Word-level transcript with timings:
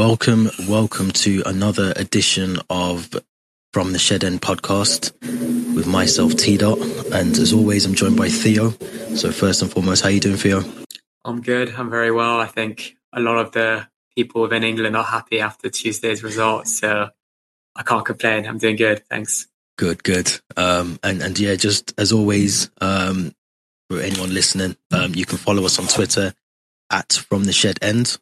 Welcome, 0.00 0.48
welcome 0.66 1.10
to 1.10 1.42
another 1.44 1.92
edition 1.94 2.56
of 2.70 3.10
From 3.74 3.92
the 3.92 3.98
Shed 3.98 4.24
End 4.24 4.40
podcast 4.40 5.12
with 5.76 5.86
myself, 5.86 6.36
T 6.36 6.56
Dot, 6.56 6.78
and 7.12 7.36
as 7.36 7.52
always, 7.52 7.84
I'm 7.84 7.92
joined 7.92 8.16
by 8.16 8.30
Theo. 8.30 8.70
So 9.14 9.30
first 9.30 9.60
and 9.60 9.70
foremost, 9.70 10.02
how 10.02 10.08
are 10.08 10.12
you 10.12 10.18
doing, 10.18 10.38
Theo? 10.38 10.64
I'm 11.22 11.42
good. 11.42 11.74
I'm 11.76 11.90
very 11.90 12.10
well. 12.10 12.40
I 12.40 12.46
think 12.46 12.96
a 13.12 13.20
lot 13.20 13.36
of 13.36 13.52
the 13.52 13.88
people 14.16 14.40
within 14.40 14.64
England 14.64 14.96
are 14.96 15.04
happy 15.04 15.38
after 15.38 15.68
Tuesday's 15.68 16.22
results, 16.22 16.80
so 16.80 17.10
I 17.76 17.82
can't 17.82 18.06
complain. 18.06 18.46
I'm 18.46 18.56
doing 18.56 18.76
good. 18.76 19.06
Thanks. 19.06 19.48
Good, 19.76 20.02
good. 20.02 20.32
Um, 20.56 20.98
and 21.02 21.20
and 21.20 21.38
yeah, 21.38 21.56
just 21.56 21.92
as 21.98 22.10
always, 22.10 22.70
um, 22.80 23.34
for 23.90 24.00
anyone 24.00 24.32
listening, 24.32 24.78
um, 24.92 25.14
you 25.14 25.26
can 25.26 25.36
follow 25.36 25.66
us 25.66 25.78
on 25.78 25.88
Twitter 25.88 26.32
at 26.90 27.12
From 27.28 27.44
the 27.44 27.52
Shed 27.52 27.78
End 27.82 28.18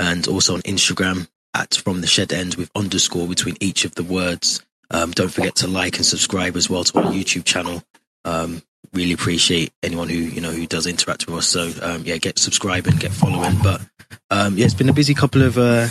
and 0.00 0.26
also 0.26 0.54
on 0.54 0.62
Instagram 0.62 1.28
at 1.54 1.74
From 1.74 2.00
the 2.00 2.06
Shed 2.06 2.32
End 2.32 2.54
with 2.54 2.70
underscore 2.74 3.28
between 3.28 3.56
each 3.60 3.84
of 3.84 3.94
the 3.94 4.02
words. 4.02 4.64
Um, 4.90 5.12
don't 5.12 5.28
forget 5.28 5.54
to 5.56 5.68
like 5.68 5.96
and 5.96 6.06
subscribe 6.06 6.56
as 6.56 6.68
well 6.68 6.82
to 6.82 6.98
our 6.98 7.12
YouTube 7.12 7.44
channel. 7.44 7.84
Um, 8.24 8.62
really 8.92 9.12
appreciate 9.12 9.72
anyone 9.82 10.08
who 10.08 10.16
you 10.16 10.40
know 10.40 10.50
who 10.50 10.66
does 10.66 10.86
interact 10.86 11.26
with 11.26 11.36
us. 11.36 11.46
So 11.46 11.70
um, 11.82 12.02
yeah, 12.04 12.16
get 12.16 12.38
subscribing, 12.38 12.96
get 12.96 13.12
following. 13.12 13.56
But 13.62 13.82
um, 14.30 14.56
yeah, 14.56 14.64
it's 14.64 14.74
been 14.74 14.88
a 14.88 14.94
busy 14.94 15.14
couple 15.14 15.42
of 15.42 15.58
uh, 15.58 15.88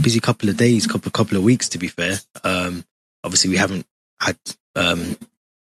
busy 0.00 0.20
couple 0.20 0.48
of 0.48 0.56
days, 0.56 0.86
couple 0.86 1.10
couple 1.10 1.38
of 1.38 1.42
weeks 1.42 1.68
to 1.70 1.78
be 1.78 1.88
fair. 1.88 2.18
Um, 2.44 2.84
obviously, 3.24 3.50
we 3.50 3.56
haven't 3.56 3.86
had 4.20 4.36
um, 4.76 5.16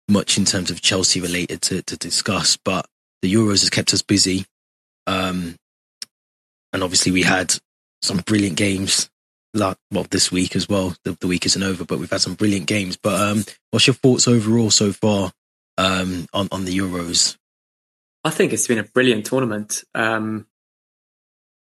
much 0.09 0.37
in 0.37 0.45
terms 0.45 0.69
of 0.69 0.81
Chelsea 0.81 1.21
related 1.21 1.61
to, 1.63 1.81
to 1.83 1.97
discuss, 1.97 2.57
but 2.57 2.85
the 3.21 3.33
Euros 3.33 3.61
has 3.61 3.69
kept 3.69 3.93
us 3.93 4.01
busy. 4.01 4.45
Um, 5.07 5.55
and 6.73 6.83
obviously 6.83 7.11
we 7.11 7.21
had 7.21 7.53
some 8.01 8.17
brilliant 8.17 8.57
games 8.57 9.09
like 9.53 9.77
well 9.91 10.05
this 10.09 10.31
week 10.31 10.55
as 10.55 10.67
well. 10.67 10.95
The, 11.03 11.15
the, 11.21 11.27
week 11.27 11.45
isn't 11.45 11.61
over 11.61 11.85
but 11.85 11.99
we've 11.99 12.09
had 12.09 12.21
some 12.21 12.33
brilliant 12.33 12.65
games. 12.65 12.97
But 12.97 13.21
um 13.21 13.43
what's 13.71 13.87
your 13.87 13.93
thoughts 13.93 14.27
overall 14.27 14.71
so 14.71 14.91
far 14.91 15.31
um 15.77 16.25
on 16.33 16.49
on 16.51 16.65
the 16.65 16.77
euros? 16.77 17.37
I 18.23 18.31
think 18.31 18.53
it's 18.53 18.67
been 18.67 18.79
a 18.79 18.83
brilliant 18.83 19.25
tournament. 19.25 19.83
Um 19.93 20.47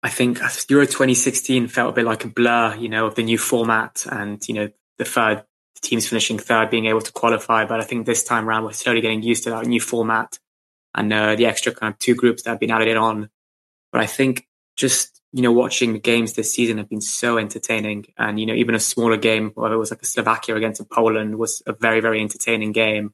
i 0.03 0.11
think 0.11 0.39
euro 0.69 0.85
2016 0.85 1.69
felt 1.69 1.91
a 1.91 1.93
bit 1.93 2.05
like 2.05 2.25
a 2.25 2.29
blur 2.29 2.77
you 2.77 2.89
know 2.89 3.07
of 3.07 3.15
the 3.15 3.23
new 3.23 3.39
format 3.39 4.05
and 4.13 4.47
you 4.47 4.55
know 4.55 4.69
the 4.99 5.05
third 5.05 5.43
teams 5.81 6.07
finishing 6.07 6.39
third 6.39 6.71
being 6.71 6.87
able 6.87 7.01
to 7.01 7.13
qualify. 7.13 7.65
But 7.65 7.81
i 7.81 7.85
think 7.85 8.05
this 8.05 8.25
time 8.25 8.49
around 8.49 8.65
we're 8.65 8.73
slowly 8.73 9.01
getting 9.01 9.23
used 9.23 9.45
to 9.45 9.51
that 9.51 9.67
new 9.67 9.81
format 9.81 10.39
and 10.95 11.13
uh, 11.13 11.37
the 11.37 11.47
extra 11.47 11.75
kind 11.75 11.93
of 11.93 11.99
two 11.99 12.15
groups 12.15 12.43
that 12.43 12.51
have 12.51 12.61
been 12.61 12.71
added 12.71 12.97
on. 12.97 13.31
But 13.93 14.01
i 14.01 14.07
think 14.07 14.47
just 14.77 15.21
you 15.33 15.43
know 15.43 15.53
watching 15.53 15.93
the 15.93 15.99
games 15.99 16.35
this 16.35 16.53
season 16.53 16.79
have 16.79 16.89
been 16.89 17.01
so 17.01 17.39
entertaining. 17.39 18.07
And 18.17 18.39
you 18.39 18.47
know 18.47 18.55
even 18.55 18.75
a 18.75 18.81
smaller 18.81 19.17
game 19.17 19.51
whether 19.55 19.75
it 19.75 19.79
was 19.79 19.91
like 19.91 20.03
a 20.03 20.07
slovakia 20.07 20.55
against 20.55 20.89
poland 20.91 21.39
was 21.39 21.63
a 21.67 21.73
very 21.73 22.01
very 22.01 22.21
entertaining 22.21 22.73
game. 22.73 23.13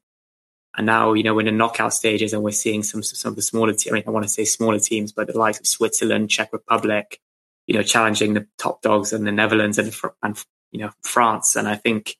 And 0.77 0.87
now 0.87 1.13
you 1.13 1.23
know 1.23 1.35
we're 1.35 1.41
in 1.41 1.47
the 1.47 1.53
knockout 1.53 1.95
stages 1.95 2.33
and 2.33 2.43
we're 2.43 2.53
seeing 2.53 2.83
some 2.83 3.03
some 3.03 3.33
of 3.33 3.37
the 3.37 3.43
smaller 3.43 3.73
teams 3.73 3.93
i 3.93 3.95
mean 3.95 4.05
i 4.07 4.11
want 4.11 4.25
to 4.25 4.29
say 4.29 4.45
smaller 4.45 4.79
teams 4.79 5.13
but 5.13 5.27
the 5.27 5.39
likes 5.39 5.61
of 5.61 5.67
switzerland 5.67 6.31
czech 6.31 6.53
republic 6.53 7.21
you 7.67 7.75
know 7.75 7.83
challenging 7.83 8.34
the 8.34 8.47
top 8.59 8.83
dogs 8.83 9.12
in 9.12 9.25
the 9.25 9.33
netherlands 9.33 9.78
and, 9.78 9.95
and 10.22 10.43
you 10.71 10.81
know 10.81 10.91
france. 11.03 11.56
And 11.56 11.69
i 11.69 11.77
think 11.77 12.17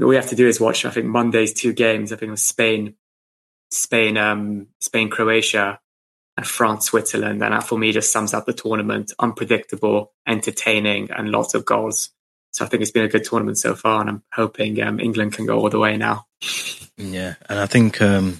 all 0.00 0.08
we 0.08 0.16
have 0.16 0.28
to 0.28 0.36
do 0.36 0.48
is 0.48 0.60
watch 0.60 0.84
i 0.84 0.90
think 0.90 1.06
monday's 1.06 1.52
two 1.52 1.72
games 1.72 2.12
i 2.12 2.16
think 2.16 2.28
it 2.28 2.32
was 2.32 2.42
spain 2.42 2.94
spain 3.70 4.16
um 4.16 4.66
spain 4.80 5.10
croatia. 5.10 5.68
and 5.68 5.78
France, 6.46 6.86
Switzerland. 6.86 7.42
And 7.42 7.52
that 7.52 7.64
for 7.64 7.78
me 7.78 7.92
just 7.92 8.12
sums 8.12 8.34
up 8.34 8.46
the 8.46 8.52
tournament 8.52 9.12
unpredictable, 9.18 10.12
entertaining, 10.26 11.10
and 11.10 11.30
lots 11.30 11.54
of 11.54 11.64
goals. 11.64 12.10
So 12.52 12.64
I 12.64 12.68
think 12.68 12.82
it's 12.82 12.90
been 12.90 13.04
a 13.04 13.08
good 13.08 13.24
tournament 13.24 13.58
so 13.58 13.74
far, 13.74 14.00
and 14.00 14.10
I'm 14.10 14.22
hoping 14.32 14.80
um, 14.82 15.00
England 15.00 15.34
can 15.34 15.46
go 15.46 15.58
all 15.58 15.70
the 15.70 15.78
way 15.78 15.96
now. 15.96 16.26
Yeah, 16.96 17.34
and 17.48 17.58
I 17.58 17.66
think 17.66 18.00
um, 18.02 18.38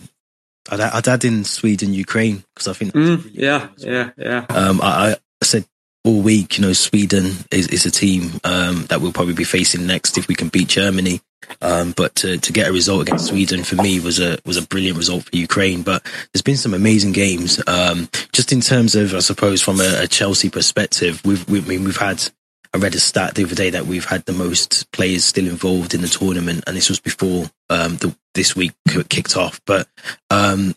I'd, 0.70 0.81
I'd 0.81 1.08
add 1.08 1.25
in 1.25 1.44
Sweden, 1.44 1.94
Ukraine 1.94 2.44
because 2.54 2.69
I 2.69 2.72
think 2.72 2.94
mm, 2.94 3.25
really 3.25 3.31
yeah, 3.32 3.69
yeah, 3.78 4.10
yeah. 4.16 4.47
Um, 4.48 4.81
I, 4.82 5.12
I, 5.12 5.44
said 5.44 5.66
all 6.04 6.20
week, 6.20 6.58
you 6.58 6.64
know, 6.64 6.72
Sweden 6.72 7.32
is, 7.50 7.69
is 7.69 7.87
a 7.87 7.91
team 7.91 8.41
um, 8.44 8.87
that 8.87 9.00
we'll 9.00 9.12
probably 9.12 9.34
be 9.34 9.44
facing 9.44 9.87
next 9.87 10.19
if 10.19 10.26
we 10.26 10.34
can 10.34 10.48
beat 10.48 10.69
Germany. 10.69 11.20
Um, 11.60 11.93
but 11.97 12.15
to, 12.16 12.38
to 12.38 12.53
get 12.53 12.69
a 12.69 12.72
result 12.72 13.03
against 13.03 13.28
Sweden 13.28 13.65
for 13.65 13.76
me 13.76 14.00
was 14.00 14.21
a 14.21 14.38
was 14.44 14.56
a 14.56 14.66
brilliant 14.66 14.97
result 14.97 15.25
for 15.25 15.37
Ukraine. 15.37 15.82
But 15.82 16.04
there's 16.32 16.43
been 16.43 16.56
some 16.56 16.75
amazing 16.75 17.12
games. 17.12 17.60
Um, 17.66 18.09
just 18.32 18.53
in 18.53 18.60
terms 18.60 18.94
of, 18.94 19.15
I 19.15 19.21
suppose, 19.21 19.62
from 19.62 19.81
a, 19.81 20.03
a 20.03 20.06
Chelsea 20.06 20.50
perspective, 20.50 21.21
we've 21.25 21.49
we, 21.49 21.60
I 21.60 21.62
mean, 21.62 21.84
we've 21.84 21.97
had. 21.97 22.22
I 22.75 22.76
read 22.76 22.94
a 22.94 23.00
stat 23.00 23.34
the 23.34 23.44
other 23.44 23.54
day 23.54 23.71
that 23.71 23.87
we've 23.87 24.04
had 24.04 24.26
the 24.26 24.34
most 24.34 24.93
players 24.93 25.25
still 25.25 25.47
involved 25.47 25.94
in 25.94 26.03
the 26.03 26.06
tournament, 26.06 26.65
and 26.66 26.76
this 26.76 26.91
was 26.91 27.00
before 27.00 27.47
um, 27.70 27.97
the, 27.97 28.15
this 28.34 28.55
week 28.55 28.72
kicked 29.09 29.38
off. 29.38 29.59
But 29.65 29.88
um, 30.28 30.75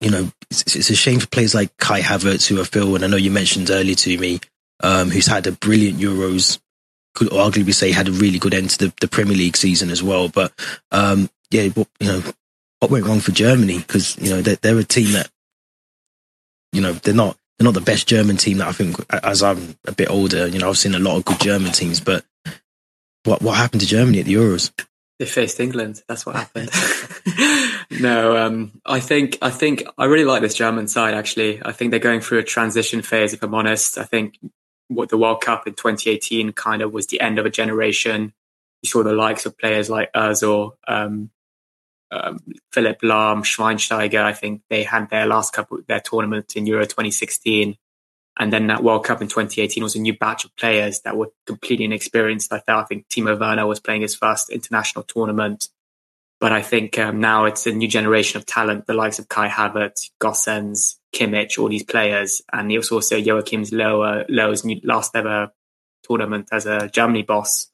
you 0.00 0.10
know, 0.10 0.30
it's, 0.48 0.76
it's, 0.76 0.90
a 0.90 0.94
shame 0.94 1.18
for 1.18 1.26
players 1.26 1.56
like 1.56 1.76
Kai 1.76 2.00
Havertz, 2.02 2.46
who 2.46 2.60
I 2.60 2.64
feel, 2.64 2.94
and 2.94 3.04
I 3.04 3.08
know 3.08 3.16
you 3.16 3.32
mentioned 3.32 3.70
earlier 3.70 3.96
to 3.96 4.18
me, 4.18 4.38
um, 4.80 5.10
who's 5.10 5.26
had 5.26 5.48
a 5.48 5.52
brilliant 5.52 5.98
Euros 5.98 6.60
could 7.18 7.28
arguably 7.30 7.74
say 7.74 7.90
had 7.90 8.08
a 8.08 8.12
really 8.12 8.38
good 8.38 8.54
end 8.54 8.70
to 8.70 8.78
the, 8.78 8.94
the 9.00 9.08
Premier 9.08 9.36
League 9.36 9.56
season 9.56 9.90
as 9.90 10.02
well. 10.02 10.28
But 10.28 10.52
um, 10.92 11.28
yeah, 11.50 11.62
you 11.62 11.86
know, 12.00 12.22
what 12.78 12.90
went 12.90 13.06
wrong 13.06 13.20
for 13.20 13.32
Germany? 13.32 13.78
Because 13.78 14.16
you 14.18 14.30
know 14.30 14.40
they're, 14.40 14.56
they're 14.56 14.78
a 14.78 14.84
team 14.84 15.12
that 15.12 15.28
you 16.72 16.80
know 16.80 16.92
they're 16.92 17.14
not 17.14 17.36
they're 17.58 17.64
not 17.64 17.74
the 17.74 17.80
best 17.80 18.06
German 18.06 18.36
team 18.36 18.58
that 18.58 18.68
I 18.68 18.72
think. 18.72 18.96
As 19.10 19.42
I'm 19.42 19.76
a 19.86 19.92
bit 19.92 20.10
older, 20.10 20.46
you 20.46 20.60
know, 20.60 20.68
I've 20.68 20.78
seen 20.78 20.94
a 20.94 21.00
lot 21.00 21.16
of 21.16 21.24
good 21.24 21.40
German 21.40 21.72
teams, 21.72 21.98
but 22.00 22.24
what 23.24 23.42
what 23.42 23.56
happened 23.56 23.80
to 23.80 23.86
Germany 23.86 24.20
at 24.20 24.26
the 24.26 24.34
Euros? 24.34 24.70
They 25.18 25.26
faced 25.26 25.58
England. 25.58 26.02
That's 26.06 26.24
what 26.24 26.36
happened. 26.36 26.70
no, 28.00 28.36
um, 28.36 28.80
I 28.86 29.00
think 29.00 29.38
I 29.42 29.50
think 29.50 29.82
I 29.98 30.04
really 30.04 30.24
like 30.24 30.42
this 30.42 30.54
German 30.54 30.86
side. 30.86 31.14
Actually, 31.14 31.60
I 31.64 31.72
think 31.72 31.90
they're 31.90 31.98
going 31.98 32.20
through 32.20 32.38
a 32.38 32.44
transition 32.44 33.02
phase. 33.02 33.32
If 33.34 33.42
I'm 33.42 33.54
honest, 33.54 33.98
I 33.98 34.04
think 34.04 34.38
what 34.88 35.10
the 35.10 35.18
World 35.18 35.42
Cup 35.42 35.66
in 35.66 35.74
2018 35.74 36.52
kind 36.52 36.82
of 36.82 36.92
was 36.92 37.06
the 37.06 37.20
end 37.20 37.38
of 37.38 37.46
a 37.46 37.50
generation. 37.50 38.32
You 38.82 38.88
saw 38.88 39.02
the 39.02 39.12
likes 39.12 39.46
of 39.46 39.58
players 39.58 39.90
like 39.90 40.12
Özil, 40.12 40.72
um, 40.86 41.30
um, 42.10 42.38
Philipp 42.72 43.02
Lahm, 43.02 43.42
Schweinsteiger. 43.42 44.22
I 44.22 44.32
think 44.32 44.62
they 44.70 44.82
had 44.82 45.10
their 45.10 45.26
last 45.26 45.52
couple 45.52 45.80
their 45.86 46.00
tournament 46.00 46.56
in 46.56 46.66
Euro 46.66 46.84
2016, 46.84 47.76
and 48.38 48.52
then 48.52 48.68
that 48.68 48.82
World 48.82 49.04
Cup 49.04 49.20
in 49.20 49.28
2018 49.28 49.82
was 49.82 49.94
a 49.94 50.00
new 50.00 50.16
batch 50.16 50.44
of 50.44 50.56
players 50.56 51.00
that 51.02 51.16
were 51.16 51.30
completely 51.46 51.84
inexperienced. 51.84 52.52
I 52.52 52.62
I 52.66 52.84
think 52.84 53.08
Timo 53.08 53.38
Werner 53.38 53.66
was 53.66 53.80
playing 53.80 54.02
his 54.02 54.14
first 54.14 54.48
international 54.48 55.04
tournament, 55.04 55.68
but 56.40 56.52
I 56.52 56.62
think 56.62 56.98
um, 56.98 57.20
now 57.20 57.44
it's 57.44 57.66
a 57.66 57.72
new 57.72 57.88
generation 57.88 58.38
of 58.38 58.46
talent, 58.46 58.86
the 58.86 58.94
likes 58.94 59.18
of 59.18 59.28
Kai 59.28 59.48
Havertz, 59.48 60.10
Gosens, 60.20 60.97
Kimmich, 61.14 61.58
all 61.58 61.68
these 61.68 61.84
players, 61.84 62.42
and 62.52 62.70
he 62.70 62.76
was 62.76 62.90
also 62.90 63.16
Joachim's 63.16 63.72
Lower 63.72 64.24
Low's 64.28 64.64
last 64.84 65.16
ever 65.16 65.52
tournament 66.02 66.48
as 66.52 66.66
a 66.66 66.88
Germany 66.88 67.22
boss. 67.22 67.70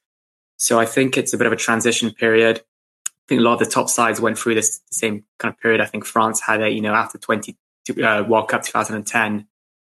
So 0.57 0.79
I 0.79 0.87
think 0.87 1.17
it's 1.17 1.35
a 1.35 1.39
bit 1.39 1.47
of 1.47 1.53
a 1.53 1.57
transition 1.57 2.11
period. 2.13 2.63
I 3.07 3.11
think 3.29 3.41
a 3.41 3.45
lot 3.45 3.55
of 3.55 3.59
the 3.61 3.67
top 3.67 3.89
sides 3.89 4.21
went 4.21 4.39
through 4.39 4.55
this 4.55 4.81
same 4.91 5.25
kind 5.39 5.53
of 5.53 5.61
period. 5.61 5.81
I 5.81 5.87
think 5.87 6.05
France 6.05 6.41
had 6.41 6.61
it, 6.61 6.73
you 6.73 6.81
know, 6.81 6.95
after 6.95 7.19
20 7.19 7.57
uh, 8.03 8.25
World 8.27 8.49
Cup 8.49 8.63
2010, 8.63 9.47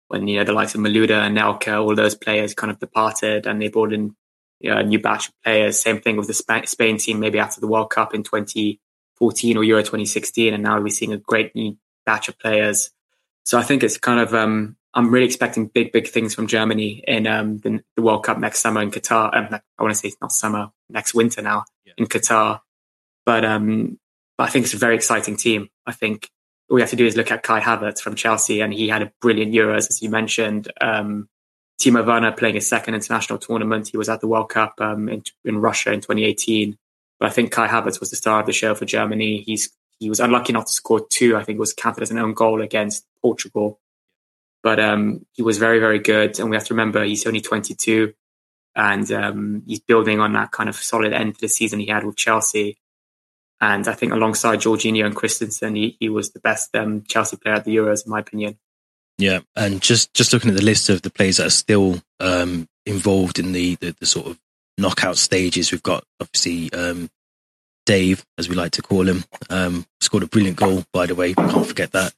when 0.08 0.28
you 0.28 0.38
know 0.38 0.44
the 0.44 0.54
likes 0.54 0.76
of 0.76 0.82
Malouda 0.82 1.26
and 1.26 1.38
Nelka, 1.38 1.82
all 1.82 1.96
those 1.96 2.16
players 2.16 2.54
kind 2.54 2.72
of 2.72 2.80
departed, 2.80 3.48
and 3.48 3.62
they 3.62 3.70
brought 3.70 3.94
in 3.94 4.16
you 4.60 4.72
know, 4.72 4.78
a 4.78 4.84
new 4.84 5.00
batch 5.00 5.30
of 5.30 5.34
players. 5.44 5.80
Same 5.80 6.02
thing 6.02 6.18
with 6.18 6.28
the 6.28 6.64
Spain 6.66 6.98
team, 6.98 7.20
maybe 7.20 7.40
after 7.40 7.62
the 7.62 7.68
World 7.68 7.90
Cup 7.92 8.14
in 8.14 8.24
2014 8.24 9.58
or 9.58 9.64
Euro 9.64 9.82
2016, 9.82 10.54
and 10.54 10.64
now 10.64 10.80
we're 10.82 10.90
seeing 10.90 11.14
a 11.14 11.18
great 11.18 11.56
new 11.56 11.78
batch 12.06 12.28
of 12.28 12.38
players. 12.40 12.92
So 13.50 13.58
I 13.58 13.64
think 13.64 13.82
it's 13.82 13.98
kind 13.98 14.20
of 14.20 14.36
um, 14.36 14.78
I'm 14.94 15.10
really 15.10 15.26
expecting 15.26 15.66
big, 15.66 15.92
big 15.92 16.08
things 16.08 16.36
from 16.36 16.46
Germany 16.46 17.04
in 17.08 17.26
um, 17.26 17.58
the, 17.58 17.84
the, 17.96 18.04
World 18.04 18.24
Cup 18.24 18.38
next 18.38 18.60
summer 18.60 18.80
in 18.80 18.92
Qatar. 18.92 19.36
Um, 19.36 19.60
I 19.76 19.82
want 19.82 19.92
to 19.92 20.00
say 20.00 20.10
it's 20.10 20.22
not 20.22 20.32
summer, 20.32 20.70
next 20.88 21.16
winter 21.16 21.42
now 21.42 21.66
yeah. 21.84 21.94
in 21.98 22.06
Qatar. 22.06 22.62
But, 23.26 23.44
um, 23.46 23.98
but 24.38 24.44
I 24.44 24.52
think 24.52 24.66
it's 24.66 24.76
a 24.76 24.78
very 24.78 24.94
exciting 24.94 25.36
team. 25.36 25.68
I 25.88 25.94
think 25.94 26.30
all 26.70 26.76
we 26.76 26.82
have 26.82 26.92
to 26.92 26.96
do 26.96 27.08
is 27.08 27.18
look 27.18 27.32
at 27.32 27.42
Kai 27.42 27.60
Havertz 27.60 28.00
from 28.02 28.14
Chelsea, 28.14 28.62
and 28.62 28.72
he 28.72 28.88
had 28.88 29.02
a 29.02 29.12
brilliant 29.20 29.52
Euros, 29.52 29.90
as 29.90 30.00
you 30.00 30.12
mentioned. 30.12 30.72
Um, 30.80 31.28
Timo 31.82 32.06
Werner 32.06 32.34
playing 32.34 32.54
his 32.54 32.68
second 32.68 32.94
international 32.94 33.40
tournament. 33.40 33.88
He 33.88 33.98
was 33.98 34.10
at 34.10 34.22
the 34.22 34.28
World 34.28 34.50
Cup 34.50 34.76
um, 34.78 35.10
in, 35.10 35.24
in 35.44 35.58
Russia 35.58 35.92
in 35.92 36.02
2018. 36.02 36.78
But 37.20 37.30
I 37.30 37.32
think 37.32 37.52
Kai 37.52 37.68
Havertz 37.68 38.00
was 38.00 38.12
the 38.12 38.16
star 38.16 38.42
of 38.42 38.46
the 38.46 38.54
show 38.54 38.76
for 38.76 38.86
Germany. 38.86 39.42
He's 39.42 39.72
he 40.00 40.10
was 40.10 40.20
unlucky 40.20 40.54
not 40.54 40.68
to 40.68 40.74
score 40.74 41.06
two. 41.08 41.36
I 41.36 41.44
think 41.44 41.58
it 41.58 41.60
was 41.60 41.74
counted 41.74 42.02
as 42.02 42.12
an 42.12 42.20
own 42.20 42.34
goal 42.34 42.62
against 42.62 43.06
Portugal. 43.22 43.80
But 44.64 44.80
um, 44.80 45.26
he 45.34 45.42
was 45.42 45.58
very, 45.58 45.80
very 45.80 46.00
good. 46.00 46.40
And 46.40 46.50
we 46.50 46.56
have 46.56 46.66
to 46.66 46.74
remember 46.74 47.04
he's 47.04 47.28
only 47.28 47.42
22 47.42 48.14
and 48.76 49.12
um, 49.12 49.64
he's 49.66 49.80
building 49.80 50.20
on 50.20 50.34
that 50.34 50.52
kind 50.52 50.70
of 50.70 50.76
solid 50.76 51.14
end 51.14 51.36
to 51.36 51.42
the 51.42 51.48
season 51.48 51.80
he 51.80 51.88
had 51.88 52.06
with 52.06 52.16
Chelsea. 52.16 52.78
And 53.62 53.88
I 53.88 53.94
think 53.94 54.14
alongside 54.14 54.60
Jorginho 54.60 55.06
and 55.06 55.16
Christensen, 55.16 55.76
he, 55.76 55.98
he 56.00 56.08
was 56.08 56.32
the 56.32 56.40
best 56.40 56.74
um, 56.76 57.04
Chelsea 57.08 57.36
player 57.36 57.56
at 57.56 57.66
the 57.66 57.76
Euros, 57.76 58.06
in 58.06 58.12
my 58.12 58.20
opinion. 58.20 58.58
Yeah, 59.18 59.40
and 59.54 59.82
just 59.82 60.14
just 60.14 60.32
looking 60.32 60.50
at 60.50 60.56
the 60.56 60.64
list 60.64 60.88
of 60.88 61.02
the 61.02 61.10
players 61.10 61.38
that 61.38 61.48
are 61.48 61.50
still 61.50 62.02
um, 62.22 62.70
involved 62.86 63.38
in 63.38 63.52
the, 63.52 63.76
the, 63.76 63.94
the 64.00 64.06
sort 64.06 64.28
of 64.28 64.40
knockout 64.78 65.18
stages, 65.18 65.74
we've 65.74 65.84
got 65.84 66.06
obviously 66.22 66.72
um, 66.72 67.10
Dave, 67.90 68.24
as 68.38 68.48
we 68.48 68.54
like 68.54 68.74
to 68.74 68.84
call 68.84 69.08
him, 69.10 69.24
um, 69.50 69.84
scored 70.00 70.22
a 70.22 70.28
brilliant 70.28 70.58
goal. 70.58 70.84
By 70.94 71.08
the 71.08 71.16
way, 71.16 71.34
can't 71.34 71.66
forget 71.66 71.92
that 71.94 72.14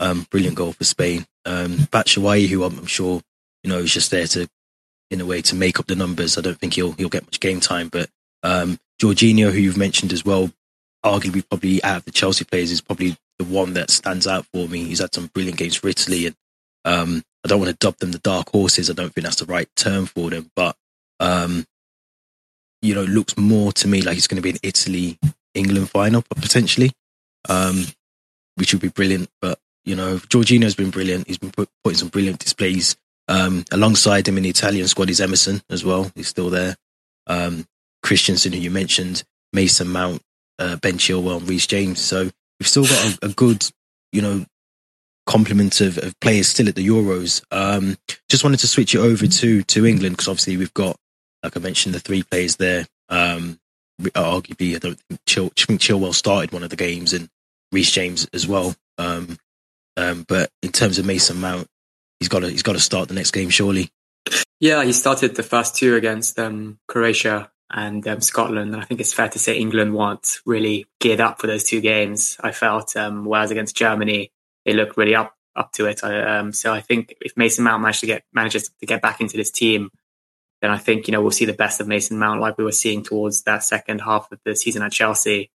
um, 0.00 0.26
brilliant 0.32 0.56
goal 0.56 0.72
for 0.72 0.82
Spain. 0.82 1.26
Um, 1.44 1.76
Batshuayi, 1.92 2.48
who 2.48 2.64
I'm, 2.64 2.76
I'm 2.76 2.86
sure 2.86 3.22
you 3.62 3.70
know 3.70 3.78
is 3.78 3.94
just 3.94 4.10
there 4.10 4.26
to, 4.26 4.48
in 5.12 5.20
a 5.20 5.24
way, 5.24 5.40
to 5.42 5.54
make 5.54 5.78
up 5.78 5.86
the 5.86 5.94
numbers. 5.94 6.36
I 6.36 6.40
don't 6.40 6.58
think 6.58 6.74
he'll 6.74 6.90
he'll 6.90 7.08
get 7.08 7.22
much 7.22 7.38
game 7.38 7.60
time, 7.60 7.86
but 7.86 8.10
um, 8.42 8.80
Jorginho, 9.00 9.52
who 9.52 9.60
you've 9.60 9.76
mentioned 9.76 10.12
as 10.12 10.24
well, 10.24 10.50
arguably 11.06 11.48
probably 11.48 11.80
out 11.84 11.98
of 11.98 12.04
the 12.04 12.10
Chelsea 12.10 12.44
players 12.44 12.72
is 12.72 12.80
probably 12.80 13.16
the 13.38 13.44
one 13.44 13.74
that 13.74 13.90
stands 13.90 14.26
out 14.26 14.44
for 14.46 14.66
me. 14.66 14.82
He's 14.82 14.98
had 14.98 15.14
some 15.14 15.26
brilliant 15.28 15.56
games 15.56 15.76
for 15.76 15.86
Italy, 15.86 16.26
and 16.26 16.36
um, 16.84 17.22
I 17.44 17.48
don't 17.48 17.60
want 17.60 17.70
to 17.70 17.76
dub 17.78 17.96
them 17.98 18.10
the 18.10 18.18
dark 18.18 18.48
horses. 18.50 18.90
I 18.90 18.94
don't 18.94 19.14
think 19.14 19.24
that's 19.24 19.38
the 19.38 19.46
right 19.46 19.68
term 19.76 20.06
for 20.06 20.30
them, 20.30 20.50
but 20.56 20.74
um, 21.20 21.64
you 22.82 22.94
know, 22.94 23.04
looks 23.04 23.36
more 23.36 23.72
to 23.72 23.88
me 23.88 24.02
like 24.02 24.16
it's 24.16 24.26
going 24.26 24.36
to 24.36 24.42
be 24.42 24.50
an 24.50 24.58
Italy 24.62 25.18
England 25.54 25.90
final 25.90 26.22
potentially, 26.22 26.92
um, 27.48 27.86
which 28.56 28.72
would 28.72 28.82
be 28.82 28.88
brilliant. 28.88 29.28
But 29.40 29.58
you 29.84 29.96
know, 29.96 30.16
Jorginho's 30.16 30.74
been 30.74 30.90
brilliant. 30.90 31.26
He's 31.26 31.38
been 31.38 31.50
put, 31.50 31.68
putting 31.82 31.98
some 31.98 32.08
brilliant 32.08 32.38
displays. 32.38 32.96
Um, 33.28 33.64
alongside 33.70 34.26
him 34.26 34.36
in 34.36 34.42
the 34.42 34.50
Italian 34.50 34.88
squad 34.88 35.08
is 35.08 35.20
Emerson 35.20 35.62
as 35.70 35.84
well. 35.84 36.10
He's 36.14 36.28
still 36.28 36.50
there. 36.50 36.74
Um, 37.26 37.66
Christensen, 38.02 38.52
who 38.52 38.58
you 38.58 38.70
mentioned, 38.70 39.22
Mason 39.52 39.88
Mount, 39.88 40.22
uh, 40.58 40.76
Ben 40.76 40.98
Chilwell, 40.98 41.38
and 41.38 41.48
Reece 41.48 41.68
James. 41.68 42.00
So 42.00 42.24
we've 42.58 42.68
still 42.68 42.84
got 42.84 43.18
a, 43.22 43.26
a 43.26 43.28
good, 43.28 43.64
you 44.12 44.22
know, 44.22 44.44
complement 45.26 45.80
of, 45.80 45.98
of, 45.98 46.18
players 46.20 46.48
still 46.48 46.68
at 46.68 46.74
the 46.74 46.86
Euros. 46.86 47.42
Um, 47.52 47.96
just 48.28 48.42
wanted 48.42 48.58
to 48.60 48.68
switch 48.68 48.94
it 48.94 48.98
over 48.98 49.26
to 49.26 49.62
to 49.62 49.86
England 49.86 50.16
because 50.16 50.28
obviously 50.28 50.56
we've 50.56 50.74
got, 50.74 50.96
like 51.42 51.56
I 51.56 51.60
mentioned, 51.60 51.94
the 51.94 52.00
three 52.00 52.22
players 52.22 52.56
there. 52.56 52.86
Um, 53.08 53.58
arguably, 54.00 54.74
I 54.74 54.78
don't 54.78 55.00
think, 55.08 55.20
Chil- 55.26 55.52
I 55.56 55.64
think 55.64 55.80
Chilwell 55.80 56.14
started 56.14 56.52
one 56.52 56.62
of 56.62 56.70
the 56.70 56.76
games 56.76 57.12
and 57.12 57.28
Reece 57.70 57.90
James 57.90 58.28
as 58.32 58.46
well. 58.46 58.74
Um, 58.98 59.38
um, 59.96 60.24
but 60.26 60.50
in 60.62 60.72
terms 60.72 60.98
of 60.98 61.06
Mason 61.06 61.40
Mount, 61.40 61.66
he's 62.18 62.28
got 62.28 62.40
to 62.40 62.48
he's 62.48 62.62
got 62.62 62.72
to 62.72 62.80
start 62.80 63.08
the 63.08 63.14
next 63.14 63.32
game 63.32 63.50
surely. 63.50 63.90
Yeah, 64.60 64.84
he 64.84 64.92
started 64.92 65.34
the 65.34 65.42
first 65.42 65.74
two 65.76 65.96
against 65.96 66.38
um, 66.38 66.78
Croatia 66.86 67.50
and 67.70 68.06
um, 68.06 68.20
Scotland. 68.20 68.72
And 68.72 68.82
I 68.82 68.84
think 68.84 69.00
it's 69.00 69.12
fair 69.12 69.28
to 69.28 69.38
say 69.38 69.56
England 69.56 69.94
weren't 69.94 70.38
really 70.46 70.86
geared 71.00 71.20
up 71.20 71.40
for 71.40 71.46
those 71.46 71.64
two 71.64 71.80
games. 71.80 72.36
I 72.40 72.52
felt, 72.52 72.96
um, 72.96 73.24
whereas 73.24 73.50
against 73.50 73.76
Germany, 73.76 74.30
they 74.64 74.72
looked 74.72 74.96
really 74.96 75.14
up 75.14 75.34
up 75.54 75.72
to 75.72 75.86
it. 75.86 76.02
I, 76.02 76.38
um, 76.38 76.52
so 76.52 76.72
I 76.72 76.80
think 76.80 77.14
if 77.20 77.36
Mason 77.36 77.64
Mount 77.64 77.82
manages 77.82 78.00
to 78.00 78.06
get 78.06 78.22
manages 78.32 78.70
to 78.80 78.86
get 78.86 79.02
back 79.02 79.20
into 79.20 79.36
this 79.36 79.50
team, 79.50 79.90
then 80.62 80.70
I 80.70 80.78
think 80.78 81.06
you 81.06 81.12
know 81.12 81.20
we'll 81.20 81.32
see 81.32 81.44
the 81.44 81.52
best 81.52 81.80
of 81.80 81.88
Mason 81.88 82.18
Mount 82.18 82.40
like 82.40 82.56
we 82.56 82.64
were 82.64 82.72
seeing 82.72 83.02
towards 83.02 83.42
that 83.42 83.64
second 83.64 84.00
half 84.00 84.30
of 84.32 84.38
the 84.44 84.56
season 84.56 84.82
at 84.82 84.92
Chelsea, 84.92 85.50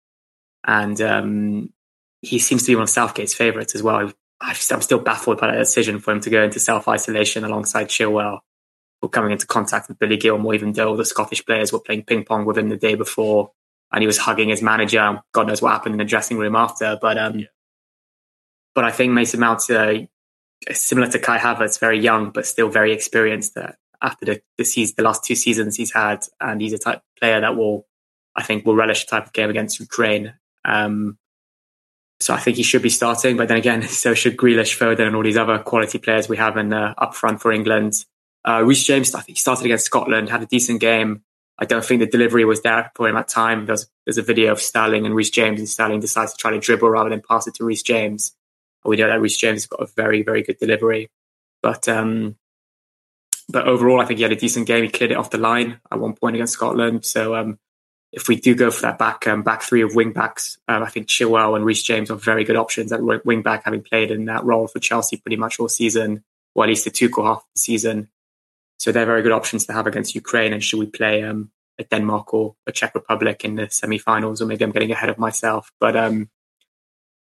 and 0.66 1.00
um, 1.00 1.72
he 2.20 2.38
seems 2.38 2.64
to 2.64 2.72
be 2.72 2.76
one 2.76 2.82
of 2.82 2.90
Southgate's 2.90 3.32
favourites 3.32 3.74
as 3.74 3.82
well. 3.82 4.12
I'm 4.40 4.54
still 4.54 4.98
baffled 4.98 5.40
by 5.40 5.52
that 5.52 5.58
decision 5.58 5.98
for 5.98 6.12
him 6.12 6.20
to 6.20 6.30
go 6.30 6.42
into 6.42 6.60
self 6.60 6.88
isolation 6.88 7.44
alongside 7.44 7.88
Chilwell 7.88 8.40
or 9.00 9.08
coming 9.08 9.30
into 9.30 9.46
contact 9.46 9.88
with 9.88 9.98
Billy 9.98 10.18
Gilmour, 10.18 10.54
even 10.54 10.72
though 10.72 10.96
the 10.96 11.04
Scottish 11.04 11.44
players 11.46 11.72
were 11.72 11.80
playing 11.80 12.04
ping 12.04 12.24
pong 12.24 12.44
with 12.44 12.58
him 12.58 12.68
the 12.68 12.76
day 12.76 12.94
before 12.94 13.52
and 13.92 14.02
he 14.02 14.06
was 14.06 14.18
hugging 14.18 14.48
his 14.48 14.62
manager. 14.62 15.22
God 15.32 15.46
knows 15.46 15.62
what 15.62 15.72
happened 15.72 15.94
in 15.94 15.98
the 15.98 16.04
dressing 16.04 16.38
room 16.38 16.56
after. 16.56 16.98
But 17.00 17.18
um, 17.18 17.40
yeah. 17.40 17.46
but 18.74 18.84
I 18.84 18.90
think 18.90 19.12
Mason 19.12 19.40
Mount, 19.40 19.62
uh, 19.70 19.94
similar 20.72 21.08
to 21.08 21.18
Kai 21.18 21.38
Havertz, 21.38 21.78
very 21.78 22.00
young 22.00 22.30
but 22.30 22.46
still 22.46 22.68
very 22.68 22.92
experienced. 22.92 23.56
Uh, 23.56 23.72
after 24.02 24.24
the 24.24 24.42
the, 24.58 24.64
season, 24.64 24.94
the 24.96 25.04
last 25.04 25.24
two 25.24 25.34
seasons 25.34 25.76
he's 25.76 25.92
had, 25.92 26.24
and 26.40 26.60
he's 26.60 26.72
a 26.72 26.78
type 26.78 27.02
player 27.18 27.40
that 27.40 27.56
will, 27.56 27.86
I 28.34 28.42
think, 28.42 28.66
will 28.66 28.76
relish 28.76 29.04
the 29.04 29.10
type 29.10 29.26
of 29.26 29.32
game 29.32 29.50
against 29.50 29.80
Ukraine. 29.80 30.34
Um, 30.64 31.18
so 32.20 32.34
I 32.34 32.38
think 32.38 32.56
he 32.56 32.62
should 32.62 32.82
be 32.82 32.88
starting. 32.88 33.36
But 33.36 33.48
then 33.48 33.58
again, 33.58 33.82
so 33.88 34.14
should 34.14 34.36
Grealish, 34.36 34.78
Foden, 34.78 35.06
and 35.06 35.16
all 35.16 35.22
these 35.22 35.36
other 35.36 35.58
quality 35.58 35.98
players 35.98 36.28
we 36.28 36.36
have 36.36 36.56
in 36.56 36.72
uh, 36.72 36.94
up 36.98 37.14
front 37.14 37.40
for 37.40 37.52
England. 37.52 37.94
Uh, 38.44 38.62
Reece 38.64 38.84
James, 38.84 39.14
I 39.14 39.20
think 39.20 39.38
he 39.38 39.40
started 39.40 39.64
against 39.64 39.86
Scotland, 39.86 40.28
had 40.28 40.42
a 40.42 40.46
decent 40.46 40.80
game. 40.80 41.22
I 41.58 41.64
don't 41.64 41.84
think 41.84 42.00
the 42.00 42.06
delivery 42.06 42.44
was 42.44 42.60
there 42.62 42.92
for 42.94 43.08
him 43.08 43.16
at 43.16 43.28
time. 43.28 43.66
There's 43.66 43.86
there's 44.04 44.18
a 44.18 44.22
video 44.22 44.52
of 44.52 44.60
Sterling 44.60 45.06
and 45.06 45.14
Reece 45.14 45.30
James, 45.30 45.58
and 45.58 45.68
Sterling 45.68 46.00
decides 46.00 46.32
to 46.32 46.38
try 46.38 46.50
to 46.50 46.58
dribble 46.58 46.90
rather 46.90 47.10
than 47.10 47.22
pass 47.26 47.46
it 47.46 47.54
to 47.54 47.64
Reece 47.64 47.82
James. 47.82 48.36
We 48.84 48.96
know 48.96 49.08
that 49.08 49.20
Reece 49.20 49.38
James 49.38 49.62
has 49.62 49.66
got 49.66 49.82
a 49.82 49.86
very 49.86 50.22
very 50.22 50.42
good 50.42 50.58
delivery, 50.58 51.10
but 51.62 51.88
um, 51.88 52.36
but 53.48 53.68
overall, 53.68 54.00
I 54.00 54.04
think 54.04 54.18
he 54.18 54.22
had 54.22 54.32
a 54.32 54.36
decent 54.36 54.66
game. 54.66 54.82
He 54.82 54.90
cleared 54.90 55.12
it 55.12 55.16
off 55.16 55.30
the 55.30 55.38
line 55.38 55.80
at 55.90 56.00
one 56.00 56.14
point 56.14 56.36
against 56.36 56.54
Scotland. 56.54 57.04
So 57.04 57.36
um, 57.36 57.58
if 58.12 58.28
we 58.28 58.36
do 58.36 58.54
go 58.54 58.70
for 58.70 58.82
that 58.82 58.98
back 58.98 59.26
um, 59.26 59.42
back 59.42 59.62
three 59.62 59.82
of 59.82 59.94
wing 59.94 60.12
backs, 60.12 60.58
um, 60.68 60.82
I 60.82 60.88
think 60.88 61.06
Chilwell 61.06 61.54
and 61.54 61.64
Reece 61.64 61.82
James 61.82 62.10
are 62.10 62.16
very 62.16 62.44
good 62.44 62.56
options 62.56 62.92
at 62.92 63.02
wing 63.24 63.42
back, 63.42 63.64
having 63.64 63.82
played 63.82 64.10
in 64.10 64.24
that 64.24 64.44
role 64.44 64.66
for 64.66 64.80
Chelsea 64.80 65.16
pretty 65.16 65.36
much 65.36 65.60
all 65.60 65.68
season, 65.68 66.24
or 66.54 66.64
at 66.64 66.68
least 66.68 66.84
the 66.84 66.90
Tuchel 66.90 67.24
half 67.24 67.44
the 67.54 67.60
season. 67.60 68.08
So 68.78 68.92
they're 68.92 69.06
very 69.06 69.22
good 69.22 69.32
options 69.32 69.64
to 69.66 69.72
have 69.72 69.86
against 69.86 70.14
Ukraine. 70.14 70.52
And 70.52 70.62
should 70.62 70.80
we 70.80 70.86
play 70.86 71.22
um, 71.22 71.50
a 71.78 71.84
Denmark 71.84 72.34
or 72.34 72.56
a 72.66 72.72
Czech 72.72 72.94
Republic 72.94 73.44
in 73.44 73.54
the 73.54 73.70
semi-finals, 73.70 74.42
or 74.42 74.46
maybe 74.46 74.64
I'm 74.64 74.72
getting 74.72 74.90
ahead 74.90 75.08
of 75.08 75.18
myself. 75.18 75.70
But 75.78 75.96
um, 75.96 76.30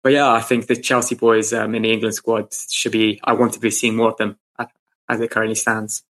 but 0.04 0.12
yeah, 0.12 0.32
I 0.32 0.42
think 0.42 0.68
the 0.68 0.76
Chelsea 0.76 1.16
boys 1.16 1.54
um, 1.54 1.76
in 1.76 1.84
the 1.84 1.92
England 1.94 2.16
squad 2.16 2.54
should 2.54 2.92
be. 2.92 3.20
I 3.24 3.34
want 3.34 3.54
to 3.54 3.60
be 3.60 3.72
seeing 3.72 3.96
more 3.96 4.12
of 4.12 4.18
them 4.18 4.38
as 5.10 5.20
it 5.20 5.32
currently 5.32 5.56
stands. 5.56 6.04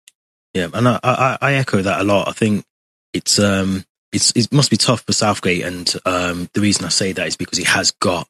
Yeah, 0.58 0.70
and 0.74 0.88
I, 0.88 1.00
I, 1.04 1.38
I 1.40 1.54
echo 1.54 1.84
that 1.84 2.02
a 2.02 2.04
lot. 2.04 2.28
I 2.28 2.32
think 2.32 2.66
it's 3.14 3.38
um 3.38 3.86
it's 4.12 4.32
it 4.36 4.52
must 4.52 4.72
be 4.72 4.78
tough 4.78 5.02
for 5.02 5.14
Southgate, 5.14 5.64
and 5.64 5.94
um 6.04 6.50
the 6.56 6.62
reason 6.62 6.84
I 6.84 6.90
say 6.90 7.12
that 7.12 7.28
is 7.28 7.38
because 7.38 7.60
he 7.60 7.64
has 7.66 7.92
got, 7.92 8.28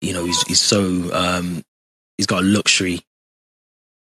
you 0.00 0.12
know, 0.12 0.24
he's 0.24 0.42
he's 0.48 0.60
so 0.60 1.10
um 1.12 1.62
he's 2.18 2.26
got 2.26 2.42
a 2.42 2.46
luxury 2.46 3.02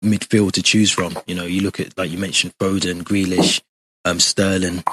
midfield 0.05 0.51
to 0.53 0.61
choose 0.61 0.91
from. 0.91 1.17
You 1.25 1.33
know, 1.33 1.45
you 1.45 1.61
look 1.61 1.79
at 1.79 1.97
like 1.97 2.11
you 2.11 2.19
mentioned 2.19 2.53
Foden, 2.59 3.01
Grealish, 3.01 3.61
um, 4.05 4.19
Sterling, 4.19 4.83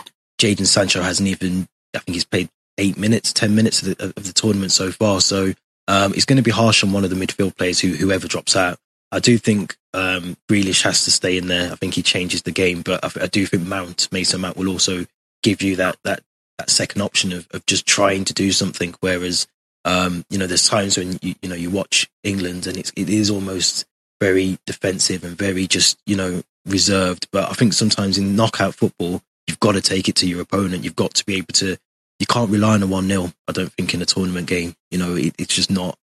Jadon 0.40 0.66
Sancho 0.66 1.02
hasn't 1.02 1.28
even. 1.28 1.68
I 1.94 1.98
think 1.98 2.14
he's 2.14 2.24
played 2.24 2.48
eight 2.78 2.96
minutes, 2.96 3.34
ten 3.34 3.54
minutes 3.54 3.82
of 3.82 3.98
the, 3.98 4.14
of 4.16 4.24
the 4.24 4.32
tournament 4.32 4.72
so 4.72 4.90
far. 4.90 5.20
So 5.20 5.52
um, 5.88 6.14
it's 6.14 6.24
going 6.24 6.38
to 6.38 6.42
be 6.42 6.50
harsh 6.50 6.82
on 6.82 6.92
one 6.92 7.04
of 7.04 7.10
the 7.10 7.16
midfield 7.16 7.54
players 7.58 7.80
who 7.80 7.88
whoever 7.88 8.26
drops 8.26 8.56
out. 8.56 8.78
I 9.12 9.18
do 9.18 9.36
think 9.36 9.76
um, 9.96 10.36
Grealish 10.48 10.82
has 10.82 11.04
to 11.04 11.10
stay 11.10 11.38
in 11.38 11.48
there. 11.48 11.72
I 11.72 11.76
think 11.76 11.94
he 11.94 12.02
changes 12.02 12.42
the 12.42 12.52
game, 12.52 12.82
but 12.82 13.04
I, 13.04 13.24
I 13.24 13.26
do 13.26 13.46
think 13.46 13.66
Mount 13.66 14.08
Mason 14.12 14.40
Mount 14.40 14.56
will 14.56 14.68
also 14.68 15.06
give 15.42 15.62
you 15.62 15.76
that 15.76 15.96
that 16.04 16.22
that 16.58 16.70
second 16.70 17.02
option 17.02 17.32
of, 17.32 17.46
of 17.50 17.66
just 17.66 17.86
trying 17.86 18.24
to 18.26 18.34
do 18.34 18.52
something. 18.52 18.94
Whereas 19.00 19.46
um, 19.84 20.24
you 20.30 20.38
know, 20.38 20.46
there's 20.46 20.68
times 20.68 20.96
when 20.96 21.18
you 21.22 21.34
you 21.42 21.48
know 21.48 21.54
you 21.54 21.70
watch 21.70 22.08
England 22.22 22.66
and 22.66 22.76
it's 22.76 22.92
it 22.96 23.08
is 23.08 23.30
almost 23.30 23.86
very 24.20 24.58
defensive 24.66 25.24
and 25.24 25.36
very 25.36 25.66
just, 25.66 25.98
you 26.06 26.16
know, 26.16 26.42
reserved. 26.66 27.28
But 27.32 27.50
I 27.50 27.54
think 27.54 27.72
sometimes 27.72 28.18
in 28.18 28.36
knockout 28.36 28.74
football, 28.74 29.22
you've 29.46 29.60
got 29.60 29.72
to 29.72 29.80
take 29.80 30.08
it 30.08 30.16
to 30.16 30.28
your 30.28 30.42
opponent. 30.42 30.84
You've 30.84 30.96
got 30.96 31.14
to 31.14 31.26
be 31.26 31.36
able 31.36 31.52
to, 31.54 31.76
you 32.18 32.26
can't 32.26 32.50
rely 32.50 32.74
on 32.74 32.82
a 32.82 32.86
1 32.86 33.08
0, 33.08 33.32
I 33.48 33.52
don't 33.52 33.72
think, 33.72 33.94
in 33.94 34.02
a 34.02 34.06
tournament 34.06 34.46
game. 34.46 34.74
You 34.90 34.98
know, 34.98 35.14
it, 35.14 35.34
it's 35.38 35.54
just 35.54 35.70
not. 35.70 35.98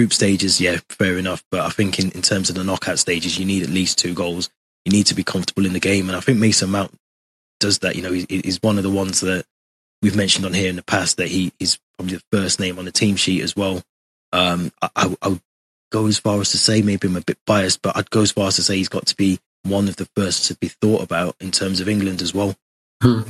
Group 0.00 0.14
stages, 0.14 0.62
yeah, 0.62 0.78
fair 0.88 1.18
enough. 1.18 1.44
But 1.50 1.60
I 1.60 1.68
think 1.68 1.98
in, 1.98 2.10
in 2.12 2.22
terms 2.22 2.48
of 2.48 2.56
the 2.56 2.64
knockout 2.64 2.98
stages, 2.98 3.38
you 3.38 3.44
need 3.44 3.62
at 3.62 3.68
least 3.68 3.98
two 3.98 4.14
goals. 4.14 4.48
You 4.86 4.92
need 4.92 5.04
to 5.08 5.14
be 5.14 5.22
comfortable 5.22 5.66
in 5.66 5.74
the 5.74 5.78
game. 5.78 6.08
And 6.08 6.16
I 6.16 6.20
think 6.20 6.38
Mason 6.38 6.70
Mount 6.70 6.94
does 7.58 7.80
that. 7.80 7.96
You 7.96 8.02
know, 8.02 8.12
he, 8.12 8.24
he's 8.26 8.62
one 8.62 8.78
of 8.78 8.82
the 8.82 8.88
ones 8.88 9.20
that 9.20 9.44
we've 10.00 10.16
mentioned 10.16 10.46
on 10.46 10.54
here 10.54 10.70
in 10.70 10.76
the 10.76 10.82
past 10.82 11.18
that 11.18 11.28
he 11.28 11.52
is 11.60 11.78
probably 11.98 12.16
the 12.16 12.22
first 12.32 12.58
name 12.58 12.78
on 12.78 12.86
the 12.86 12.90
team 12.90 13.16
sheet 13.16 13.42
as 13.42 13.54
well. 13.54 13.82
Um, 14.32 14.72
I, 14.80 14.88
I, 14.96 15.16
I 15.20 15.28
would 15.28 15.42
go 15.92 16.06
as 16.06 16.18
far 16.18 16.40
as 16.40 16.50
to 16.52 16.56
say, 16.56 16.80
maybe 16.80 17.06
I'm 17.06 17.16
a 17.16 17.20
bit 17.20 17.36
biased, 17.44 17.82
but 17.82 17.94
I'd 17.94 18.08
go 18.08 18.22
as 18.22 18.32
far 18.32 18.46
as 18.46 18.56
to 18.56 18.62
say 18.62 18.78
he's 18.78 18.88
got 18.88 19.04
to 19.04 19.16
be 19.16 19.38
one 19.64 19.86
of 19.86 19.96
the 19.96 20.08
first 20.16 20.46
to 20.46 20.54
be 20.54 20.68
thought 20.68 21.02
about 21.02 21.36
in 21.40 21.50
terms 21.50 21.78
of 21.78 21.90
England 21.90 22.22
as 22.22 22.32
well. 22.32 22.56
Hmm. 23.02 23.20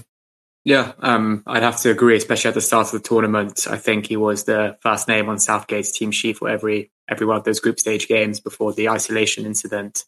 Yeah, 0.70 0.92
um, 1.00 1.42
I'd 1.48 1.64
have 1.64 1.80
to 1.80 1.90
agree, 1.90 2.16
especially 2.16 2.50
at 2.50 2.54
the 2.54 2.60
start 2.60 2.86
of 2.86 2.92
the 2.92 3.00
tournament. 3.00 3.66
I 3.68 3.76
think 3.76 4.06
he 4.06 4.16
was 4.16 4.44
the 4.44 4.78
first 4.82 5.08
name 5.08 5.28
on 5.28 5.38
Southgate's 5.38 5.90
team 5.90 6.12
sheet 6.12 6.38
for 6.38 6.48
every 6.48 6.92
every 7.08 7.26
one 7.26 7.36
of 7.36 7.42
those 7.42 7.58
group 7.58 7.80
stage 7.80 8.06
games 8.06 8.38
before 8.38 8.72
the 8.72 8.88
isolation 8.88 9.46
incident. 9.46 10.04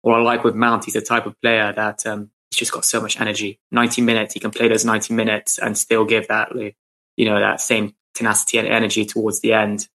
What 0.00 0.18
I 0.18 0.22
like 0.22 0.44
with 0.44 0.54
Mount, 0.54 0.86
he's 0.86 0.96
a 0.96 1.02
type 1.02 1.26
of 1.26 1.38
player 1.42 1.74
that 1.74 2.06
um, 2.06 2.30
he's 2.50 2.58
just 2.58 2.72
got 2.72 2.86
so 2.86 3.02
much 3.02 3.20
energy. 3.20 3.60
90 3.70 4.00
minutes, 4.00 4.32
he 4.32 4.40
can 4.40 4.50
play 4.50 4.68
those 4.68 4.82
90 4.82 5.12
minutes 5.12 5.58
and 5.58 5.76
still 5.76 6.06
give 6.06 6.26
that, 6.28 6.52
you 6.54 7.26
know, 7.26 7.38
that 7.38 7.60
same 7.60 7.94
tenacity 8.14 8.56
and 8.56 8.66
energy 8.66 9.04
towards 9.04 9.40
the 9.40 9.52
end. 9.52 9.88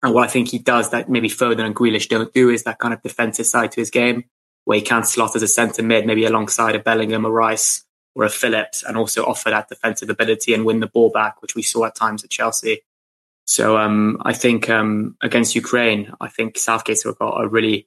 And 0.00 0.14
what 0.14 0.28
I 0.28 0.30
think 0.30 0.50
he 0.50 0.60
does 0.60 0.90
that 0.90 1.08
maybe 1.08 1.28
Foden 1.28 1.66
and 1.66 1.74
Grealish 1.74 2.08
don't 2.08 2.32
do 2.32 2.50
is 2.50 2.62
that 2.62 2.78
kind 2.78 2.94
of 2.94 3.02
defensive 3.02 3.46
side 3.46 3.72
to 3.72 3.80
his 3.80 3.90
game, 3.90 4.26
where 4.64 4.78
he 4.78 4.84
can 4.84 5.02
slot 5.02 5.34
as 5.34 5.42
a 5.42 5.48
centre 5.48 5.82
mid, 5.82 6.06
maybe 6.06 6.24
alongside 6.24 6.76
a 6.76 6.78
Bellingham, 6.78 7.26
or 7.26 7.32
Rice, 7.32 7.84
or 8.20 8.26
a 8.26 8.30
Phillips, 8.30 8.82
and 8.82 8.96
also 8.96 9.24
offer 9.24 9.50
that 9.50 9.68
defensive 9.68 10.10
ability 10.10 10.52
and 10.52 10.66
win 10.66 10.80
the 10.80 10.86
ball 10.86 11.10
back, 11.10 11.40
which 11.40 11.54
we 11.54 11.62
saw 11.62 11.86
at 11.86 11.94
times 11.94 12.22
at 12.22 12.30
Chelsea. 12.30 12.82
So 13.46 13.78
um, 13.78 14.20
I 14.24 14.34
think 14.34 14.68
um, 14.68 15.16
against 15.22 15.54
Ukraine, 15.54 16.12
I 16.20 16.28
think 16.28 16.58
Southgate's 16.58 17.04
got 17.04 17.42
a 17.42 17.48
really 17.48 17.86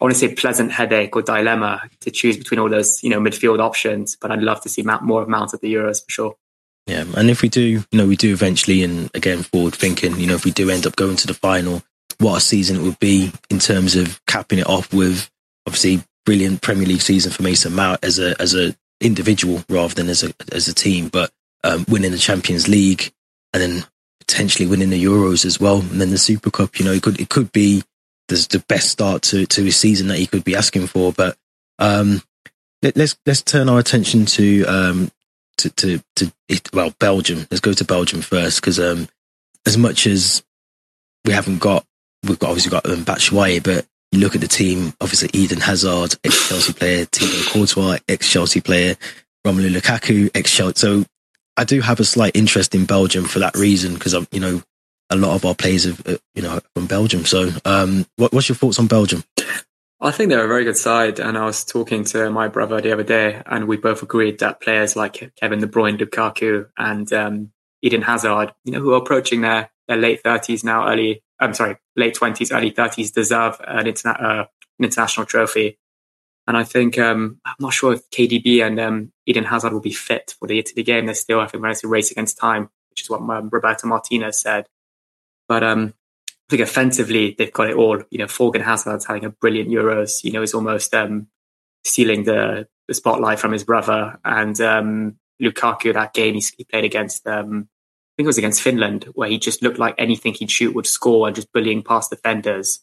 I 0.00 0.04
want 0.04 0.14
to 0.14 0.18
say 0.18 0.34
pleasant 0.34 0.72
headache 0.72 1.14
or 1.14 1.22
dilemma 1.22 1.82
to 2.00 2.10
choose 2.10 2.38
between 2.38 2.58
all 2.58 2.70
those, 2.70 3.02
you 3.02 3.10
know, 3.10 3.20
midfield 3.20 3.60
options. 3.60 4.16
But 4.16 4.30
I'd 4.30 4.42
love 4.42 4.62
to 4.62 4.68
see 4.68 4.82
more 4.82 5.22
of 5.22 5.28
Mount 5.28 5.52
at 5.52 5.60
the 5.60 5.72
Euros 5.72 6.02
for 6.02 6.10
sure. 6.10 6.36
Yeah, 6.86 7.04
and 7.16 7.30
if 7.30 7.42
we 7.42 7.48
do, 7.48 7.62
you 7.62 7.84
know, 7.92 8.06
we 8.06 8.16
do 8.16 8.32
eventually, 8.32 8.82
and 8.82 9.10
again, 9.14 9.42
forward 9.42 9.74
thinking, 9.74 10.18
you 10.18 10.26
know, 10.26 10.34
if 10.34 10.44
we 10.44 10.50
do 10.50 10.70
end 10.70 10.86
up 10.86 10.96
going 10.96 11.16
to 11.16 11.26
the 11.26 11.34
final, 11.34 11.82
what 12.18 12.38
a 12.38 12.40
season 12.40 12.76
it 12.76 12.82
would 12.82 12.98
be 12.98 13.32
in 13.50 13.58
terms 13.58 13.96
of 13.96 14.20
capping 14.26 14.58
it 14.58 14.66
off 14.66 14.92
with 14.92 15.30
obviously 15.66 16.02
brilliant 16.24 16.62
Premier 16.62 16.86
League 16.86 17.02
season 17.02 17.32
for 17.32 17.42
Mason 17.42 17.74
Mount 17.74 18.02
as 18.02 18.18
a 18.18 18.40
as 18.40 18.54
a 18.54 18.74
individual 19.02 19.64
rather 19.68 19.94
than 19.94 20.08
as 20.08 20.22
a 20.22 20.32
as 20.52 20.68
a 20.68 20.74
team, 20.74 21.08
but 21.08 21.30
um, 21.64 21.84
winning 21.88 22.12
the 22.12 22.18
Champions 22.18 22.68
League 22.68 23.12
and 23.52 23.62
then 23.62 23.84
potentially 24.20 24.66
winning 24.66 24.90
the 24.90 25.04
Euros 25.04 25.44
as 25.44 25.60
well, 25.60 25.80
and 25.80 26.00
then 26.00 26.10
the 26.10 26.18
Super 26.18 26.50
Cup. 26.50 26.78
You 26.78 26.84
know, 26.84 26.92
it 26.92 27.02
could 27.02 27.20
it 27.20 27.28
could 27.28 27.52
be 27.52 27.82
the, 28.28 28.46
the 28.50 28.64
best 28.68 28.90
start 28.90 29.22
to 29.22 29.46
to 29.46 29.62
his 29.62 29.76
season 29.76 30.08
that 30.08 30.18
he 30.18 30.26
could 30.26 30.44
be 30.44 30.56
asking 30.56 30.86
for. 30.86 31.12
But 31.12 31.36
um, 31.78 32.22
let, 32.82 32.94
us 32.94 32.96
let's, 32.96 33.16
let's 33.26 33.42
turn 33.42 33.68
our 33.68 33.78
attention 33.78 34.26
to 34.26 34.64
um, 34.64 35.10
to 35.58 35.70
to, 35.70 36.02
to 36.16 36.32
well 36.72 36.94
Belgium. 36.98 37.46
Let's 37.50 37.60
go 37.60 37.72
to 37.72 37.84
Belgium 37.84 38.22
first 38.22 38.60
because 38.60 38.78
um, 38.78 39.08
as 39.66 39.76
much 39.76 40.06
as 40.06 40.42
we 41.24 41.32
haven't 41.32 41.58
got 41.58 41.84
we've 42.24 42.38
got 42.38 42.48
obviously 42.50 42.70
got 42.70 42.86
um, 42.86 43.04
Batshuayi, 43.04 43.62
but 43.62 43.86
you 44.12 44.20
look 44.20 44.34
at 44.34 44.40
the 44.40 44.48
team. 44.48 44.92
Obviously, 45.00 45.30
Eden 45.32 45.60
Hazard, 45.60 46.14
ex 46.22 46.48
Chelsea 46.48 46.72
player, 46.72 47.06
Thibaut 47.06 47.52
Courtois, 47.52 47.98
ex 48.08 48.30
Chelsea 48.30 48.60
player, 48.60 48.94
Romelu 49.46 49.74
Lukaku, 49.74 50.30
ex 50.34 50.54
Chelsea. 50.54 50.78
So 50.78 51.04
I 51.56 51.64
do 51.64 51.80
have 51.80 51.98
a 51.98 52.04
slight 52.04 52.36
interest 52.36 52.74
in 52.74 52.84
Belgium 52.84 53.24
for 53.24 53.40
that 53.40 53.56
reason 53.56 53.94
because 53.94 54.14
I'm, 54.14 54.28
you 54.30 54.40
know, 54.40 54.62
a 55.10 55.16
lot 55.16 55.34
of 55.34 55.44
our 55.44 55.54
players 55.54 55.86
are, 55.86 55.96
uh, 56.06 56.16
you 56.34 56.42
know, 56.42 56.60
from 56.74 56.86
Belgium. 56.86 57.24
So, 57.24 57.50
um, 57.64 58.06
what, 58.16 58.32
what's 58.32 58.48
your 58.48 58.56
thoughts 58.56 58.78
on 58.78 58.86
Belgium? 58.86 59.24
I 60.00 60.10
think 60.10 60.30
they're 60.30 60.44
a 60.44 60.48
very 60.48 60.64
good 60.64 60.76
side, 60.76 61.20
and 61.20 61.38
I 61.38 61.44
was 61.44 61.64
talking 61.64 62.02
to 62.06 62.28
my 62.30 62.48
brother 62.48 62.80
the 62.80 62.92
other 62.92 63.04
day, 63.04 63.40
and 63.46 63.68
we 63.68 63.76
both 63.76 64.02
agreed 64.02 64.40
that 64.40 64.60
players 64.60 64.96
like 64.96 65.32
Kevin 65.36 65.60
De 65.60 65.68
Bruyne, 65.68 65.96
Lukaku, 65.96 66.68
and 66.76 67.12
um, 67.12 67.52
Eden 67.82 68.02
Hazard, 68.02 68.52
you 68.64 68.72
know, 68.72 68.80
who 68.80 68.94
are 68.94 68.98
approaching 68.98 69.42
their, 69.42 69.70
their 69.88 69.96
late 69.96 70.22
thirties 70.22 70.64
now, 70.64 70.88
early, 70.88 71.22
I'm 71.40 71.54
sorry, 71.54 71.76
late 71.96 72.14
twenties, 72.14 72.52
early 72.52 72.70
thirties, 72.70 73.10
deserve 73.10 73.60
an, 73.66 73.86
interna- 73.86 74.22
uh, 74.22 74.44
an 74.78 74.84
international 74.84 75.26
trophy. 75.26 75.78
And 76.46 76.56
I 76.56 76.64
think 76.64 76.98
um, 76.98 77.40
I'm 77.44 77.54
not 77.60 77.72
sure 77.72 77.92
if 77.92 78.10
KDB 78.10 78.66
and 78.66 78.80
um, 78.80 79.12
Eden 79.26 79.44
Hazard 79.44 79.72
will 79.72 79.80
be 79.80 79.92
fit 79.92 80.34
for 80.38 80.48
the 80.48 80.58
Italy 80.58 80.82
game. 80.82 81.06
They're 81.06 81.14
still, 81.14 81.40
I 81.40 81.46
think, 81.46 81.62
running 81.62 81.78
a 81.84 81.88
race 81.88 82.10
against 82.10 82.36
time, 82.38 82.68
which 82.90 83.02
is 83.02 83.10
what 83.10 83.20
um, 83.20 83.48
Roberto 83.50 83.86
Martinez 83.86 84.40
said. 84.40 84.66
But 85.46 85.62
um, 85.62 85.94
I 86.28 86.32
think 86.50 86.62
offensively, 86.62 87.36
they've 87.38 87.52
got 87.52 87.70
it 87.70 87.76
all. 87.76 88.02
You 88.10 88.18
know, 88.18 88.26
Thorgan 88.26 88.62
Hazard's 88.62 89.06
having 89.06 89.24
a 89.24 89.30
brilliant 89.30 89.70
Euros. 89.70 90.24
You 90.24 90.32
know, 90.32 90.40
he's 90.40 90.54
almost 90.54 90.92
um, 90.94 91.28
stealing 91.84 92.24
the, 92.24 92.66
the 92.88 92.94
spotlight 92.94 93.38
from 93.38 93.52
his 93.52 93.62
brother. 93.62 94.18
And 94.24 94.60
um, 94.60 95.18
Lukaku, 95.40 95.94
that 95.94 96.12
game 96.12 96.34
he, 96.34 96.42
he 96.58 96.64
played 96.64 96.84
against, 96.84 97.26
um, 97.26 97.68
think 98.16 98.26
it 98.26 98.26
was 98.26 98.38
against 98.38 98.62
Finland, 98.62 99.04
where 99.14 99.28
he 99.28 99.38
just 99.38 99.62
looked 99.62 99.78
like 99.78 99.94
anything 99.98 100.34
he'd 100.34 100.50
shoot 100.50 100.74
would 100.74 100.86
score 100.86 101.26
and 101.26 101.36
just 101.36 101.52
bullying 101.52 101.82
past 101.82 102.10
defenders. 102.10 102.80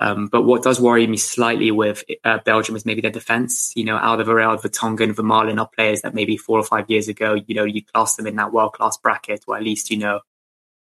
Um, 0.00 0.26
but 0.26 0.42
what 0.42 0.62
does 0.62 0.80
worry 0.80 1.06
me 1.06 1.16
slightly 1.16 1.70
with 1.70 2.04
uh, 2.24 2.38
Belgium 2.44 2.76
is 2.76 2.84
maybe 2.84 3.00
their 3.00 3.10
defence. 3.10 3.72
You 3.76 3.84
know, 3.84 3.96
Alderweireld, 3.96 4.62
Vertonghen, 4.62 5.14
Vermaelen 5.14 5.60
are 5.60 5.68
players 5.68 6.02
that 6.02 6.14
maybe 6.14 6.36
four 6.36 6.58
or 6.58 6.64
five 6.64 6.90
years 6.90 7.08
ago, 7.08 7.34
you 7.34 7.54
know, 7.54 7.64
you 7.64 7.82
class 7.84 8.16
them 8.16 8.26
in 8.26 8.36
that 8.36 8.52
world 8.52 8.72
class 8.72 8.96
bracket, 8.96 9.44
or 9.46 9.56
at 9.56 9.62
least 9.62 9.90
you 9.90 9.98
know 9.98 10.20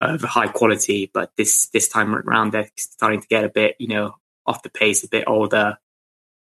of 0.02 0.22
high 0.22 0.48
quality. 0.48 1.10
But 1.14 1.32
this 1.38 1.68
this 1.68 1.88
time 1.88 2.14
around, 2.14 2.52
they're 2.52 2.70
starting 2.78 3.22
to 3.22 3.28
get 3.28 3.46
a 3.46 3.50
bit, 3.50 3.76
you 3.80 3.88
know, 3.88 4.16
off 4.46 4.64
the 4.64 4.70
pace, 4.70 5.04
a 5.04 5.10
bit 5.10 5.26
older. 5.28 5.78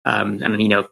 Um, 0.04 0.42
and 0.42 0.60
you 0.60 0.68
know, 0.68 0.88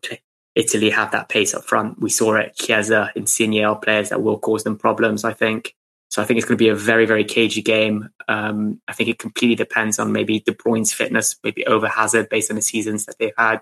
Italy 0.54 0.90
have 0.90 1.12
that 1.12 1.28
pace 1.28 1.54
up 1.54 1.64
front. 1.64 2.00
We 2.00 2.10
saw 2.10 2.34
it. 2.36 2.54
Chiesa, 2.56 3.10
Insigne 3.16 3.64
are 3.64 3.76
players 3.76 4.10
that 4.10 4.22
will 4.22 4.38
cause 4.38 4.64
them 4.64 4.78
problems. 4.78 5.24
I 5.24 5.32
think. 5.32 5.74
So 6.10 6.22
I 6.22 6.24
think 6.24 6.38
it's 6.38 6.46
going 6.46 6.56
to 6.56 6.64
be 6.64 6.70
a 6.70 6.74
very, 6.74 7.04
very 7.04 7.24
cagey 7.24 7.62
game. 7.62 8.08
Um, 8.28 8.80
I 8.88 8.94
think 8.94 9.10
it 9.10 9.18
completely 9.18 9.56
depends 9.56 9.98
on 9.98 10.12
maybe 10.12 10.40
De 10.40 10.52
Bruyne's 10.52 10.92
fitness, 10.92 11.36
maybe 11.44 11.66
over 11.66 11.86
Hazard 11.86 12.28
based 12.30 12.50
on 12.50 12.56
the 12.56 12.62
seasons 12.62 13.04
that 13.04 13.18
they've 13.18 13.32
had. 13.36 13.60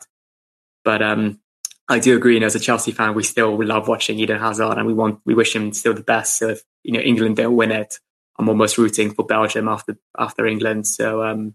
But 0.84 1.02
um, 1.02 1.40
I 1.88 1.98
do 1.98 2.16
agree. 2.16 2.34
You 2.34 2.40
know, 2.40 2.46
as 2.46 2.54
a 2.54 2.60
Chelsea 2.60 2.92
fan, 2.92 3.14
we 3.14 3.22
still 3.22 3.56
love 3.64 3.88
watching 3.88 4.18
Eden 4.18 4.38
Hazard, 4.38 4.78
and 4.78 4.86
we 4.86 4.94
want 4.94 5.20
we 5.24 5.34
wish 5.34 5.54
him 5.54 5.72
still 5.72 5.94
the 5.94 6.02
best. 6.02 6.38
So 6.38 6.50
if 6.50 6.62
you 6.82 6.92
know 6.92 7.00
England 7.00 7.36
don't 7.36 7.56
win 7.56 7.72
it, 7.72 7.98
I'm 8.38 8.48
almost 8.48 8.78
rooting 8.78 9.12
for 9.12 9.24
Belgium 9.24 9.68
after 9.68 9.96
after 10.18 10.46
England. 10.46 10.86
So 10.86 11.22
um, 11.22 11.54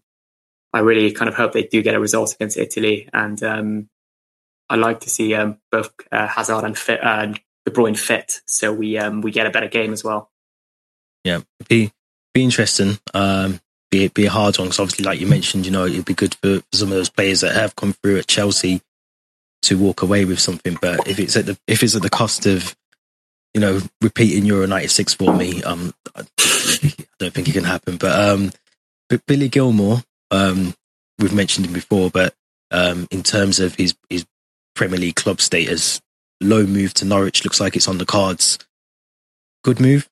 I 0.74 0.80
really 0.80 1.12
kind 1.12 1.30
of 1.30 1.36
hope 1.36 1.52
they 1.52 1.64
do 1.64 1.82
get 1.82 1.96
a 1.96 2.00
result 2.00 2.34
against 2.34 2.58
Italy, 2.58 3.10
and 3.14 3.42
um, 3.44 3.90
I 4.70 4.76
like 4.76 5.02
to 5.02 5.10
see 5.10 5.36
um, 5.36 5.58
both 5.70 5.94
uh, 6.12 6.28
Hazard 6.28 6.64
and 6.64 6.78
fit, 6.78 7.04
uh, 7.04 7.34
De 7.66 7.72
Bruyne 7.72 7.98
fit, 7.98 8.42
so 8.48 8.74
we 8.74 8.98
um, 8.98 9.22
we 9.22 9.32
get 9.32 9.48
a 9.48 9.52
better 9.52 9.68
game 9.68 9.92
as 9.92 10.04
well. 10.04 10.31
Yeah, 11.24 11.42
be 11.68 11.92
be 12.34 12.44
interesting. 12.44 12.98
Um, 13.14 13.60
be 13.90 14.08
be 14.08 14.26
a 14.26 14.32
hard 14.32 14.58
one 14.58 14.68
because 14.68 14.80
obviously, 14.80 15.06
like 15.06 15.20
you 15.20 15.28
mentioned, 15.28 15.66
you 15.66 15.72
know, 15.72 15.86
it'd 15.86 16.06
be 16.06 16.14
good 16.14 16.36
for 16.36 16.62
some 16.74 16.90
of 16.90 16.96
those 16.96 17.10
players 17.10 17.42
that 17.42 17.56
have 17.56 17.76
come 17.76 17.94
through 17.94 18.18
at 18.18 18.28
Chelsea 18.28 18.82
to 19.64 19.78
walk 19.78 20.02
away 20.02 20.26
with 20.26 20.40
something. 20.40 20.78
But 20.82 21.08
if 21.08 21.20
it's 21.20 21.36
at 21.36 21.46
the 21.46 21.58
if 21.68 21.84
it's 21.84 21.96
at 21.96 22.02
the 22.02 22.10
cost 22.10 22.46
of 22.46 22.76
you 23.54 23.60
know, 23.60 23.82
repeating 24.02 24.46
Euro 24.46 24.66
96 24.66 25.14
for 25.16 25.34
me. 25.34 25.62
Um, 25.64 25.94
I 26.16 26.24
don't 27.20 27.34
think 27.34 27.48
it 27.48 27.54
can 27.54 27.64
happen. 27.64 27.98
But, 27.98 28.20
um, 28.20 28.52
but 29.10 29.26
Billy 29.26 29.50
Gilmour, 29.50 30.04
um, 30.32 30.74
we've 31.20 31.34
mentioned 31.34 31.66
him 31.66 31.74
before, 31.74 32.10
but, 32.10 32.34
um, 32.72 33.08
in 33.12 33.24
terms 33.24 33.60
of 33.60 33.76
his, 33.76 33.96
his 34.10 34.26
Premier 34.76 35.00
League 35.00 35.16
club 35.16 35.42
status, 35.42 36.02
low 36.40 36.66
move 36.66 36.94
to 36.96 37.06
Norwich 37.06 37.44
looks 37.44 37.60
like 37.60 37.76
it's 37.76 37.88
on 37.88 37.98
the 37.98 38.06
cards. 38.06 38.58
Good 39.64 39.80
move. 39.80 40.10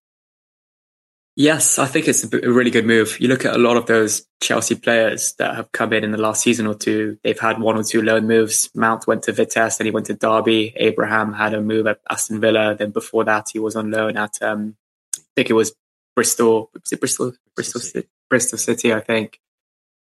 Yes, 1.40 1.80
I 1.80 1.86
think 1.86 2.10
it's 2.10 2.26
a 2.26 2.28
really 2.52 2.70
good 2.70 2.86
move. 2.86 3.18
You 3.22 3.30
look 3.30 3.46
at 3.46 3.56
a 3.56 3.58
lot 3.58 3.78
of 3.78 3.86
those 3.86 4.28
Chelsea 4.42 4.76
players 4.76 5.36
that 5.40 5.56
have 5.56 5.72
come 5.72 5.94
in 5.94 6.04
in 6.04 6.12
the 6.12 6.18
last 6.18 6.42
season 6.42 6.68
or 6.68 6.76
two. 6.76 7.18
They've 7.24 7.40
had 7.40 7.62
one 7.62 7.78
or 7.78 7.84
two 7.84 8.02
loan 8.02 8.28
moves. 8.28 8.70
Mount 8.76 9.08
went 9.08 9.24
to 9.24 9.32
Vitesse, 9.32 9.78
then 9.78 9.86
he 9.86 9.92
went 9.92 10.08
to 10.08 10.16
Derby. 10.16 10.74
Abraham 10.76 11.32
had 11.32 11.54
a 11.54 11.62
move 11.62 11.88
at 11.88 12.02
Aston 12.10 12.42
Villa. 12.42 12.76
Then 12.76 12.92
before 12.92 13.24
that, 13.24 13.48
he 13.54 13.60
was 13.60 13.78
on 13.78 13.90
loan 13.90 14.18
at 14.18 14.42
um, 14.42 14.76
I 15.16 15.22
think 15.38 15.50
it 15.50 15.54
was 15.54 15.74
Bristol. 16.14 16.72
Was 16.74 16.92
it 16.92 17.00
Bristol? 17.00 17.32
Bristol 17.56 17.80
City. 17.80 18.10
Bristol 18.30 18.58
City, 18.58 18.94
I 18.94 19.00
think. 19.00 19.40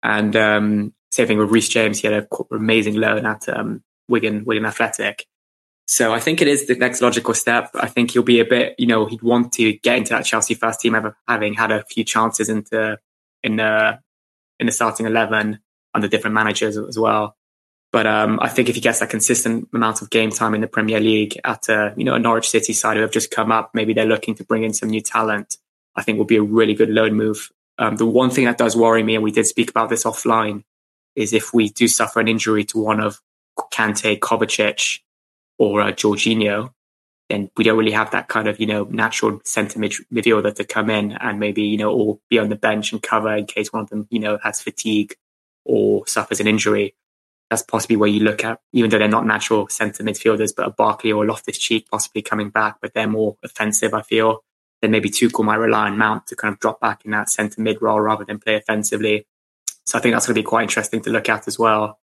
And 0.01 0.35
um, 0.35 0.93
same 1.11 1.27
thing 1.27 1.37
with 1.37 1.51
Reece 1.51 1.69
James. 1.69 1.99
He 1.99 2.07
had 2.07 2.15
an 2.15 2.27
amazing 2.49 2.95
loan 2.95 3.27
at 3.27 3.47
um, 3.47 3.83
Wigan, 4.09 4.43
Wigan 4.43 4.65
Athletic. 4.65 5.27
So 5.87 6.13
I 6.13 6.19
think 6.19 6.41
it 6.41 6.49
is 6.49 6.67
the 6.67 6.75
next 6.75 7.01
logical 7.01 7.33
step. 7.33 7.71
I 7.73 7.87
think 7.87 8.11
he'll 8.11 8.21
be 8.21 8.41
a 8.41 8.45
bit, 8.45 8.75
you 8.77 8.87
know, 8.87 9.05
he'd 9.05 9.21
want 9.21 9.53
to 9.53 9.73
get 9.73 9.97
into 9.97 10.09
that 10.09 10.25
Chelsea 10.25 10.53
first 10.53 10.81
team, 10.81 10.95
ever 10.95 11.15
having 11.27 11.53
had 11.53 11.71
a 11.71 11.83
few 11.85 12.03
chances 12.03 12.49
into 12.49 12.99
in 13.41 13.55
the 13.55 13.99
in 14.59 14.65
the 14.65 14.71
starting 14.71 15.05
eleven 15.05 15.59
under 15.93 16.09
different 16.09 16.33
managers 16.33 16.77
as 16.77 16.99
well. 16.99 17.37
But 17.93 18.05
um, 18.05 18.37
I 18.41 18.49
think 18.49 18.67
if 18.67 18.75
he 18.75 18.81
gets 18.81 18.99
that 18.99 19.09
consistent 19.09 19.69
amount 19.73 20.01
of 20.01 20.09
game 20.09 20.29
time 20.29 20.53
in 20.53 20.59
the 20.59 20.67
Premier 20.67 20.99
League 20.99 21.39
at 21.45 21.69
a 21.69 21.93
you 21.95 22.03
know 22.03 22.15
a 22.15 22.19
Norwich 22.19 22.49
City 22.49 22.73
side 22.73 22.97
who 22.97 23.01
have 23.01 23.11
just 23.11 23.31
come 23.31 23.51
up, 23.51 23.71
maybe 23.73 23.93
they're 23.93 24.05
looking 24.05 24.35
to 24.35 24.43
bring 24.43 24.63
in 24.63 24.73
some 24.73 24.89
new 24.89 25.01
talent. 25.01 25.57
I 25.95 26.03
think 26.03 26.17
will 26.17 26.25
be 26.25 26.35
a 26.35 26.43
really 26.43 26.73
good 26.73 26.89
loan 26.89 27.13
move. 27.13 27.49
Um, 27.79 27.95
the 27.95 28.05
one 28.05 28.29
thing 28.29 28.45
that 28.45 28.57
does 28.57 28.75
worry 28.75 29.03
me, 29.03 29.15
and 29.15 29.23
we 29.23 29.31
did 29.31 29.45
speak 29.45 29.69
about 29.69 29.89
this 29.89 30.03
offline, 30.03 30.63
is 31.15 31.31
if 31.31 31.53
we 31.53 31.69
do 31.69 31.87
suffer 31.87 32.19
an 32.19 32.27
injury 32.27 32.65
to 32.65 32.77
one 32.77 32.99
of 32.99 33.21
Kante, 33.73 34.19
Kovacic, 34.19 34.99
or 35.57 35.81
uh, 35.81 35.91
Jorginho, 35.91 36.71
then 37.29 37.49
we 37.57 37.63
don't 37.63 37.77
really 37.77 37.91
have 37.91 38.11
that 38.11 38.27
kind 38.27 38.47
of, 38.47 38.59
you 38.59 38.65
know, 38.65 38.85
natural 38.85 39.41
centre 39.43 39.79
mid- 39.79 39.93
midfielder 40.13 40.53
to 40.55 40.63
come 40.63 40.89
in 40.89 41.11
and 41.13 41.39
maybe, 41.39 41.63
you 41.63 41.77
know, 41.77 41.91
or 41.91 42.19
be 42.29 42.39
on 42.39 42.49
the 42.49 42.55
bench 42.55 42.91
and 42.91 43.03
cover 43.03 43.35
in 43.35 43.45
case 43.45 43.73
one 43.73 43.83
of 43.83 43.89
them, 43.89 44.07
you 44.09 44.19
know, 44.19 44.37
has 44.43 44.61
fatigue 44.61 45.15
or 45.65 46.07
suffers 46.07 46.39
an 46.39 46.47
injury. 46.47 46.95
That's 47.49 47.63
possibly 47.63 47.95
where 47.95 48.09
you 48.09 48.21
look 48.21 48.43
at, 48.43 48.59
even 48.73 48.89
though 48.89 48.99
they're 48.99 49.07
not 49.07 49.25
natural 49.25 49.67
centre 49.69 50.03
midfielders, 50.03 50.53
but 50.55 50.67
a 50.67 50.71
Barkley 50.71 51.11
or 51.11 51.25
Loftus 51.25 51.57
Cheek 51.57 51.87
possibly 51.89 52.21
coming 52.21 52.49
back, 52.49 52.77
but 52.81 52.93
they're 52.93 53.07
more 53.07 53.37
offensive, 53.43 53.93
I 53.93 54.01
feel. 54.01 54.43
Then 54.81 54.91
maybe 54.91 55.09
Tuchel 55.09 55.43
might 55.43 55.55
rely 55.55 55.87
on 55.87 55.97
Mount 55.97 56.27
to 56.27 56.35
kind 56.35 56.53
of 56.53 56.59
drop 56.59 56.79
back 56.79 57.03
in 57.03 57.11
that 57.11 57.29
centre 57.29 57.61
mid 57.61 57.81
role 57.81 57.99
rather 57.99 58.25
than 58.25 58.39
play 58.39 58.55
offensively. 58.55 59.25
So 59.85 59.97
I 59.97 60.01
think 60.01 60.13
that's 60.13 60.27
going 60.27 60.35
to 60.35 60.41
be 60.41 60.45
quite 60.45 60.63
interesting 60.63 61.01
to 61.01 61.09
look 61.09 61.29
at 61.29 61.47
as 61.47 61.57
well. 61.57 61.99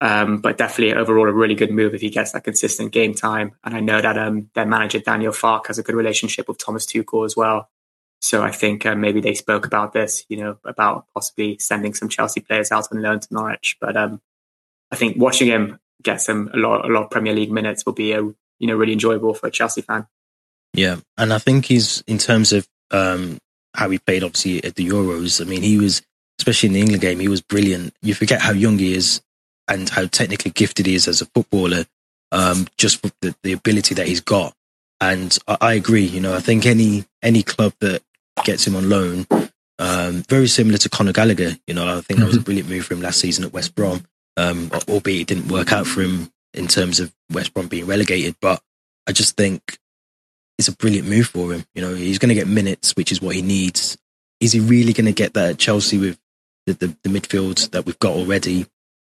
Um, 0.00 0.38
but 0.38 0.58
definitely 0.58 0.94
overall 0.94 1.28
a 1.28 1.32
really 1.32 1.54
good 1.54 1.70
move 1.70 1.94
if 1.94 2.00
he 2.00 2.10
gets 2.10 2.32
that 2.32 2.44
consistent 2.44 2.92
game 2.92 3.14
time. 3.14 3.52
And 3.62 3.74
I 3.74 3.80
know 3.80 4.00
that 4.00 4.18
um, 4.18 4.50
their 4.54 4.66
manager 4.66 4.98
Daniel 4.98 5.32
Farke 5.32 5.68
has 5.68 5.78
a 5.78 5.82
good 5.82 5.94
relationship 5.94 6.48
with 6.48 6.58
Thomas 6.58 6.84
Tuchel 6.84 7.24
as 7.24 7.36
well. 7.36 7.70
So 8.20 8.42
I 8.42 8.50
think 8.50 8.84
uh, 8.86 8.94
maybe 8.94 9.20
they 9.20 9.34
spoke 9.34 9.66
about 9.66 9.92
this, 9.92 10.24
you 10.28 10.36
know, 10.36 10.58
about 10.64 11.06
possibly 11.14 11.58
sending 11.58 11.94
some 11.94 12.08
Chelsea 12.08 12.40
players 12.40 12.72
out 12.72 12.88
on 12.90 13.02
loan 13.02 13.20
to 13.20 13.28
Norwich. 13.30 13.76
But 13.80 13.96
um, 13.96 14.20
I 14.90 14.96
think 14.96 15.16
watching 15.16 15.48
him 15.48 15.78
get 16.02 16.20
some 16.20 16.50
a 16.52 16.56
lot 16.56 16.84
a 16.84 16.92
lot 16.92 17.04
of 17.04 17.10
Premier 17.10 17.34
League 17.34 17.52
minutes 17.52 17.86
will 17.86 17.92
be 17.92 18.12
a 18.12 18.20
you 18.22 18.66
know 18.66 18.74
really 18.74 18.92
enjoyable 18.92 19.34
for 19.34 19.46
a 19.46 19.50
Chelsea 19.50 19.82
fan. 19.82 20.06
Yeah, 20.72 20.96
and 21.16 21.32
I 21.32 21.38
think 21.38 21.66
he's 21.66 22.02
in 22.06 22.18
terms 22.18 22.52
of 22.52 22.66
um, 22.90 23.38
how 23.74 23.90
he 23.90 23.98
played, 23.98 24.24
obviously 24.24 24.64
at 24.64 24.74
the 24.74 24.88
Euros. 24.88 25.40
I 25.40 25.44
mean, 25.44 25.62
he 25.62 25.78
was 25.78 26.02
especially 26.38 26.68
in 26.68 26.72
the 26.72 26.80
England 26.80 27.02
game, 27.02 27.20
he 27.20 27.28
was 27.28 27.40
brilliant. 27.40 27.94
You 28.02 28.14
forget 28.14 28.40
how 28.40 28.52
young 28.52 28.78
he 28.78 28.94
is 28.94 29.22
and 29.68 29.88
how 29.88 30.06
technically 30.06 30.50
gifted 30.50 30.86
he 30.86 30.94
is 30.94 31.08
as 31.08 31.20
a 31.20 31.26
footballer, 31.26 31.84
um, 32.32 32.66
just 32.76 33.02
the, 33.20 33.34
the 33.42 33.52
ability 33.52 33.94
that 33.94 34.08
he's 34.08 34.20
got. 34.20 34.54
And 35.00 35.36
I, 35.48 35.56
I, 35.60 35.72
agree. 35.74 36.04
You 36.04 36.20
know, 36.20 36.34
I 36.34 36.40
think 36.40 36.66
any 36.66 37.04
any 37.22 37.42
club 37.42 37.72
that 37.80 38.02
gets 38.44 38.66
him 38.66 38.76
on 38.76 38.88
loan, 38.88 39.26
um, 39.78 40.22
very 40.28 40.46
similar 40.46 40.78
to 40.78 40.88
Conor 40.88 41.12
Gallagher. 41.12 41.56
You 41.66 41.74
know, 41.74 41.98
I 41.98 42.00
think 42.00 42.20
that 42.20 42.26
was 42.26 42.36
a 42.36 42.38
mm-hmm. 42.38 42.44
brilliant 42.44 42.68
move 42.68 42.86
for 42.86 42.94
him 42.94 43.02
last 43.02 43.20
season 43.20 43.44
at 43.44 43.52
West 43.52 43.74
Brom. 43.74 44.04
Um, 44.36 44.70
albeit 44.88 45.22
it 45.22 45.26
didn't 45.28 45.48
work 45.48 45.72
out 45.72 45.86
for 45.86 46.02
him 46.02 46.32
in 46.54 46.66
terms 46.66 46.98
of 46.98 47.12
West 47.30 47.54
Brom 47.54 47.68
being 47.68 47.86
relegated. 47.86 48.36
But 48.40 48.60
I 49.06 49.12
just 49.12 49.36
think 49.36 49.78
it's 50.58 50.68
a 50.68 50.76
brilliant 50.76 51.08
move 51.08 51.26
for 51.26 51.52
him. 51.52 51.64
You 51.74 51.82
know, 51.82 51.94
he's 51.94 52.18
going 52.18 52.30
to 52.30 52.34
get 52.34 52.48
minutes, 52.48 52.96
which 52.96 53.12
is 53.12 53.20
what 53.20 53.34
he 53.34 53.42
needs. 53.42 53.96
Is 54.40 54.52
he 54.52 54.60
really 54.60 54.92
going 54.92 55.06
to 55.06 55.12
get 55.12 55.34
that 55.34 55.50
at 55.50 55.58
Chelsea 55.58 55.98
with 55.98 56.18
the, 56.66 56.74
the, 56.74 56.96
the 57.02 57.08
midfield 57.08 57.70
that 57.70 57.86
we've 57.86 57.98
got 57.98 58.12
already? 58.12 58.66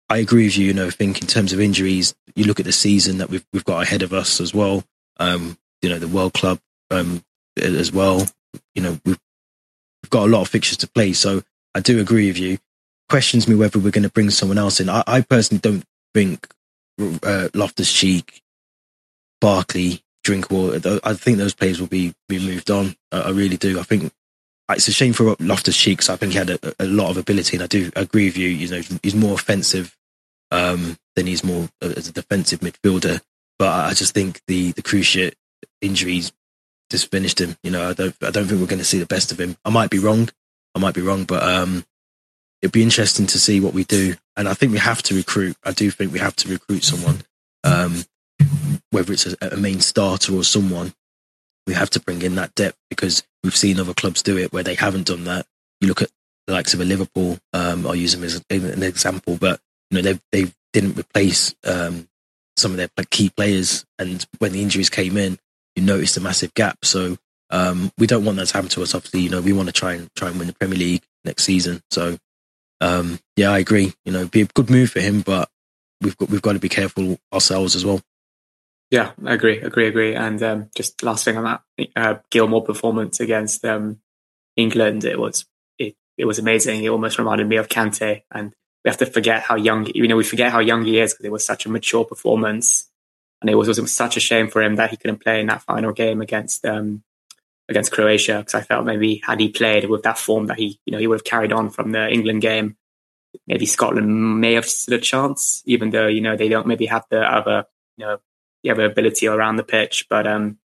I 0.10 0.18
agree 0.18 0.46
with 0.46 0.58
you. 0.58 0.68
You 0.68 0.74
know, 0.74 0.88
I 0.88 0.92
think 0.92 1.22
in 1.22 1.28
terms 1.28 1.54
of 1.54 1.60
injuries, 1.60 2.16
you 2.36 2.46
look 2.46 2.60
at 2.60 2.66
the 2.66 2.72
season 2.72 3.18
that 3.18 3.30
we've 3.30 3.46
we've 3.54 3.66
got 3.66 3.84
ahead 3.84 4.02
of 4.02 4.14
us 4.14 4.40
as 4.40 4.54
well. 4.54 4.84
Um, 5.18 5.58
you 5.82 5.90
know, 5.90 6.00
the 6.00 6.08
World 6.08 6.34
Club 6.34 6.60
um, 6.92 7.24
as 7.58 7.92
well. 7.92 8.26
You 8.74 8.84
know, 8.84 9.00
we've 9.06 9.20
we've 10.04 10.10
got 10.10 10.28
a 10.28 10.32
lot 10.32 10.42
of 10.42 10.50
fixtures 10.50 10.78
to 10.78 10.88
play. 10.88 11.14
So 11.14 11.42
I 11.74 11.80
do 11.80 12.00
agree 12.00 12.28
with 12.28 12.38
you. 12.38 12.58
Questions 13.10 13.48
me 13.48 13.56
whether 13.56 13.80
we're 13.80 13.92
going 13.92 14.04
to 14.04 14.10
bring 14.10 14.30
someone 14.30 14.58
else 14.58 14.80
in. 14.80 14.90
I, 14.90 15.04
I 15.06 15.22
personally 15.22 15.62
don't 15.62 15.84
think 16.14 16.48
uh, 17.24 17.50
Loftus 17.54 17.92
Cheek, 17.92 18.42
Barkley, 19.42 20.04
Drinkwater. 20.24 21.00
I 21.04 21.14
think 21.14 21.38
those 21.38 21.54
players 21.54 21.80
will 21.80 21.88
be 21.88 22.14
be 22.28 22.40
moved 22.40 22.72
on. 22.72 22.96
I, 23.12 23.22
I 23.22 23.30
really 23.30 23.58
do. 23.58 23.80
I 23.80 23.84
think 23.84 24.12
it's 24.70 24.88
a 24.88 24.94
shame 24.94 25.14
for 25.14 25.36
Loftus 25.40 25.78
Cheek 25.78 26.00
because 26.00 26.10
I 26.10 26.16
think 26.16 26.32
he 26.32 26.38
had 26.38 26.50
a, 26.50 26.60
a, 26.80 26.86
lot 26.86 27.12
of 27.12 27.18
ability, 27.18 27.58
and 27.58 27.64
I 27.64 27.68
do 27.68 27.92
agree 27.96 28.26
with 28.26 28.38
you. 28.38 28.50
You 28.50 28.68
know, 28.70 28.82
he's 29.04 29.16
more 29.16 29.36
offensive 29.36 29.96
um, 30.52 30.98
than 31.16 31.28
he's 31.28 31.44
more 31.44 31.70
uh, 31.82 31.94
as 31.96 32.08
a 32.08 32.14
defensive 32.14 32.62
midfielder. 32.62 33.22
But 33.60 33.86
I 33.86 33.94
just 33.94 34.14
think 34.14 34.42
the 34.48 34.72
the 34.72 34.82
cruciate 34.82 35.36
injuries 35.82 36.32
just 36.90 37.12
finished 37.12 37.40
him. 37.40 37.58
You 37.64 37.72
know, 37.72 37.90
I 37.90 37.94
don't 37.94 38.16
I 38.22 38.32
don't 38.32 38.46
think 38.46 38.60
we're 38.60 38.68
going 38.68 38.80
to 38.80 38.86
see 38.86 39.00
the 39.00 39.06
best 39.06 39.32
of 39.32 39.40
him. 39.40 39.56
I 39.64 39.70
might 39.70 39.92
be 39.92 40.00
wrong. 40.00 40.30
I 40.74 40.80
might 40.80 40.96
be 40.96 41.02
wrong, 41.02 41.26
but 41.26 41.44
um, 41.44 41.86
it'd 42.62 42.74
be 42.74 42.84
interesting 42.84 43.28
to 43.28 43.40
see 43.40 43.60
what 43.60 43.74
we 43.74 43.84
do. 43.84 44.16
And 44.36 44.50
I 44.50 44.54
think 44.54 44.72
we 44.72 44.80
have 44.80 45.02
to 45.04 45.16
recruit. 45.16 45.56
I 45.64 45.72
do 45.72 45.92
think 45.92 46.12
we 46.12 46.20
have 46.20 46.36
to 46.38 46.50
recruit 46.50 46.84
someone, 46.84 47.22
um, 47.64 48.04
whether 48.90 49.14
it's 49.14 49.28
a, 49.28 49.38
a 49.42 49.58
main 49.58 49.80
starter 49.80 50.34
or 50.34 50.44
someone 50.44 50.94
we 51.68 51.74
have 51.74 51.90
to 51.92 52.00
bring 52.00 52.22
in 52.22 52.36
that 52.36 52.56
depth 52.56 52.78
because 52.90 53.24
we've 53.44 53.56
seen 53.56 53.80
other 53.80 53.94
clubs 53.94 54.22
do 54.22 54.38
it 54.38 54.54
where 54.54 54.64
they 54.64 54.76
haven't 54.76 55.08
done 55.08 55.24
that. 55.26 55.46
You 55.82 55.88
look 55.88 56.02
at 56.02 56.12
the 56.48 56.54
likes 56.54 56.74
of 56.74 56.82
a 56.82 56.86
Liverpool. 56.86 57.40
Um, 57.54 57.86
I'll 57.86 57.96
use 57.96 58.14
them 58.14 58.24
as 58.24 58.44
an 58.50 58.84
example, 58.84 59.38
but 59.40 59.60
you 59.90 60.02
know 60.02 60.02
they 60.02 60.20
they 60.32 60.52
didn't 60.74 60.98
replace 60.98 61.56
um, 61.64 62.08
some 62.58 62.72
of 62.72 62.78
their 62.78 62.90
key 63.10 63.30
players, 63.30 63.86
and 64.00 64.26
when 64.40 64.52
the 64.52 64.62
injuries 64.62 64.90
came 64.90 65.18
in, 65.18 65.38
you 65.76 65.84
noticed 65.84 66.18
a 66.18 66.22
massive 66.22 66.54
gap. 66.54 66.86
So 66.86 67.18
um, 67.50 67.92
we 67.98 68.08
don't 68.08 68.26
want 68.26 68.38
that 68.38 68.48
to 68.48 68.54
happen 68.54 68.70
to 68.72 68.84
us. 68.84 68.96
Obviously, 68.96 69.22
you 69.22 69.30
know 69.30 69.42
we 69.42 69.54
want 69.54 69.68
to 69.68 69.74
try 69.74 69.94
and 69.94 70.10
try 70.16 70.30
and 70.30 70.38
win 70.38 70.48
the 70.48 70.54
Premier 70.54 70.78
League 70.78 71.04
next 71.24 71.44
season. 71.44 71.82
So 71.92 72.18
um, 72.82 73.20
yeah, 73.36 73.52
I 73.52 73.60
agree. 73.60 73.94
You 74.06 74.12
know, 74.12 74.28
be 74.28 74.42
a 74.42 74.46
good 74.46 74.70
move 74.70 74.92
for 74.92 75.00
him, 75.00 75.22
but 75.22 75.50
we've 76.02 76.18
got 76.18 76.30
we've 76.30 76.42
got 76.42 76.54
to 76.54 76.60
be 76.60 76.70
careful 76.70 77.18
ourselves 77.34 77.76
as 77.76 77.86
well. 77.86 78.02
Yeah, 78.92 79.14
I 79.26 79.34
agree, 79.34 79.60
agree, 79.60 79.88
agree. 79.88 80.16
And 80.16 80.42
um, 80.44 80.70
just 80.76 81.02
last 81.04 81.26
thing 81.26 81.38
on 81.38 81.44
that, 81.44 81.90
uh, 81.96 82.16
Gilmour 82.30 82.62
performance 82.62 83.20
against 83.20 83.66
um, 83.66 84.00
England, 84.56 85.06
it 85.06 85.20
was 85.20 85.46
it, 85.80 85.96
it 86.18 86.26
was 86.26 86.40
amazing. 86.40 86.84
It 86.84 86.90
almost 86.90 87.18
reminded 87.18 87.48
me 87.48 87.58
of 87.58 87.68
Kante, 87.68 88.22
and 88.32 88.54
we 88.84 88.90
have 88.90 88.98
to 88.98 89.06
forget 89.06 89.42
how 89.42 89.56
young 89.56 89.88
you 89.94 90.08
know 90.08 90.16
we 90.16 90.24
forget 90.24 90.52
how 90.52 90.60
young 90.60 90.86
he 90.86 91.00
is 91.00 91.14
because 91.14 91.26
it 91.26 91.32
was 91.32 91.46
such 91.46 91.66
a 91.66 91.70
mature 91.70 92.06
performance, 92.06 92.90
and 93.42 93.50
it 93.50 93.56
was, 93.56 93.68
it 93.78 93.82
was 93.82 93.94
such 93.94 94.18
a 94.18 94.22
shame 94.22 94.50
for 94.50 94.62
him 94.62 94.76
that 94.76 94.92
he 94.92 94.98
couldn't 94.98 95.24
play 95.24 95.42
in 95.42 95.48
that 95.48 95.64
final 95.64 95.92
game 95.92 96.22
against 96.22 96.64
um, 96.66 97.04
against 97.68 97.92
Croatia 97.92 98.40
because 98.40 98.56
I 98.56 98.62
felt 98.62 98.86
maybe 98.86 99.22
had 99.26 99.40
he 99.40 99.50
played 99.50 99.90
with 99.90 100.04
that 100.04 100.20
form 100.20 100.46
that 100.48 100.60
he 100.60 100.80
you 100.86 100.92
know 100.92 101.00
he 101.00 101.08
would 101.08 101.20
have 101.20 101.26
carried 101.26 101.52
on 101.52 101.72
from 101.72 101.92
the 101.92 102.08
England 102.08 102.42
game, 102.44 102.78
maybe 103.48 103.66
Scotland 103.66 104.40
may 104.42 104.54
have 104.54 104.66
stood 104.66 105.00
a 105.00 105.02
chance, 105.04 105.64
even 105.66 105.90
though 105.90 106.08
you 106.08 106.22
know 106.22 106.38
they 106.38 106.50
don't 106.50 106.68
maybe 106.68 106.86
have 106.86 107.06
the 107.10 107.22
other 107.22 107.66
you 107.98 108.06
know 108.06 108.20
the 108.66 108.72
other 108.72 108.84
ability 108.86 109.28
around 109.28 109.56
the 109.56 109.64
pitch. 109.64 110.08
But 110.10 110.28
um, 110.28 110.58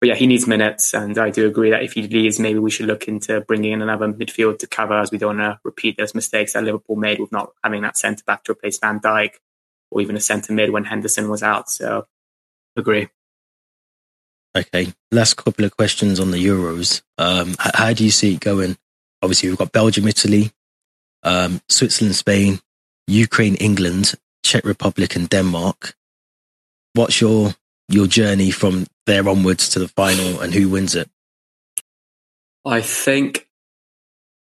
but 0.00 0.08
yeah, 0.08 0.14
he 0.14 0.26
needs 0.26 0.46
minutes, 0.46 0.94
and 0.94 1.18
I 1.18 1.30
do 1.30 1.46
agree 1.46 1.70
that 1.70 1.82
if 1.82 1.92
he 1.92 2.02
leaves, 2.02 2.40
maybe 2.40 2.58
we 2.58 2.70
should 2.70 2.86
look 2.86 3.06
into 3.08 3.40
bringing 3.40 3.72
in 3.72 3.82
another 3.82 4.08
midfield 4.08 4.58
to 4.60 4.66
cover, 4.66 4.98
as 4.98 5.10
we 5.10 5.18
don't 5.18 5.38
want 5.38 5.56
to 5.56 5.60
repeat 5.64 5.96
those 5.96 6.14
mistakes 6.14 6.54
that 6.54 6.64
Liverpool 6.64 6.96
made 6.96 7.20
with 7.20 7.32
not 7.32 7.50
having 7.62 7.82
that 7.82 7.98
centre 7.98 8.24
back 8.26 8.44
to 8.44 8.52
replace 8.52 8.78
Van 8.78 9.00
Dijk, 9.00 9.34
or 9.90 10.00
even 10.00 10.16
a 10.16 10.20
centre 10.20 10.52
mid 10.52 10.70
when 10.70 10.84
Henderson 10.84 11.28
was 11.28 11.42
out. 11.42 11.68
So 11.68 12.06
agree. 12.76 13.08
Okay, 14.56 14.92
last 15.10 15.34
couple 15.34 15.64
of 15.64 15.76
questions 15.76 16.20
on 16.20 16.30
the 16.30 16.44
Euros. 16.44 17.02
Um, 17.18 17.54
how 17.58 17.92
do 17.92 18.04
you 18.04 18.10
see 18.10 18.34
it 18.34 18.40
going? 18.40 18.76
Obviously, 19.22 19.48
we've 19.48 19.58
got 19.58 19.72
Belgium, 19.72 20.06
Italy, 20.06 20.52
um, 21.22 21.60
Switzerland, 21.68 22.16
Spain, 22.16 22.60
Ukraine, 23.06 23.54
England, 23.56 24.14
Czech 24.44 24.64
Republic, 24.64 25.16
and 25.16 25.28
Denmark 25.28 25.96
what's 26.94 27.20
your 27.20 27.54
your 27.88 28.06
journey 28.06 28.50
from 28.50 28.86
there 29.06 29.28
onwards 29.28 29.68
to 29.70 29.78
the 29.78 29.88
final 29.88 30.40
and 30.40 30.54
who 30.54 30.68
wins 30.68 30.94
it? 30.94 31.10
I 32.64 32.80
think 32.80 33.48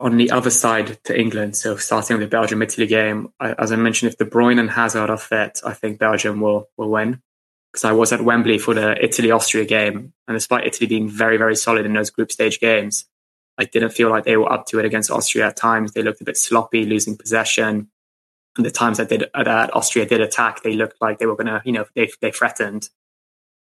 on 0.00 0.16
the 0.16 0.30
other 0.30 0.50
side 0.50 0.98
to 1.04 1.18
England, 1.18 1.56
so 1.56 1.76
starting 1.76 2.18
with 2.18 2.26
the 2.26 2.30
Belgium 2.30 2.62
Italy 2.62 2.86
game, 2.86 3.32
I, 3.40 3.52
as 3.52 3.72
I 3.72 3.76
mentioned, 3.76 4.12
if 4.12 4.18
De 4.18 4.24
Bruyne 4.24 4.60
and 4.60 4.70
Hazard 4.70 5.10
are 5.10 5.16
fit, 5.16 5.60
I 5.64 5.72
think 5.72 5.98
Belgium 5.98 6.40
will 6.40 6.68
will 6.76 6.90
win. 6.90 7.22
Because 7.72 7.84
I 7.84 7.92
was 7.92 8.12
at 8.12 8.22
Wembley 8.22 8.58
for 8.58 8.72
the 8.72 9.02
Italy 9.02 9.30
Austria 9.30 9.66
game, 9.66 10.14
and 10.26 10.36
despite 10.36 10.66
Italy 10.66 10.86
being 10.86 11.08
very 11.08 11.36
very 11.36 11.56
solid 11.56 11.86
in 11.86 11.92
those 11.92 12.10
group 12.10 12.32
stage 12.32 12.60
games, 12.60 13.04
I 13.56 13.64
didn't 13.64 13.90
feel 13.90 14.10
like 14.10 14.24
they 14.24 14.36
were 14.36 14.50
up 14.50 14.66
to 14.66 14.78
it 14.78 14.84
against 14.84 15.10
Austria 15.10 15.48
at 15.48 15.56
times. 15.56 15.92
They 15.92 16.02
looked 16.02 16.20
a 16.20 16.24
bit 16.24 16.36
sloppy, 16.36 16.84
losing 16.86 17.16
possession 17.16 17.90
and 18.58 18.66
the 18.66 18.70
times 18.72 18.98
that 18.98 19.08
that 19.08 19.74
Austria 19.74 20.04
did 20.04 20.20
attack, 20.20 20.62
they 20.62 20.74
looked 20.74 21.00
like 21.00 21.18
they 21.18 21.26
were 21.26 21.36
going 21.36 21.46
to, 21.46 21.62
you 21.64 21.72
know, 21.72 21.86
they 21.94 22.10
they 22.20 22.32
threatened. 22.32 22.90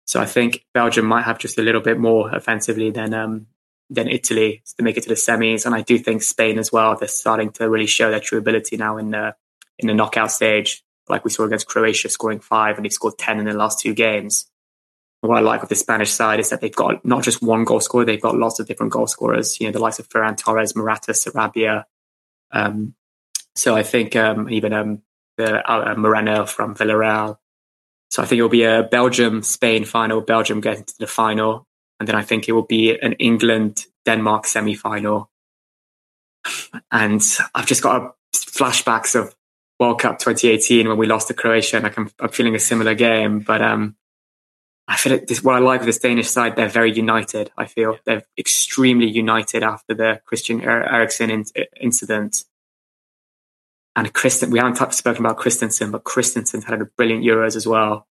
So 0.06 0.20
I 0.20 0.26
think 0.26 0.66
Belgium 0.74 1.06
might 1.06 1.22
have 1.24 1.38
just 1.38 1.60
a 1.60 1.62
little 1.62 1.82
bit 1.82 2.00
more 2.00 2.34
offensively 2.34 2.90
than 2.90 3.14
um, 3.14 3.46
than 3.92 4.08
Italy 4.08 4.64
to 4.76 4.84
make 4.84 4.98
it 4.98 5.04
to 5.04 5.10
the 5.10 5.16
semis, 5.16 5.66
and 5.66 5.76
I 5.76 5.82
do 5.82 6.00
think 6.00 6.24
Spain 6.24 6.58
as 6.58 6.72
well. 6.72 6.96
They're 6.96 7.08
starting 7.08 7.52
to 7.54 7.70
really 7.70 7.86
show 7.86 8.10
their 8.10 8.20
true 8.20 8.40
ability 8.40 8.76
now 8.76 8.98
in 8.98 9.12
the 9.12 9.36
in 9.78 9.88
the 9.88 9.94
knockout 9.94 10.32
stage, 10.32 10.84
like 11.08 11.24
we 11.24 11.30
saw 11.30 11.44
against 11.44 11.68
Croatia, 11.68 12.10
scoring 12.10 12.40
five, 12.40 12.78
and 12.78 12.84
they 12.84 12.90
scored 12.90 13.20
ten 13.20 13.38
in 13.40 13.46
the 13.46 13.54
last 13.54 13.80
two 13.80 13.94
games. 13.94 14.50
what 15.22 15.38
I 15.38 15.42
like 15.42 15.62
with 15.62 15.70
the 15.70 15.76
Spanish 15.76 16.12
side 16.12 16.40
is 16.40 16.50
that 16.50 16.62
they've 16.62 16.76
got 16.76 17.06
not 17.06 17.24
just 17.24 17.44
one 17.44 17.66
goal 17.66 17.82
scorer; 17.82 18.04
they've 18.04 18.20
got 18.20 18.36
lots 18.36 18.60
of 18.60 18.66
different 18.66 18.94
goal 18.94 19.06
scorers. 19.06 19.60
You 19.62 19.68
know, 19.68 19.74
the 19.74 19.80
likes 19.80 20.00
of 20.00 20.10
Ferran 20.10 20.38
Torres, 20.38 20.76
Morata, 20.76 21.12
Sarabia, 21.12 21.84
um, 22.52 22.96
so 23.58 23.76
I 23.76 23.84
think 23.84 24.15
um, 24.15 24.50
even 24.50 24.72
um, 24.72 25.02
the 25.38 25.70
uh, 25.70 25.96
Moreno 25.96 26.46
from 26.46 26.76
Villarreal. 26.76 27.38
So 28.10 28.24
I 28.24 28.26
think 28.26 28.39
it 28.39 28.41
will 28.41 28.50
be 28.50 28.63
a 28.63 28.84
Belgium 28.84 29.43
Spain 29.43 29.84
final, 29.84 30.22
Belgium 30.22 30.62
getting 30.62 30.86
to 30.86 30.93
the 31.00 31.08
final, 31.08 31.67
and 32.00 32.08
then 32.08 32.15
I 32.15 32.22
think 32.22 32.48
it 32.48 32.54
will 32.54 32.65
be 32.65 32.98
an 32.98 33.13
England 33.13 33.86
Denmark 34.06 34.46
semi 34.46 34.76
final. 34.76 35.30
And 36.91 37.22
I've 37.54 37.65
just 37.65 37.84
got 37.84 38.02
a, 38.02 38.12
flashbacks 38.34 39.15
of 39.15 39.36
World 39.80 40.02
Cup 40.02 40.20
2018 40.20 40.88
when 40.88 40.98
we 40.98 41.08
lost 41.08 41.28
to 41.28 41.34
Croatia, 41.34 41.78
and 41.78 41.86
I'm, 41.86 42.12
I'm 42.20 42.30
feeling 42.30 42.56
a 42.56 42.60
similar 42.60 42.93
game. 42.93 43.39
But 43.39 43.62
um, 43.62 43.96
I 44.88 44.98
feel 44.98 45.13
like 45.13 45.28
this, 45.28 45.43
what 45.43 45.56
I 45.56 45.60
like 45.60 45.82
with 45.82 45.88
this 45.88 46.00
Danish 46.00 46.30
side, 46.30 46.56
they're 46.56 46.70
very 46.70 46.93
united. 46.93 47.52
I 47.58 47.65
feel 47.65 47.98
they're 48.06 48.24
extremely 48.38 49.08
united 49.08 49.63
after 49.63 49.93
the 49.93 50.22
Christian 50.26 50.62
Eriksen 50.62 51.30
in, 51.30 51.46
incident. 51.80 52.46
And 53.98 54.14
Kristen, 54.14 54.52
we 54.52 54.60
haven't 54.60 54.94
spoken 54.94 55.26
about 55.26 55.38
Christensen, 55.38 55.90
but 55.90 56.04
Christensen 56.04 56.62
had 56.62 56.80
a 56.80 56.86
brilliant 56.86 57.26
Euros 57.26 57.56
as 57.56 57.66
well. 57.66 58.08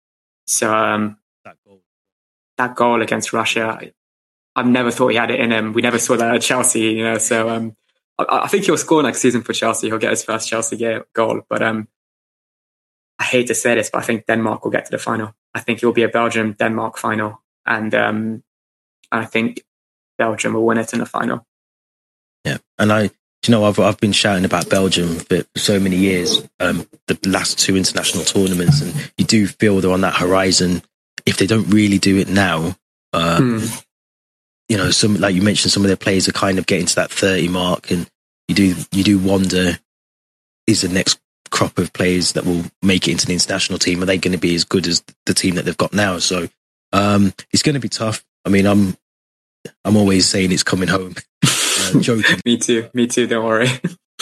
So 0.48 0.76
um, 0.76 1.18
that 1.44 1.58
goal, 1.64 1.82
that 2.58 2.76
goal 2.76 3.02
against 3.04 3.34
Russia, 3.34 3.80
I've 4.56 4.66
never 4.66 4.90
thought 4.90 5.10
he 5.10 5.18
had 5.18 5.30
it 5.30 5.40
in 5.40 5.52
him. 5.52 5.74
We 5.74 5.84
never 5.84 6.00
saw 6.00 6.18
that 6.18 6.34
at 6.34 6.42
Chelsea, 6.42 6.80
you 6.80 7.04
know. 7.04 7.20
So 7.20 7.50
um, 7.50 7.76
I, 8.18 8.26
I, 8.46 8.48
think 8.48 8.66
he'll 8.66 8.78
score 8.78 9.04
next 9.04 9.20
season 9.20 9.44
for 9.44 9.54
Chelsea. 9.54 9.88
He'll 9.88 10.00
get 10.00 10.10
his 10.10 10.24
first 10.24 10.50
Chelsea 10.50 10.76
goal. 11.14 11.42
But 11.48 11.62
um, 11.62 11.88
I 13.20 13.26
hate 13.26 13.46
to 13.48 13.56
say 13.56 13.76
this, 13.76 13.92
but 13.92 14.00
I 14.00 14.06
think 14.06 14.26
Denmark 14.26 14.64
will 14.64 14.72
get 14.72 14.86
to 14.86 14.92
the 14.92 14.98
final. 14.98 15.36
I 15.54 15.60
think 15.60 15.84
it 15.84 15.86
will 15.86 15.94
be 15.94 16.02
a 16.02 16.10
Belgium 16.10 16.54
Denmark 16.54 16.98
final, 16.98 17.44
and 17.64 17.94
um, 17.94 18.44
I 19.12 19.26
think 19.26 19.64
Belgium 20.18 20.54
will 20.54 20.66
win 20.66 20.80
it 20.80 20.94
in 20.94 21.00
the 21.00 21.06
final. 21.06 21.46
Yeah, 22.44 22.58
and 22.80 22.92
I 22.92 23.12
you 23.48 23.52
know, 23.52 23.66
I've 23.66 23.80
I've 23.80 24.00
been 24.00 24.12
shouting 24.12 24.46
about 24.46 24.70
Belgium 24.70 25.16
for 25.20 25.44
so 25.56 25.80
many 25.80 25.98
years. 25.98 26.42
Um, 26.60 26.88
the 27.08 27.18
last 27.26 27.60
two 27.60 27.76
international 27.76 28.24
tournaments, 28.24 28.82
and 28.82 29.12
you 29.18 29.26
do 29.26 29.48
feel 29.48 29.80
they're 29.82 29.92
on 29.92 30.02
that 30.02 30.16
horizon. 30.16 30.82
If 31.26 31.38
they 31.38 31.48
don't 31.48 31.70
really 31.70 31.98
do 31.98 32.18
it 32.18 32.28
now, 32.28 32.76
um, 33.14 33.62
hmm. 33.62 33.66
you 34.70 34.78
know, 34.78 34.92
some 34.92 35.16
like 35.16 35.36
you 35.36 35.42
mentioned, 35.42 35.72
some 35.72 35.84
of 35.84 35.88
their 35.88 35.98
players 35.98 36.28
are 36.28 36.34
kind 36.34 36.60
of 36.60 36.66
getting 36.66 36.86
to 36.86 36.96
that 36.96 37.12
thirty 37.12 37.48
mark, 37.48 37.92
and 37.92 38.10
you 38.48 38.56
do 38.56 38.76
you 38.92 39.04
do 39.04 39.20
wonder 39.20 39.78
is 40.68 40.82
the 40.82 40.90
next 40.90 41.20
crop 41.52 41.78
of 41.78 41.94
players 41.94 42.34
that 42.34 42.46
will 42.46 42.64
make 42.82 43.08
it 43.08 43.12
into 43.12 43.26
the 43.26 43.34
international 43.34 43.80
team, 43.80 44.02
are 44.02 44.06
they 44.06 44.18
going 44.18 44.32
to 44.32 44.38
be 44.38 44.56
as 44.56 44.64
good 44.64 44.88
as 44.88 45.04
the 45.26 45.34
team 45.34 45.56
that 45.56 45.64
they've 45.64 45.78
got 45.78 45.94
now? 45.94 46.20
So 46.20 46.50
um, 46.92 47.34
it's 47.52 47.64
going 47.64 47.76
to 47.76 47.80
be 47.80 47.90
tough. 47.90 48.26
I 48.44 48.50
mean, 48.50 48.66
I'm 48.66 48.98
I'm 49.84 49.96
always 49.96 50.28
saying 50.28 50.52
it's 50.52 50.64
coming 50.64 50.90
home. 50.90 51.16
Uh, 51.94 52.00
joking. 52.00 52.42
me 52.46 52.58
too. 52.58 52.90
Me 52.94 53.08
too. 53.08 53.28
Don't 53.28 53.46
worry. 53.46 53.68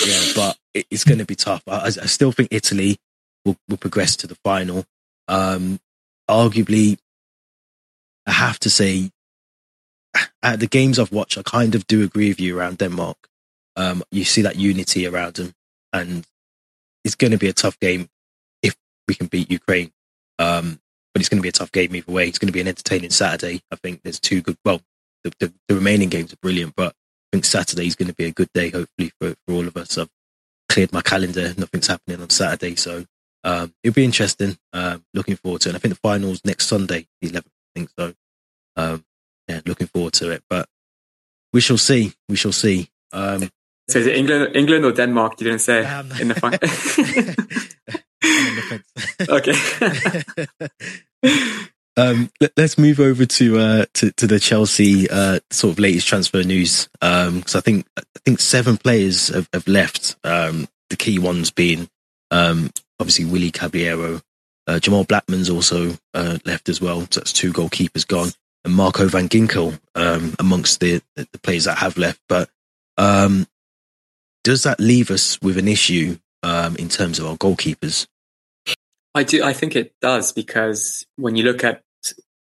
yeah, 0.05 0.21
but 0.35 0.57
it, 0.73 0.85
it's 0.89 1.03
going 1.03 1.19
to 1.19 1.25
be 1.25 1.35
tough. 1.35 1.63
I, 1.67 1.85
I, 1.85 1.89
still 1.89 2.31
think 2.31 2.49
Italy 2.51 2.97
will, 3.45 3.57
will 3.69 3.77
progress 3.77 4.15
to 4.17 4.27
the 4.27 4.35
final. 4.43 4.85
Um, 5.27 5.79
arguably, 6.29 6.97
I 8.25 8.31
have 8.31 8.59
to 8.59 8.69
say, 8.69 9.11
at 10.41 10.59
the 10.59 10.67
games 10.67 10.99
I've 10.99 11.11
watched, 11.11 11.37
I 11.37 11.43
kind 11.43 11.75
of 11.75 11.87
do 11.87 12.03
agree 12.03 12.29
with 12.29 12.39
you 12.39 12.57
around 12.57 12.77
Denmark. 12.77 13.17
Um, 13.75 14.03
you 14.11 14.23
see 14.23 14.43
that 14.43 14.55
unity 14.55 15.07
around 15.07 15.35
them, 15.35 15.53
and 15.91 16.25
it's 17.03 17.15
going 17.15 17.31
to 17.31 17.37
be 17.37 17.47
a 17.47 17.53
tough 17.53 17.79
game 17.79 18.07
if 18.61 18.75
we 19.07 19.15
can 19.15 19.27
beat 19.27 19.49
Ukraine. 19.49 19.91
Um, 20.39 20.79
but 21.13 21.21
it's 21.21 21.29
going 21.29 21.39
to 21.39 21.43
be 21.43 21.49
a 21.49 21.53
tough 21.53 21.71
game 21.71 21.95
either 21.95 22.11
way. 22.11 22.27
It's 22.27 22.39
going 22.39 22.47
to 22.47 22.53
be 22.53 22.61
an 22.61 22.67
entertaining 22.67 23.11
Saturday. 23.11 23.61
I 23.71 23.75
think 23.75 24.01
there's 24.03 24.19
two 24.19 24.41
good. 24.41 24.57
Well, 24.65 24.81
the, 25.23 25.33
the, 25.39 25.53
the 25.67 25.75
remaining 25.75 26.09
games 26.09 26.33
are 26.33 26.37
brilliant, 26.41 26.75
but 26.75 26.95
think 27.33 27.45
Saturday 27.45 27.87
is 27.87 27.95
going 27.95 28.09
to 28.09 28.13
be 28.13 28.25
a 28.25 28.31
good 28.31 28.49
day, 28.53 28.69
hopefully 28.69 29.11
for, 29.19 29.33
for 29.45 29.53
all 29.53 29.67
of 29.67 29.75
us. 29.75 29.97
I've 29.97 30.09
cleared 30.69 30.93
my 30.93 31.01
calendar. 31.01 31.51
Nothing's 31.57 31.87
happening 31.87 32.21
on 32.21 32.29
Saturday, 32.29 32.75
so 32.75 33.05
um, 33.43 33.73
it'll 33.83 33.95
be 33.95 34.05
interesting. 34.05 34.55
Um, 34.71 35.03
looking 35.15 35.35
forward 35.35 35.61
to 35.61 35.69
it. 35.69 35.71
And 35.71 35.77
I 35.77 35.79
think 35.79 35.95
the 35.95 35.99
finals 35.99 36.41
next 36.45 36.67
Sunday, 36.67 37.07
the 37.21 37.29
11th. 37.29 37.47
I 37.47 37.71
think 37.73 37.89
so. 37.97 38.13
Um, 38.75 39.03
yeah, 39.47 39.61
looking 39.65 39.87
forward 39.87 40.13
to 40.13 40.29
it. 40.29 40.43
But 40.47 40.69
we 41.51 41.59
shall 41.59 41.79
see. 41.79 42.13
We 42.29 42.35
shall 42.35 42.51
see. 42.51 42.89
Um, 43.11 43.49
so 43.89 43.97
is 43.99 44.05
it 44.05 44.15
England, 44.15 44.55
England 44.55 44.85
or 44.85 44.91
Denmark? 44.91 45.41
You 45.41 45.47
didn't 45.47 45.61
say 45.61 45.83
um, 45.85 46.11
in 46.21 46.27
the 46.27 46.35
final. 46.35 46.59
okay. 49.29 49.53
um, 51.95 52.31
let, 52.39 52.57
us 52.57 52.77
move 52.77 52.99
over 52.99 53.25
to, 53.25 53.59
uh, 53.59 53.85
to 53.93 54.11
to 54.13 54.27
the 54.27 54.39
Chelsea 54.39 55.07
uh, 55.09 55.39
sort 55.51 55.73
of 55.73 55.79
latest 55.79 56.07
transfer 56.07 56.43
news 56.43 56.87
because 56.93 57.55
um, 57.55 57.59
I 57.59 57.61
think 57.61 57.85
I 57.97 58.01
think 58.25 58.39
seven 58.39 58.77
players 58.77 59.27
have, 59.29 59.47
have 59.53 59.67
left. 59.67 60.15
Um, 60.23 60.67
the 60.89 60.95
key 60.95 61.19
ones 61.19 61.51
being 61.51 61.89
um, 62.31 62.71
obviously 62.99 63.25
Willy 63.25 63.51
Caballero, 63.51 64.21
uh, 64.67 64.79
Jamal 64.79 65.03
Blackman's 65.03 65.49
also 65.49 65.97
uh, 66.13 66.37
left 66.45 66.69
as 66.69 66.81
well. 66.81 67.01
So 67.11 67.19
that's 67.19 67.33
two 67.33 67.53
goalkeepers 67.53 68.07
gone, 68.07 68.31
and 68.65 68.73
Marco 68.73 69.07
van 69.07 69.29
Ginkel 69.29 69.79
um, 69.95 70.35
amongst 70.39 70.79
the, 70.79 71.01
the 71.15 71.39
players 71.43 71.65
that 71.65 71.77
have 71.77 71.97
left. 71.97 72.21
But 72.27 72.49
um, 72.97 73.47
does 74.43 74.63
that 74.63 74.79
leave 74.79 75.11
us 75.11 75.39
with 75.41 75.57
an 75.57 75.67
issue 75.67 76.17
in 76.43 76.89
terms 76.89 77.19
of 77.19 77.27
our 77.27 77.37
goalkeepers? 77.37 78.07
I 79.15 79.23
do. 79.23 79.43
I 79.43 79.53
think 79.53 79.75
it 79.75 79.93
does 80.01 80.31
because 80.31 81.05
when 81.15 81.35
you 81.35 81.43
look 81.43 81.63
at 81.63 81.83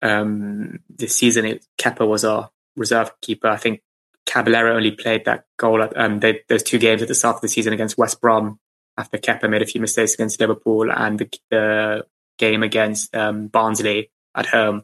um, 0.01 0.80
this 0.89 1.15
season, 1.15 1.45
it, 1.45 1.65
Kepa 1.78 2.08
was 2.08 2.25
our 2.25 2.49
reserve 2.75 3.12
keeper. 3.21 3.47
I 3.47 3.58
think 3.58 3.82
Caballero 4.25 4.75
only 4.75 4.91
played 4.91 5.25
that 5.25 5.45
goal 5.58 5.84
at 5.84 5.95
um, 5.97 6.19
they, 6.19 6.41
those 6.49 6.63
two 6.63 6.80
games 6.80 7.01
at 7.01 7.08
the 7.08 7.15
start 7.15 7.36
of 7.36 7.41
the 7.41 7.47
season 7.47 7.73
against 7.73 7.97
West 7.97 8.19
Brom 8.19 8.60
after 8.97 9.17
Kepa 9.17 9.49
made 9.49 9.62
a 9.62 9.65
few 9.65 9.82
mistakes 9.82 10.13
against 10.13 10.39
Liverpool 10.39 10.91
and 10.91 11.19
the, 11.19 11.39
the 11.51 12.06
game 12.38 12.63
against 12.63 13.15
um, 13.15 13.47
Barnsley 13.47 14.10
at 14.34 14.47
home. 14.47 14.84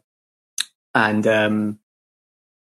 And 0.93 1.25
um, 1.25 1.79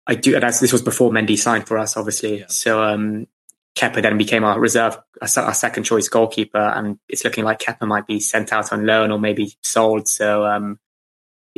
I 0.08 0.16
do. 0.16 0.40
That's 0.40 0.60
this 0.60 0.72
was 0.72 0.82
before 0.82 1.12
Mendy 1.12 1.38
signed 1.38 1.68
for 1.68 1.78
us, 1.78 1.98
obviously. 1.98 2.40
Yeah. 2.40 2.46
So 2.48 2.84
um, 2.84 3.28
Kepa 3.76 4.02
then 4.02 4.18
became 4.18 4.44
our 4.44 4.60
reserve, 4.60 4.98
our 5.22 5.54
second 5.54 5.84
choice 5.84 6.10
goalkeeper, 6.10 6.58
and 6.58 7.00
it's 7.08 7.24
looking 7.24 7.46
like 7.46 7.60
Kepa 7.60 7.88
might 7.88 8.06
be 8.06 8.20
sent 8.20 8.52
out 8.52 8.72
on 8.74 8.86
loan 8.86 9.12
or 9.12 9.20
maybe 9.20 9.56
sold. 9.64 10.08
So, 10.08 10.46
um, 10.46 10.80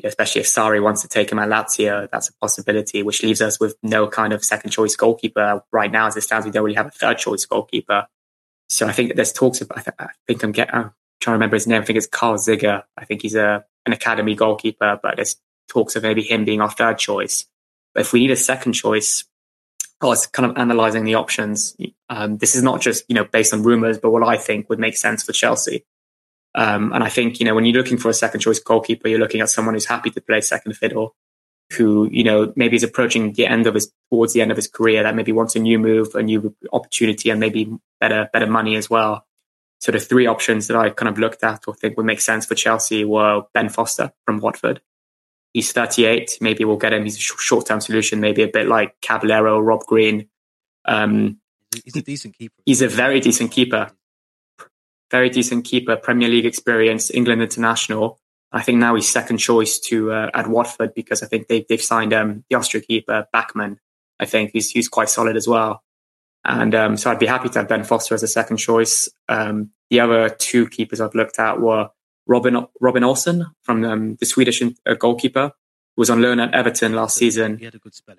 especially 0.03 0.41
if 0.41 0.47
Sarri 0.47 0.81
wants 0.81 1.01
to 1.01 1.07
take 1.07 1.31
him 1.31 1.39
at 1.39 1.49
Lazio, 1.49 2.09
that's 2.11 2.29
a 2.29 2.33
possibility, 2.33 3.03
which 3.03 3.23
leaves 3.23 3.41
us 3.41 3.59
with 3.59 3.75
no 3.81 4.07
kind 4.07 4.31
of 4.31 4.43
second 4.43 4.71
choice 4.71 4.95
goalkeeper 4.95 5.63
right 5.71 5.91
now. 5.91 6.07
As 6.07 6.15
it 6.15 6.21
stands, 6.21 6.45
we 6.45 6.51
don't 6.51 6.63
really 6.63 6.75
have 6.75 6.87
a 6.87 6.91
third 6.91 7.17
choice 7.17 7.45
goalkeeper. 7.45 8.07
So 8.69 8.87
I 8.87 8.91
think 8.91 9.09
that 9.09 9.15
there's 9.15 9.33
talks 9.33 9.61
about. 9.61 9.87
I 9.99 10.07
think 10.27 10.43
I'm 10.43 10.51
getting. 10.51 10.73
I'm 10.73 10.91
trying 11.19 11.33
to 11.33 11.37
remember 11.37 11.55
his 11.55 11.67
name. 11.67 11.81
I 11.81 11.85
think 11.85 11.97
it's 11.97 12.07
Carl 12.07 12.37
Ziger. 12.37 12.83
I 12.97 13.05
think 13.05 13.21
he's 13.21 13.35
a 13.35 13.65
an 13.85 13.93
academy 13.93 14.35
goalkeeper, 14.35 14.99
but 15.01 15.15
there's 15.15 15.35
talks 15.67 15.95
of 15.95 16.03
maybe 16.03 16.21
him 16.21 16.45
being 16.45 16.61
our 16.61 16.71
third 16.71 16.97
choice. 16.97 17.45
But 17.93 18.01
if 18.01 18.13
we 18.13 18.21
need 18.21 18.31
a 18.31 18.35
second 18.35 18.73
choice, 18.73 19.23
I 19.23 19.27
was 20.09 20.27
kind 20.27 20.49
of 20.49 20.57
analysing 20.57 21.05
the 21.05 21.15
options. 21.15 21.75
Um, 22.09 22.37
this 22.37 22.55
is 22.55 22.63
not 22.63 22.81
just 22.81 23.05
you 23.07 23.15
know 23.15 23.25
based 23.25 23.53
on 23.53 23.63
rumours, 23.63 23.97
but 23.97 24.11
what 24.11 24.23
I 24.23 24.37
think 24.37 24.69
would 24.69 24.79
make 24.79 24.97
sense 24.97 25.23
for 25.23 25.31
Chelsea. 25.31 25.85
Um, 26.55 26.93
and 26.93 27.03
I 27.03 27.09
think 27.09 27.39
you 27.39 27.45
know 27.45 27.55
when 27.55 27.65
you're 27.65 27.81
looking 27.81 27.97
for 27.97 28.09
a 28.09 28.13
second 28.13 28.41
choice 28.41 28.59
goalkeeper, 28.59 29.07
you're 29.07 29.19
looking 29.19 29.41
at 29.41 29.49
someone 29.49 29.73
who's 29.73 29.85
happy 29.85 30.09
to 30.11 30.21
play 30.21 30.41
second 30.41 30.73
fiddle, 30.73 31.15
who 31.73 32.07
you 32.11 32.23
know 32.23 32.53
maybe 32.55 32.75
is 32.75 32.83
approaching 32.83 33.33
the 33.33 33.47
end 33.47 33.67
of 33.67 33.73
his 33.73 33.91
towards 34.11 34.33
the 34.33 34.41
end 34.41 34.51
of 34.51 34.57
his 34.57 34.67
career, 34.67 35.03
that 35.03 35.15
maybe 35.15 35.31
wants 35.31 35.55
a 35.55 35.59
new 35.59 35.79
move, 35.79 36.13
a 36.15 36.23
new 36.23 36.55
opportunity, 36.71 37.29
and 37.29 37.39
maybe 37.39 37.71
better 37.99 38.29
better 38.31 38.47
money 38.47 38.75
as 38.75 38.89
well. 38.89 39.25
So 39.81 39.91
the 39.91 39.99
three 39.99 40.27
options 40.27 40.67
that 40.67 40.77
I 40.77 40.91
kind 40.91 41.09
of 41.09 41.19
looked 41.19 41.43
at 41.43 41.67
or 41.67 41.73
think 41.73 41.97
would 41.97 42.05
make 42.05 42.21
sense 42.21 42.45
for 42.45 42.55
Chelsea 42.55 43.03
were 43.03 43.43
Ben 43.53 43.67
Foster 43.67 44.13
from 44.25 44.39
Watford, 44.39 44.79
He's 45.53 45.71
38. 45.71 46.39
Maybe 46.41 46.65
we'll 46.65 46.77
get 46.77 46.93
him. 46.93 47.03
He's 47.03 47.17
a 47.17 47.19
short 47.19 47.67
term 47.67 47.79
solution, 47.79 48.19
maybe 48.19 48.41
a 48.41 48.47
bit 48.47 48.67
like 48.67 48.99
Caballero, 49.01 49.59
Rob 49.59 49.85
Green. 49.85 50.27
Um, 50.85 51.39
he's 51.83 51.95
a 51.95 52.01
decent 52.01 52.37
keeper. 52.37 52.55
He's 52.65 52.81
a 52.81 52.87
very 52.87 53.19
decent 53.19 53.51
keeper. 53.51 53.91
Very 55.11 55.29
decent 55.29 55.65
keeper, 55.65 55.95
Premier 55.95 56.27
League 56.27 56.47
experience, 56.47 57.11
England 57.11 57.43
international. 57.43 58.19
I 58.51 58.61
think 58.61 58.79
now 58.79 58.95
he's 58.95 59.07
second 59.07 59.37
choice 59.37 59.79
to 59.81 60.11
uh, 60.11 60.29
at 60.33 60.47
Watford 60.47 60.93
because 60.95 61.21
I 61.21 61.27
think 61.27 61.47
they've, 61.47 61.65
they've 61.67 61.81
signed 61.81 62.13
um, 62.13 62.43
the 62.49 62.55
Austria 62.55 62.83
keeper, 62.83 63.27
Bachmann. 63.31 63.79
I 64.19 64.25
think 64.25 64.51
he's, 64.53 64.71
he's 64.71 64.87
quite 64.87 65.09
solid 65.09 65.35
as 65.35 65.47
well. 65.47 65.83
And 66.45 66.75
um, 66.75 66.97
so 66.97 67.09
I'd 67.09 67.19
be 67.19 67.25
happy 67.25 67.49
to 67.49 67.59
have 67.59 67.67
Ben 67.67 67.83
Foster 67.83 68.15
as 68.15 68.23
a 68.23 68.27
second 68.27 68.57
choice. 68.57 69.09
Um, 69.29 69.71
the 69.89 69.99
other 69.99 70.29
two 70.29 70.67
keepers 70.67 70.99
I've 70.99 71.15
looked 71.15 71.39
at 71.39 71.59
were 71.61 71.89
Robin 72.27 72.65
Robin 72.79 73.03
Olsen 73.03 73.45
from 73.61 73.83
um, 73.83 74.15
the 74.15 74.25
Swedish 74.25 74.61
uh, 74.61 74.93
goalkeeper 74.95 75.51
who 75.95 76.01
was 76.01 76.09
on 76.09 76.21
loan 76.21 76.39
at 76.39 76.53
Everton 76.53 76.93
last 76.93 77.17
season. 77.17 77.57
He 77.57 77.65
had 77.65 77.75
a 77.75 77.79
good 77.79 77.93
spell. 77.93 78.15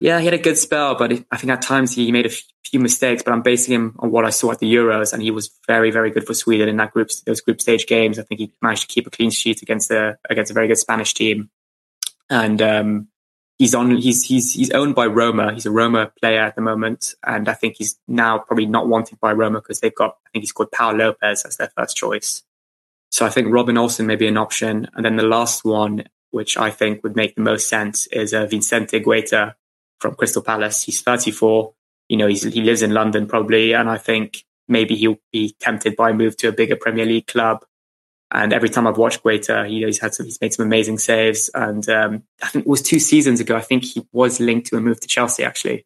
Yeah, 0.00 0.18
he 0.18 0.24
had 0.24 0.34
a 0.34 0.38
good 0.38 0.56
spell, 0.56 0.94
but 0.94 1.12
I 1.30 1.36
think 1.36 1.50
at 1.50 1.60
times 1.60 1.94
he 1.94 2.10
made 2.10 2.24
a 2.24 2.30
few 2.64 2.80
mistakes. 2.80 3.22
But 3.22 3.32
I'm 3.32 3.42
basing 3.42 3.74
him 3.74 3.96
on 3.98 4.10
what 4.10 4.24
I 4.24 4.30
saw 4.30 4.50
at 4.50 4.58
the 4.58 4.72
Euros, 4.72 5.12
and 5.12 5.22
he 5.22 5.30
was 5.30 5.50
very, 5.66 5.90
very 5.90 6.10
good 6.10 6.26
for 6.26 6.32
Sweden 6.32 6.70
in 6.70 6.78
that 6.78 6.92
group 6.92 7.10
those 7.26 7.42
group 7.42 7.60
stage 7.60 7.86
games. 7.86 8.18
I 8.18 8.22
think 8.22 8.40
he 8.40 8.52
managed 8.62 8.82
to 8.82 8.88
keep 8.88 9.06
a 9.06 9.10
clean 9.10 9.30
sheet 9.30 9.60
against 9.60 9.90
a 9.90 10.18
against 10.28 10.50
a 10.50 10.54
very 10.54 10.68
good 10.68 10.78
Spanish 10.78 11.12
team, 11.12 11.50
and 12.30 12.62
um, 12.62 13.08
he's 13.58 13.74
on 13.74 13.96
he's 13.96 14.24
he's 14.24 14.54
he's 14.54 14.70
owned 14.70 14.94
by 14.94 15.06
Roma. 15.06 15.52
He's 15.52 15.66
a 15.66 15.70
Roma 15.70 16.10
player 16.18 16.40
at 16.40 16.56
the 16.56 16.62
moment, 16.62 17.14
and 17.24 17.46
I 17.46 17.52
think 17.52 17.76
he's 17.76 17.98
now 18.08 18.38
probably 18.38 18.66
not 18.66 18.88
wanted 18.88 19.20
by 19.20 19.32
Roma 19.32 19.60
because 19.60 19.80
they've 19.80 19.94
got 19.94 20.16
I 20.26 20.30
think 20.32 20.44
he's 20.44 20.52
called 20.52 20.72
Pau 20.72 20.92
Lopez 20.92 21.44
as 21.44 21.58
their 21.58 21.70
first 21.76 21.94
choice. 21.94 22.42
So 23.10 23.26
I 23.26 23.28
think 23.28 23.48
Robin 23.52 23.76
Olsen 23.76 24.06
may 24.06 24.16
be 24.16 24.28
an 24.28 24.36
option. 24.36 24.88
And 24.94 25.04
then 25.04 25.16
the 25.16 25.24
last 25.24 25.64
one, 25.64 26.04
which 26.30 26.56
I 26.56 26.70
think 26.70 27.02
would 27.02 27.16
make 27.16 27.34
the 27.34 27.42
most 27.42 27.68
sense, 27.68 28.06
is 28.08 28.32
uh, 28.32 28.46
Vicente 28.46 29.00
Guaita 29.00 29.54
from 29.98 30.14
Crystal 30.14 30.42
Palace. 30.42 30.82
He's 30.82 31.02
34. 31.02 31.74
You 32.08 32.16
know, 32.16 32.26
he 32.28 32.62
lives 32.62 32.82
in 32.82 32.92
London 32.92 33.26
probably. 33.26 33.72
And 33.72 33.88
I 33.88 33.98
think 33.98 34.44
maybe 34.68 34.96
he'll 34.96 35.18
be 35.32 35.54
tempted 35.60 35.96
by 35.96 36.10
a 36.10 36.14
move 36.14 36.36
to 36.38 36.48
a 36.48 36.52
bigger 36.52 36.76
Premier 36.76 37.04
League 37.04 37.26
club. 37.26 37.64
And 38.32 38.52
every 38.52 38.68
time 38.68 38.86
I've 38.86 38.96
watched 38.96 39.24
Guaita, 39.24 39.68
he's 39.68 39.98
had 39.98 40.14
some, 40.14 40.26
he's 40.26 40.40
made 40.40 40.54
some 40.54 40.64
amazing 40.64 40.98
saves. 40.98 41.50
And 41.52 41.88
um, 41.88 42.22
I 42.40 42.48
think 42.48 42.64
it 42.64 42.68
was 42.68 42.80
two 42.80 43.00
seasons 43.00 43.40
ago. 43.40 43.56
I 43.56 43.60
think 43.60 43.84
he 43.84 44.06
was 44.12 44.38
linked 44.38 44.68
to 44.68 44.76
a 44.76 44.80
move 44.80 45.00
to 45.00 45.08
Chelsea 45.08 45.42
actually. 45.42 45.84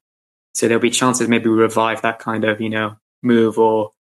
So 0.52 0.68
there'll 0.68 0.80
be 0.80 0.90
chances 0.90 1.26
maybe 1.26 1.48
we 1.48 1.56
revive 1.56 2.02
that 2.02 2.18
kind 2.18 2.44
of, 2.44 2.60
you 2.60 2.68
know, 2.68 2.96
move 3.22 3.58
or 3.58 3.92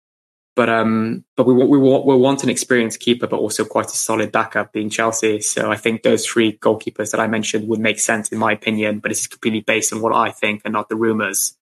but 0.55 0.69
um, 0.69 1.25
but 1.35 1.47
we 1.47 1.53
we 1.53 1.77
we 1.77 2.15
want 2.15 2.43
an 2.43 2.49
experienced 2.49 2.99
keeper, 2.99 3.25
but 3.25 3.39
also 3.39 3.65
quite 3.65 3.87
a 3.87 3.95
solid 3.95 4.31
backup, 4.31 4.71
being 4.71 4.89
Chelsea. 4.89 5.41
So 5.41 5.71
I 5.71 5.77
think 5.77 6.03
those 6.03 6.27
three 6.27 6.57
goalkeepers 6.57 7.11
that 7.11 7.19
I 7.19 7.27
mentioned 7.27 7.67
would 7.67 7.79
make 7.79 7.99
sense 7.99 8.29
in 8.29 8.37
my 8.37 8.51
opinion. 8.51 8.99
But 8.99 9.11
it's 9.11 9.25
completely 9.25 9.61
based 9.61 9.93
on 9.93 10.01
what 10.01 10.13
I 10.13 10.29
think 10.29 10.61
and 10.63 10.73
not 10.73 10.89
the 10.89 10.95
rumors. 10.95 11.57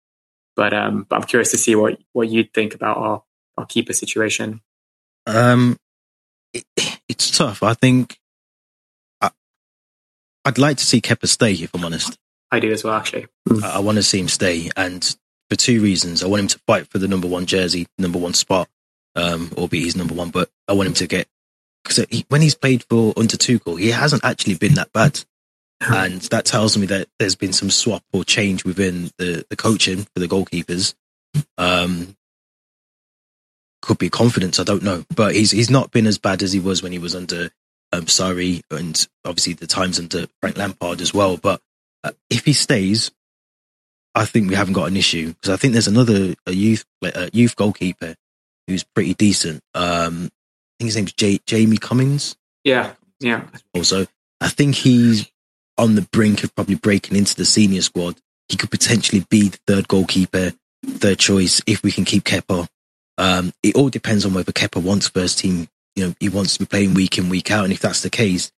But 0.55 0.73
um, 0.73 1.05
but 1.09 1.17
I'm 1.17 1.23
curious 1.23 1.51
to 1.51 1.57
see 1.57 1.75
what 1.75 1.99
what 2.13 2.29
you'd 2.29 2.53
think 2.53 2.75
about 2.75 2.97
our 2.97 3.23
our 3.57 3.65
keeper 3.65 3.91
situation. 3.91 4.61
Um, 5.25 5.77
it, 6.53 6.63
it's 7.09 7.37
tough. 7.37 7.63
I 7.63 7.73
think 7.73 8.17
I, 9.19 9.31
would 10.45 10.57
like 10.57 10.77
to 10.77 10.85
see 10.85 11.01
Kepa 11.01 11.27
stay. 11.27 11.51
If 11.51 11.75
I'm 11.75 11.83
honest, 11.83 12.17
I 12.53 12.61
do 12.61 12.71
as 12.71 12.85
well. 12.85 12.93
Actually, 12.93 13.27
I, 13.63 13.73
I 13.75 13.79
want 13.79 13.97
to 13.97 14.03
see 14.03 14.21
him 14.21 14.29
stay, 14.29 14.71
and 14.77 15.03
for 15.49 15.57
two 15.57 15.81
reasons. 15.81 16.23
I 16.23 16.27
want 16.27 16.39
him 16.39 16.47
to 16.47 16.59
fight 16.59 16.87
for 16.87 16.99
the 16.99 17.07
number 17.09 17.27
one 17.27 17.45
jersey, 17.45 17.87
number 17.97 18.17
one 18.17 18.33
spot 18.33 18.69
um, 19.17 19.51
albeit 19.57 19.83
he's 19.83 19.95
number 19.97 20.13
one. 20.13 20.29
But 20.29 20.49
I 20.67 20.73
want 20.73 20.87
him 20.87 20.93
to 20.95 21.07
get 21.07 21.27
because 21.83 22.05
he, 22.09 22.25
when 22.29 22.41
he's 22.41 22.55
played 22.55 22.83
for 22.83 23.13
under 23.17 23.35
Tuchel, 23.35 23.79
he 23.79 23.89
hasn't 23.89 24.23
actually 24.23 24.55
been 24.55 24.75
that 24.75 24.93
bad, 24.93 25.19
and 25.81 26.21
that 26.21 26.45
tells 26.45 26.77
me 26.77 26.85
that 26.87 27.09
there's 27.19 27.35
been 27.35 27.53
some 27.53 27.69
swap 27.69 28.03
or 28.13 28.23
change 28.23 28.63
within 28.63 29.11
the 29.17 29.45
the 29.49 29.55
coaching 29.55 30.03
for 30.13 30.19
the 30.19 30.27
goalkeepers. 30.27 30.95
Um, 31.57 32.15
could 33.81 33.97
be 33.97 34.09
confidence. 34.09 34.59
I 34.59 34.63
don't 34.63 34.83
know, 34.83 35.03
but 35.15 35.35
he's 35.35 35.51
he's 35.51 35.69
not 35.69 35.91
been 35.91 36.07
as 36.07 36.17
bad 36.17 36.43
as 36.43 36.53
he 36.53 36.59
was 36.59 36.81
when 36.81 36.91
he 36.91 36.99
was 36.99 37.15
under 37.15 37.49
um, 37.93 38.05
Sarri 38.05 38.61
and 38.71 39.07
obviously 39.25 39.53
the 39.53 39.67
times 39.67 39.99
under 39.99 40.27
Frank 40.41 40.57
Lampard 40.57 41.01
as 41.01 41.13
well. 41.13 41.37
But 41.37 41.61
uh, 42.03 42.11
if 42.29 42.45
he 42.45 42.53
stays, 42.53 43.11
I 44.15 44.25
think 44.25 44.49
we 44.49 44.55
haven't 44.55 44.73
got 44.73 44.87
an 44.87 44.97
issue 44.97 45.27
because 45.33 45.51
I 45.51 45.57
think 45.57 45.73
there's 45.73 45.87
another 45.87 46.35
a 46.45 46.51
youth 46.51 46.85
a 47.03 47.29
youth 47.33 47.55
goalkeeper 47.55 48.15
who's 48.67 48.83
pretty 48.83 49.13
decent. 49.13 49.61
Um, 49.73 50.25
I 50.25 50.73
think 50.79 50.87
his 50.87 50.95
name's 50.95 51.13
J- 51.13 51.39
Jamie 51.45 51.77
Cummings. 51.77 52.35
Yeah, 52.63 52.93
yeah. 53.19 53.45
Also, 53.73 54.05
I 54.41 54.49
think 54.49 54.75
he's 54.75 55.29
on 55.77 55.95
the 55.95 56.01
brink 56.01 56.43
of 56.43 56.53
probably 56.55 56.75
breaking 56.75 57.17
into 57.17 57.35
the 57.35 57.45
senior 57.45 57.81
squad. 57.81 58.17
He 58.49 58.57
could 58.57 58.71
potentially 58.71 59.25
be 59.29 59.49
the 59.49 59.59
third 59.67 59.87
goalkeeper, 59.87 60.53
third 60.85 61.19
choice 61.19 61.61
if 61.67 61.83
we 61.83 61.91
can 61.91 62.05
keep 62.05 62.23
Kepa. 62.23 62.67
Um, 63.17 63.53
it 63.63 63.75
all 63.75 63.89
depends 63.89 64.25
on 64.25 64.33
whether 64.33 64.51
Kepa 64.51 64.81
wants 64.81 65.09
first 65.09 65.39
team. 65.39 65.67
You 65.95 66.07
know, 66.07 66.15
he 66.19 66.29
wants 66.29 66.53
to 66.53 66.59
be 66.59 66.65
playing 66.65 66.93
week 66.93 67.17
in 67.17 67.29
week 67.29 67.49
out, 67.51 67.63
and 67.63 67.73
if 67.73 67.79
that's 67.79 68.01
the 68.01 68.09
case, 68.09 68.51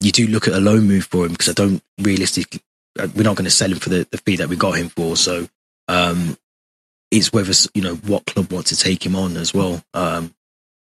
you 0.00 0.12
do 0.12 0.26
look 0.26 0.46
at 0.46 0.54
a 0.54 0.60
loan 0.60 0.86
move 0.86 1.04
for 1.06 1.26
him 1.26 1.32
because 1.32 1.48
I 1.48 1.52
don't 1.52 1.82
realistically 2.00 2.60
uh, 2.98 3.08
we're 3.14 3.22
not 3.22 3.36
going 3.36 3.44
to 3.44 3.50
sell 3.50 3.70
him 3.70 3.78
for 3.78 3.88
the, 3.88 4.06
the 4.10 4.18
fee 4.18 4.36
that 4.36 4.48
we 4.48 4.56
got 4.56 4.72
him 4.72 4.88
for. 4.88 5.16
So 5.16 5.48
um, 5.88 6.36
it's 7.10 7.32
whether 7.32 7.52
you 7.74 7.82
know 7.82 7.94
what 7.96 8.26
club 8.26 8.52
wants 8.52 8.70
to 8.70 8.76
take 8.76 9.04
him 9.04 9.16
on 9.16 9.36
as 9.36 9.54
well. 9.54 9.82
Um, 9.94 10.34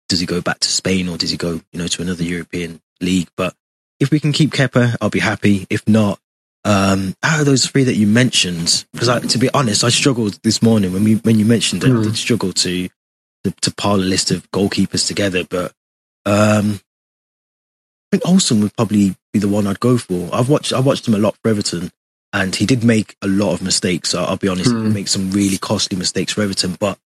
does 0.09 0.21
he 0.21 0.27
go 0.27 0.41
back 0.41 0.61
to 0.61 0.69
Spain 0.69 1.09
or 1.09 1.19
does 1.19 1.31
he 1.31 1.37
go 1.37 1.61
you 1.73 1.79
know 1.79 1.87
to 1.87 2.03
another 2.03 2.25
European 2.25 2.81
league? 3.01 3.29
But 3.37 3.55
if 4.01 4.11
we 4.11 4.21
can 4.21 4.33
keep 4.33 4.53
Kepa, 4.53 4.97
I'll 5.01 5.11
be 5.11 5.19
happy. 5.19 5.67
If 5.71 5.87
not, 5.89 6.21
um, 6.65 7.15
out 7.23 7.41
of 7.41 7.47
those 7.47 7.67
three 7.67 7.85
that 7.85 7.97
you 7.97 8.07
mentioned, 8.07 8.85
because 8.93 9.33
to 9.33 9.39
be 9.39 9.51
honest, 9.55 9.85
I 9.85 9.89
struggled 9.91 10.39
this 10.43 10.63
morning 10.63 10.93
when 10.93 11.05
we 11.05 11.17
when 11.17 11.39
you 11.39 11.45
mentioned 11.45 11.85
it. 11.85 11.91
Mm. 11.91 12.01
I 12.01 12.03
did 12.05 12.17
struggle 12.17 12.53
to, 12.53 12.89
to 13.45 13.51
to 13.63 13.75
pile 13.75 13.97
a 13.97 13.97
list 13.97 14.31
of 14.31 14.51
goalkeepers 14.51 15.07
together, 15.07 15.45
but 15.45 15.73
um, 16.27 16.81
I 18.11 18.17
think 18.17 18.29
Olsen 18.29 18.61
would 18.61 18.75
probably 18.77 19.17
be 19.33 19.39
the 19.39 19.49
one 19.49 19.67
I'd 19.67 19.81
go 19.81 19.99
for. 19.99 20.31
I've 20.33 20.49
watched 20.49 20.73
I 20.73 20.81
watched 20.81 21.07
him 21.07 21.15
a 21.15 21.19
lot 21.19 21.37
for 21.43 21.51
Everton, 21.51 21.91
and 22.33 22.55
he 22.55 22.67
did 22.67 22.85
make 22.85 23.17
a 23.23 23.29
lot 23.29 23.53
of 23.53 23.63
mistakes. 23.63 24.11
So 24.11 24.23
I'll 24.23 24.37
be 24.37 24.49
honest, 24.49 24.71
mm. 24.71 24.93
make 24.93 25.09
some 25.09 25.31
really 25.31 25.59
costly 25.59 25.97
mistakes 25.97 26.33
for 26.33 26.43
Everton. 26.43 26.77
But 26.79 26.99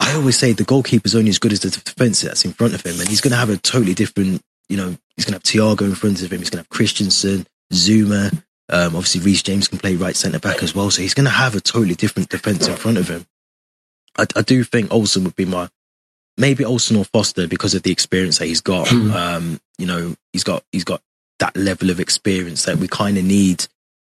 I 0.00 0.14
always 0.14 0.38
say 0.38 0.52
the 0.52 0.64
goalkeeper's 0.64 1.14
only 1.14 1.30
as 1.30 1.38
good 1.38 1.52
as 1.52 1.60
the 1.60 1.70
defence 1.70 2.20
that's 2.20 2.44
in 2.44 2.52
front 2.52 2.74
of 2.74 2.84
him, 2.84 2.98
and 3.00 3.08
he's 3.08 3.20
going 3.20 3.32
to 3.32 3.36
have 3.36 3.50
a 3.50 3.56
totally 3.56 3.94
different. 3.94 4.42
You 4.68 4.76
know, 4.76 4.96
he's 5.16 5.24
going 5.24 5.38
to 5.38 5.60
have 5.60 5.76
Thiago 5.76 5.82
in 5.82 5.94
front 5.94 6.22
of 6.22 6.32
him. 6.32 6.38
He's 6.38 6.50
going 6.50 6.64
to 6.64 6.68
have 6.68 6.76
Christensen, 6.76 7.46
Zouma. 7.72 8.32
Um, 8.68 8.96
obviously, 8.96 9.20
Reece 9.20 9.42
James 9.42 9.68
can 9.68 9.78
play 9.78 9.96
right 9.96 10.16
centre 10.16 10.38
back 10.38 10.62
as 10.62 10.74
well, 10.74 10.90
so 10.90 11.02
he's 11.02 11.14
going 11.14 11.26
to 11.26 11.30
have 11.30 11.54
a 11.54 11.60
totally 11.60 11.94
different 11.94 12.30
defence 12.30 12.68
in 12.68 12.76
front 12.76 12.98
of 12.98 13.08
him. 13.08 13.26
I, 14.16 14.26
I 14.36 14.42
do 14.42 14.64
think 14.64 14.92
Olsen 14.92 15.24
would 15.24 15.36
be 15.36 15.44
my 15.44 15.68
maybe 16.36 16.64
Olsen 16.64 16.96
or 16.96 17.04
Foster 17.04 17.46
because 17.46 17.74
of 17.74 17.82
the 17.82 17.92
experience 17.92 18.38
that 18.38 18.46
he's 18.46 18.60
got. 18.60 18.88
Hmm. 18.88 19.10
um, 19.12 19.60
you 19.78 19.86
know, 19.86 20.14
he's 20.32 20.44
got 20.44 20.64
he's 20.72 20.84
got 20.84 21.02
that 21.38 21.56
level 21.56 21.90
of 21.90 22.00
experience 22.00 22.64
that 22.64 22.76
we 22.76 22.88
kind 22.88 23.18
of 23.18 23.24
need 23.24 23.66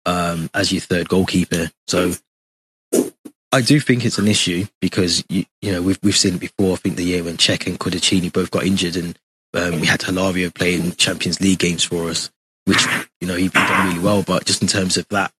um, 0.09 0.49
as 0.53 0.71
your 0.71 0.81
third 0.81 1.07
goalkeeper. 1.07 1.69
So 1.87 2.13
I 3.51 3.61
do 3.61 3.79
think 3.79 4.05
it's 4.05 4.17
an 4.17 4.27
issue 4.27 4.65
because 4.81 5.23
you, 5.29 5.45
you 5.61 5.71
know 5.71 5.81
we've 5.81 5.99
we've 6.01 6.17
seen 6.17 6.35
it 6.35 6.41
before. 6.41 6.73
I 6.73 6.77
think 6.77 6.95
the 6.95 7.03
year 7.03 7.23
when 7.23 7.37
Cech 7.37 7.67
and 7.67 7.79
Cudicini 7.79 8.33
both 8.33 8.51
got 8.51 8.65
injured, 8.65 8.95
and 8.95 9.17
um, 9.53 9.79
we 9.79 9.87
had 9.87 10.01
Hilario 10.01 10.49
playing 10.49 10.93
Champions 10.93 11.39
League 11.39 11.59
games 11.59 11.83
for 11.83 12.09
us, 12.09 12.31
which 12.65 12.85
you 13.21 13.27
know 13.27 13.35
he 13.35 13.49
done 13.49 13.87
really 13.87 14.03
well. 14.03 14.23
But 14.23 14.45
just 14.45 14.61
in 14.61 14.67
terms 14.67 14.97
of 14.97 15.07
that, 15.09 15.31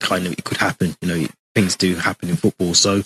kind 0.00 0.26
of 0.26 0.32
it 0.32 0.44
could 0.44 0.58
happen. 0.58 0.96
You 1.00 1.08
know, 1.08 1.26
things 1.54 1.76
do 1.76 1.96
happen 1.96 2.28
in 2.28 2.36
football. 2.36 2.74
So 2.74 3.02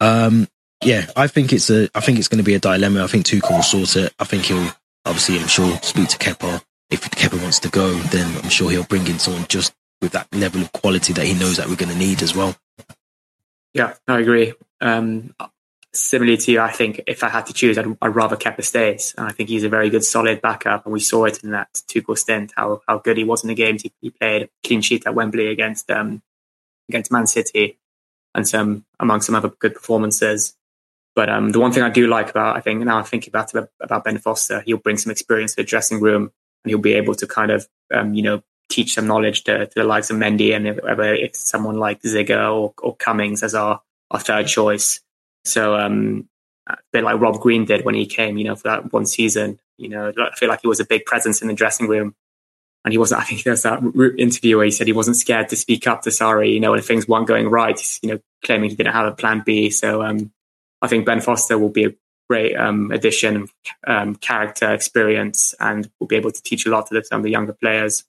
um, 0.00 0.46
yeah, 0.84 1.06
I 1.16 1.26
think 1.26 1.52
it's 1.52 1.70
a. 1.70 1.88
I 1.94 2.00
think 2.00 2.18
it's 2.18 2.28
going 2.28 2.38
to 2.38 2.44
be 2.44 2.54
a 2.54 2.60
dilemma. 2.60 3.02
I 3.02 3.08
think 3.08 3.26
Tuchel 3.26 3.50
will 3.50 3.62
sort 3.62 3.96
it. 3.96 4.14
I 4.20 4.24
think 4.24 4.44
he'll 4.44 4.70
obviously, 5.04 5.38
I'm 5.38 5.48
sure, 5.48 5.76
speak 5.82 6.08
to 6.10 6.18
Kepa. 6.18 6.62
If 6.90 7.02
Kepa 7.10 7.40
wants 7.42 7.58
to 7.60 7.68
go, 7.70 7.92
then 7.94 8.36
I'm 8.42 8.50
sure 8.50 8.70
he'll 8.70 8.84
bring 8.84 9.06
in 9.08 9.18
someone 9.18 9.46
just 9.48 9.74
with 10.04 10.12
that 10.12 10.28
level 10.32 10.60
of 10.60 10.70
quality 10.72 11.12
that 11.14 11.26
he 11.26 11.34
knows 11.34 11.56
that 11.56 11.68
we're 11.68 11.76
going 11.76 11.92
to 11.92 11.98
need 11.98 12.22
as 12.22 12.36
well. 12.36 12.54
Yeah, 13.72 13.94
I 14.06 14.20
agree. 14.20 14.52
Um, 14.80 15.34
similarly 15.92 16.36
to 16.36 16.52
you, 16.52 16.60
I 16.60 16.70
think 16.70 17.00
if 17.06 17.24
I 17.24 17.28
had 17.28 17.46
to 17.46 17.52
choose, 17.52 17.78
I'd, 17.78 17.86
I'd 18.00 18.14
rather 18.14 18.36
Kepa 18.36 18.62
stays. 18.62 19.14
And 19.16 19.26
I 19.26 19.32
think 19.32 19.48
he's 19.48 19.64
a 19.64 19.68
very 19.68 19.90
good, 19.90 20.04
solid 20.04 20.40
backup. 20.40 20.84
And 20.86 20.92
we 20.92 21.00
saw 21.00 21.24
it 21.24 21.42
in 21.42 21.50
that 21.50 21.72
Tuchel 21.88 22.16
stint, 22.16 22.52
how, 22.56 22.82
how 22.86 22.98
good 22.98 23.16
he 23.16 23.24
was 23.24 23.42
in 23.42 23.48
the 23.48 23.54
games 23.54 23.82
he, 23.82 23.92
he 24.00 24.10
played. 24.10 24.50
Clean 24.62 24.80
sheet 24.80 25.06
at 25.06 25.14
Wembley 25.14 25.48
against 25.48 25.90
um, 25.90 26.22
against 26.88 27.10
Man 27.10 27.26
City 27.26 27.78
and 28.34 28.46
some 28.46 28.84
among 29.00 29.22
some 29.22 29.34
other 29.34 29.48
good 29.48 29.74
performances. 29.74 30.56
But 31.14 31.30
um, 31.30 31.50
the 31.50 31.60
one 31.60 31.72
thing 31.72 31.84
I 31.84 31.90
do 31.90 32.08
like 32.08 32.30
about, 32.30 32.56
I 32.56 32.60
think 32.60 32.82
now 32.82 32.98
I'm 32.98 33.04
thinking 33.04 33.30
about 33.30 33.54
about 33.80 34.04
Ben 34.04 34.18
Foster, 34.18 34.62
he'll 34.66 34.78
bring 34.78 34.98
some 34.98 35.12
experience 35.12 35.52
to 35.52 35.62
the 35.62 35.64
dressing 35.64 36.00
room, 36.00 36.32
and 36.64 36.70
he'll 36.70 36.78
be 36.78 36.94
able 36.94 37.14
to 37.14 37.26
kind 37.26 37.50
of, 37.52 37.68
um, 37.92 38.14
you 38.14 38.22
know, 38.22 38.42
teach 38.68 38.94
some 38.94 39.06
knowledge 39.06 39.44
to, 39.44 39.66
to 39.66 39.72
the 39.74 39.84
likes 39.84 40.10
of 40.10 40.16
Mendy 40.16 40.54
and 40.54 40.66
it's 40.66 41.38
someone 41.38 41.78
like 41.78 42.02
Ziger 42.02 42.52
or, 42.52 42.74
or 42.82 42.96
Cummings 42.96 43.42
as 43.42 43.54
our, 43.54 43.80
our 44.10 44.20
third 44.20 44.46
choice. 44.46 45.00
So 45.44 45.76
um, 45.76 46.28
a 46.66 46.76
bit 46.92 47.04
like 47.04 47.20
Rob 47.20 47.40
Green 47.40 47.64
did 47.64 47.84
when 47.84 47.94
he 47.94 48.06
came, 48.06 48.38
you 48.38 48.44
know, 48.44 48.56
for 48.56 48.68
that 48.68 48.92
one 48.92 49.06
season. 49.06 49.60
You 49.76 49.88
know, 49.88 50.12
I 50.16 50.34
feel 50.36 50.48
like 50.48 50.60
he 50.62 50.68
was 50.68 50.80
a 50.80 50.86
big 50.86 51.04
presence 51.04 51.42
in 51.42 51.48
the 51.48 51.54
dressing 51.54 51.88
room. 51.88 52.14
And 52.84 52.92
he 52.92 52.98
wasn't, 52.98 53.20
I 53.22 53.24
think 53.24 53.42
there's 53.42 53.62
that 53.62 53.82
interview 54.18 54.56
where 54.56 54.64
he 54.64 54.70
said 54.70 54.86
he 54.86 54.92
wasn't 54.92 55.16
scared 55.16 55.48
to 55.50 55.56
speak 55.56 55.86
up 55.86 56.02
to 56.02 56.10
Sarri, 56.10 56.52
you 56.52 56.60
know, 56.60 56.72
when 56.72 56.82
things 56.82 57.08
weren't 57.08 57.26
going 57.26 57.48
right, 57.48 57.80
you 58.02 58.10
know, 58.10 58.20
claiming 58.44 58.70
he 58.70 58.76
didn't 58.76 58.92
have 58.92 59.06
a 59.06 59.12
plan 59.12 59.42
B. 59.44 59.70
So, 59.70 60.02
um, 60.02 60.32
I 60.82 60.86
think 60.86 61.06
Ben 61.06 61.20
Foster 61.20 61.58
will 61.58 61.70
be 61.70 61.86
a 61.86 61.94
great 62.28 62.54
um, 62.56 62.90
addition, 62.90 63.48
um, 63.86 64.16
character, 64.16 64.72
experience, 64.72 65.54
and 65.60 65.90
will 65.98 66.06
be 66.06 66.16
able 66.16 66.30
to 66.30 66.42
teach 66.42 66.66
a 66.66 66.70
lot 66.70 66.88
to 66.88 67.04
some 67.04 67.20
of 67.20 67.24
the 67.24 67.30
younger 67.30 67.54
players. 67.54 68.04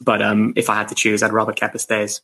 But 0.00 0.22
um, 0.22 0.52
if 0.56 0.68
I 0.68 0.74
had 0.74 0.88
to 0.88 0.94
choose, 0.94 1.22
I'd 1.22 1.32
rather 1.32 1.52
Kepa 1.52 1.80
stays. 1.80 2.22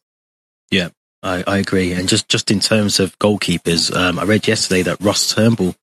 Yeah, 0.70 0.90
I, 1.22 1.44
I, 1.46 1.58
agree. 1.58 1.92
And 1.92 2.08
just, 2.08 2.28
just 2.28 2.50
in 2.50 2.60
terms 2.60 3.00
of 3.00 3.18
goalkeepers, 3.18 3.94
um, 3.94 4.18
I 4.18 4.24
read 4.24 4.46
yesterday 4.46 4.82
that 4.82 5.00
Ross 5.00 5.34
Turnbull 5.34 5.74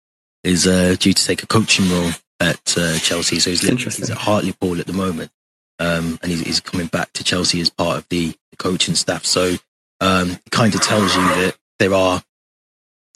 is 0.43 0.67
uh, 0.67 0.95
due 1.00 1.13
to 1.13 1.26
take 1.26 1.43
a 1.43 1.47
coaching 1.47 1.89
role 1.89 2.12
at 2.39 2.76
uh, 2.78 2.97
Chelsea. 2.97 3.39
So 3.39 3.50
he's, 3.50 3.62
he's 3.62 4.10
at 4.10 4.17
Hartlepool 4.17 4.80
at 4.80 4.88
the 4.88 4.93
moment. 4.93 5.32
Um, 5.80 6.17
and 6.21 6.32
he's, 6.32 6.41
he's, 6.41 6.60
coming 6.60 6.88
back 6.88 7.13
to 7.13 7.23
Chelsea 7.23 7.62
as 7.62 7.69
part 7.69 7.97
of 7.97 8.10
the, 8.10 8.36
the 8.52 8.58
coaching 8.58 8.95
staff. 8.95 9.26
So 9.26 9.56
um, 10.02 10.32
it 10.32 10.52
kind 10.52 10.73
of 10.73 10.82
tells 10.82 11.15
you 11.15 11.21
that 11.21 11.56
there 11.78 11.93
are 11.93 12.23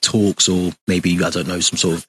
talks 0.02 0.48
or 0.48 0.72
maybe, 0.88 1.24
I 1.24 1.30
don't 1.32 1.48
know, 1.48 1.60
some 1.60 1.78
sort 1.78 1.98
of 1.98 2.08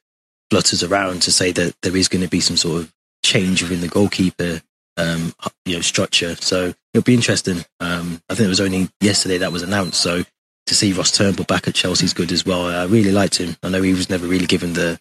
flutters 0.50 0.82
around 0.82 1.22
to 1.22 1.32
say 1.32 1.52
that 1.52 1.74
there 1.82 1.96
is 1.96 2.08
going 2.08 2.22
to 2.22 2.28
be 2.28 2.40
some 2.40 2.58
sort 2.58 2.82
of 2.82 2.92
change 3.24 3.62
within 3.62 3.80
the 3.80 3.88
goalkeeper 3.88 4.60
um, 4.96 5.34
you 5.64 5.76
know, 5.76 5.80
structure. 5.80 6.34
So 6.36 6.74
it'll 6.92 7.04
be 7.04 7.14
interesting. 7.14 7.64
Um, 7.80 8.20
I 8.28 8.34
think 8.34 8.46
it 8.46 8.48
was 8.48 8.60
only 8.60 8.88
yesterday 9.00 9.38
that 9.38 9.52
was 9.52 9.62
announced. 9.62 10.00
So 10.00 10.24
to 10.66 10.74
see 10.74 10.92
Ross 10.92 11.10
Turnbull 11.10 11.44
back 11.44 11.68
at 11.68 11.74
Chelsea 11.74 12.04
is 12.04 12.14
good 12.14 12.32
as 12.32 12.46
well. 12.46 12.66
I 12.66 12.84
really 12.84 13.12
liked 13.12 13.36
him. 13.36 13.56
I 13.62 13.68
know 13.68 13.82
he 13.82 13.94
was 13.94 14.10
never 14.10 14.26
really 14.26 14.46
given 14.46 14.74
the 14.74 14.98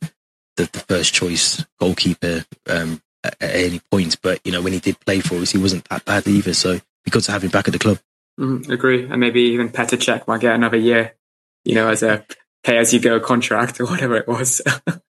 the, 0.58 0.70
the 0.72 0.80
first 0.80 1.14
choice 1.14 1.66
goalkeeper 1.80 2.44
um, 2.70 3.02
at, 3.24 3.38
at, 3.40 3.56
any 3.56 3.80
point, 3.90 4.18
but 4.22 4.42
you 4.44 4.52
know 4.52 4.62
when 4.62 4.74
he 4.74 4.80
did 4.80 5.00
play 5.00 5.22
for 5.22 5.36
us, 5.36 5.52
he 5.52 5.58
wasn't 5.58 5.88
that 5.90 6.04
bad 6.04 6.28
either. 6.28 6.54
So 6.54 6.80
because 7.06 7.26
to 7.28 7.32
have 7.32 7.44
him 7.44 7.52
back 7.52 7.68
at 7.68 7.72
the 7.72 7.80
club. 7.80 8.00
Mm, 8.40 8.70
agree, 8.70 9.04
and 9.04 9.20
maybe 9.20 9.42
even 9.42 9.70
Petr 9.70 9.98
Cech 9.98 10.28
might 10.28 10.42
get 10.42 10.56
another 10.56 10.78
year. 10.78 11.16
You 11.64 11.76
know, 11.76 11.90
as 11.90 12.04
a 12.04 12.26
pay 12.64 12.78
as 12.78 12.94
you 12.94 13.00
go 13.00 13.20
contract 13.20 13.80
or 13.80 13.86
whatever 13.86 14.16
it 14.16 14.28
was. 14.28 14.62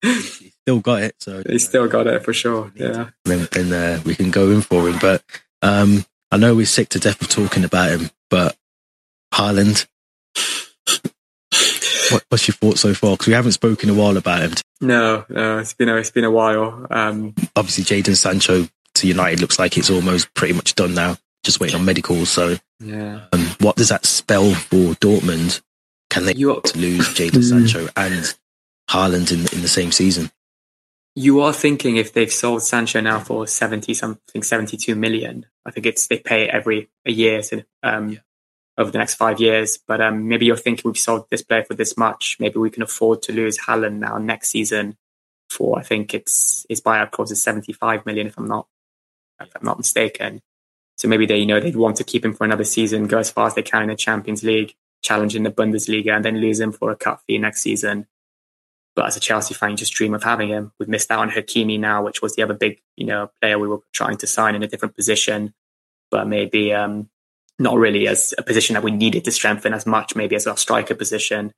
still 0.64 0.80
got 0.80 1.02
it, 1.02 1.16
so 1.20 1.44
he 1.48 1.60
still 1.60 1.88
got 1.88 2.08
it 2.08 2.24
for 2.24 2.34
sure. 2.34 2.72
Yeah, 2.76 3.10
then, 3.26 3.48
then 3.52 3.74
uh, 3.74 4.02
we 4.06 4.16
can 4.16 4.32
go 4.32 4.52
in 4.52 4.62
for 4.62 4.88
him. 4.88 4.98
But 5.00 5.24
um, 5.62 6.06
I 6.32 6.38
know 6.38 6.56
we're 6.56 6.66
sick 6.66 6.90
to 6.90 7.00
death 7.00 7.22
of 7.22 7.30
talking 7.30 7.64
about 7.64 7.90
him, 7.92 8.10
but 8.30 8.56
Haaland. 9.34 9.88
what, 12.12 12.24
what's 12.30 12.48
your 12.48 12.56
thoughts 12.56 12.82
so 12.82 12.94
far? 12.94 13.12
Because 13.12 13.28
we 13.28 13.34
haven't 13.34 13.54
spoken 13.54 13.90
a 13.90 13.94
while 13.94 14.18
about 14.18 14.42
him. 14.42 14.54
No, 14.80 15.26
no, 15.30 15.60
it's 15.60 15.74
been 15.74 15.90
a, 15.90 15.96
it's 15.98 16.12
been 16.12 16.24
a 16.24 16.32
while. 16.32 16.88
Um, 16.90 17.36
Obviously, 17.56 17.84
Jadon 17.84 18.16
Sancho 18.16 18.68
to 18.96 19.08
United 19.08 19.42
looks 19.42 19.60
like 19.60 19.78
it's 19.78 19.90
almost 19.90 20.34
pretty 20.34 20.54
much 20.54 20.76
done 20.76 20.94
now. 20.94 21.18
Just 21.44 21.60
waiting 21.60 21.80
on 21.80 21.86
medicals. 21.86 22.30
So, 22.30 22.58
yeah. 22.80 23.22
Um, 23.32 23.48
what 23.60 23.76
does 23.76 23.90
that 23.90 24.06
spell 24.06 24.54
for 24.54 24.94
Dortmund? 24.96 25.62
Can 26.10 26.26
they 26.26 26.34
you 26.34 26.60
to 26.64 26.78
lose 26.78 27.08
Jadon 27.10 27.44
Sancho 27.50 27.88
and 27.96 28.36
Haaland 28.90 29.32
in, 29.32 29.40
in 29.56 29.62
the 29.62 29.68
same 29.68 29.92
season? 29.92 30.32
You 31.16 31.42
are 31.42 31.52
thinking 31.52 31.98
if 31.98 32.14
they've 32.14 32.32
sold 32.32 32.64
Sancho 32.64 33.02
now 33.02 33.20
for 33.20 33.46
seventy 33.46 33.94
something, 33.94 34.44
seventy-two 34.44 34.96
million. 34.96 35.46
I 35.66 35.72
think 35.72 35.86
it's 35.86 36.08
they 36.08 36.20
pay 36.20 36.48
every 36.48 36.90
a 37.06 37.12
year 37.12 37.42
to, 37.44 37.66
um, 37.84 38.10
yeah. 38.10 38.20
over 38.78 38.92
the 38.92 38.98
next 38.98 39.16
five 39.16 39.40
years. 39.40 39.78
But 39.86 40.00
um, 40.00 40.30
maybe 40.30 40.46
you're 40.46 40.56
thinking 40.56 40.90
we've 40.90 40.98
sold 40.98 41.30
this 41.30 41.42
player 41.42 41.66
for 41.66 41.74
this 41.74 41.98
much. 41.98 42.38
Maybe 42.40 42.60
we 42.60 42.70
can 42.70 42.84
afford 42.84 43.22
to 43.24 43.34
lose 43.34 43.60
Haaland 43.60 44.00
now 44.00 44.18
next 44.18 44.50
season 44.50 44.98
for 45.50 45.78
I 45.78 45.84
think 45.84 46.14
it's 46.14 46.66
his 46.70 46.80
buyout 46.82 47.12
clause 47.12 47.32
is 47.32 47.44
seventy-five 47.44 48.06
million 48.06 48.28
if 48.28 48.38
I'm 48.38 48.48
not 48.48 48.68
if 49.42 49.50
I'm 49.56 49.66
not 49.66 49.78
mistaken. 49.78 50.42
So 50.98 51.10
maybe 51.10 51.26
they 51.26 51.40
you 51.40 51.46
know 51.46 51.60
they'd 51.60 51.76
want 51.76 51.98
to 51.98 52.06
keep 52.06 52.24
him 52.24 52.34
for 52.34 52.46
another 52.46 52.64
season, 52.64 53.08
go 53.08 53.18
as 53.18 53.32
far 53.32 53.48
as 53.48 53.56
they 53.56 53.64
can 53.64 53.84
in 53.84 53.90
the 53.90 53.96
Champions 53.96 54.44
League 54.44 54.76
challenge 55.04 55.36
in 55.36 55.44
the 55.44 55.52
Bundesliga 55.52 56.16
and 56.16 56.24
then 56.24 56.38
lose 56.38 56.60
him 56.60 56.72
for 56.72 56.92
a 56.92 56.96
cut 56.96 57.22
fee 57.28 57.38
next 57.38 57.62
season. 57.62 58.08
But 58.96 59.06
as 59.06 59.16
a 59.16 59.22
Chelsea 59.22 59.54
fan, 59.54 59.72
you 59.72 59.78
just 59.78 59.94
dream 59.94 60.14
of 60.14 60.24
having 60.24 60.50
him. 60.50 60.74
We've 60.80 60.90
missed 60.90 61.12
out 61.12 61.20
on 61.20 61.30
Hakimi 61.30 61.80
now, 61.80 62.04
which 62.04 62.22
was 62.22 62.36
the 62.36 62.44
other 62.44 62.54
big, 62.54 62.82
you 62.98 63.06
know, 63.06 63.32
player 63.42 63.58
we 63.58 63.68
were 63.68 63.80
trying 63.94 64.18
to 64.18 64.28
sign 64.28 64.56
in 64.56 64.64
a 64.64 64.68
different 64.68 64.96
position, 64.96 65.54
but 66.10 66.28
maybe 66.28 66.74
um, 66.74 67.10
not 67.58 67.78
really 67.78 68.08
as 68.08 68.34
a 68.38 68.44
position 68.44 68.74
that 68.74 68.84
we 68.84 68.92
needed 68.92 69.24
to 69.26 69.32
strengthen 69.32 69.74
as 69.74 69.86
much, 69.86 70.16
maybe 70.16 70.36
as 70.36 70.46
our 70.46 70.58
striker 70.58 70.96
position. 70.96 71.54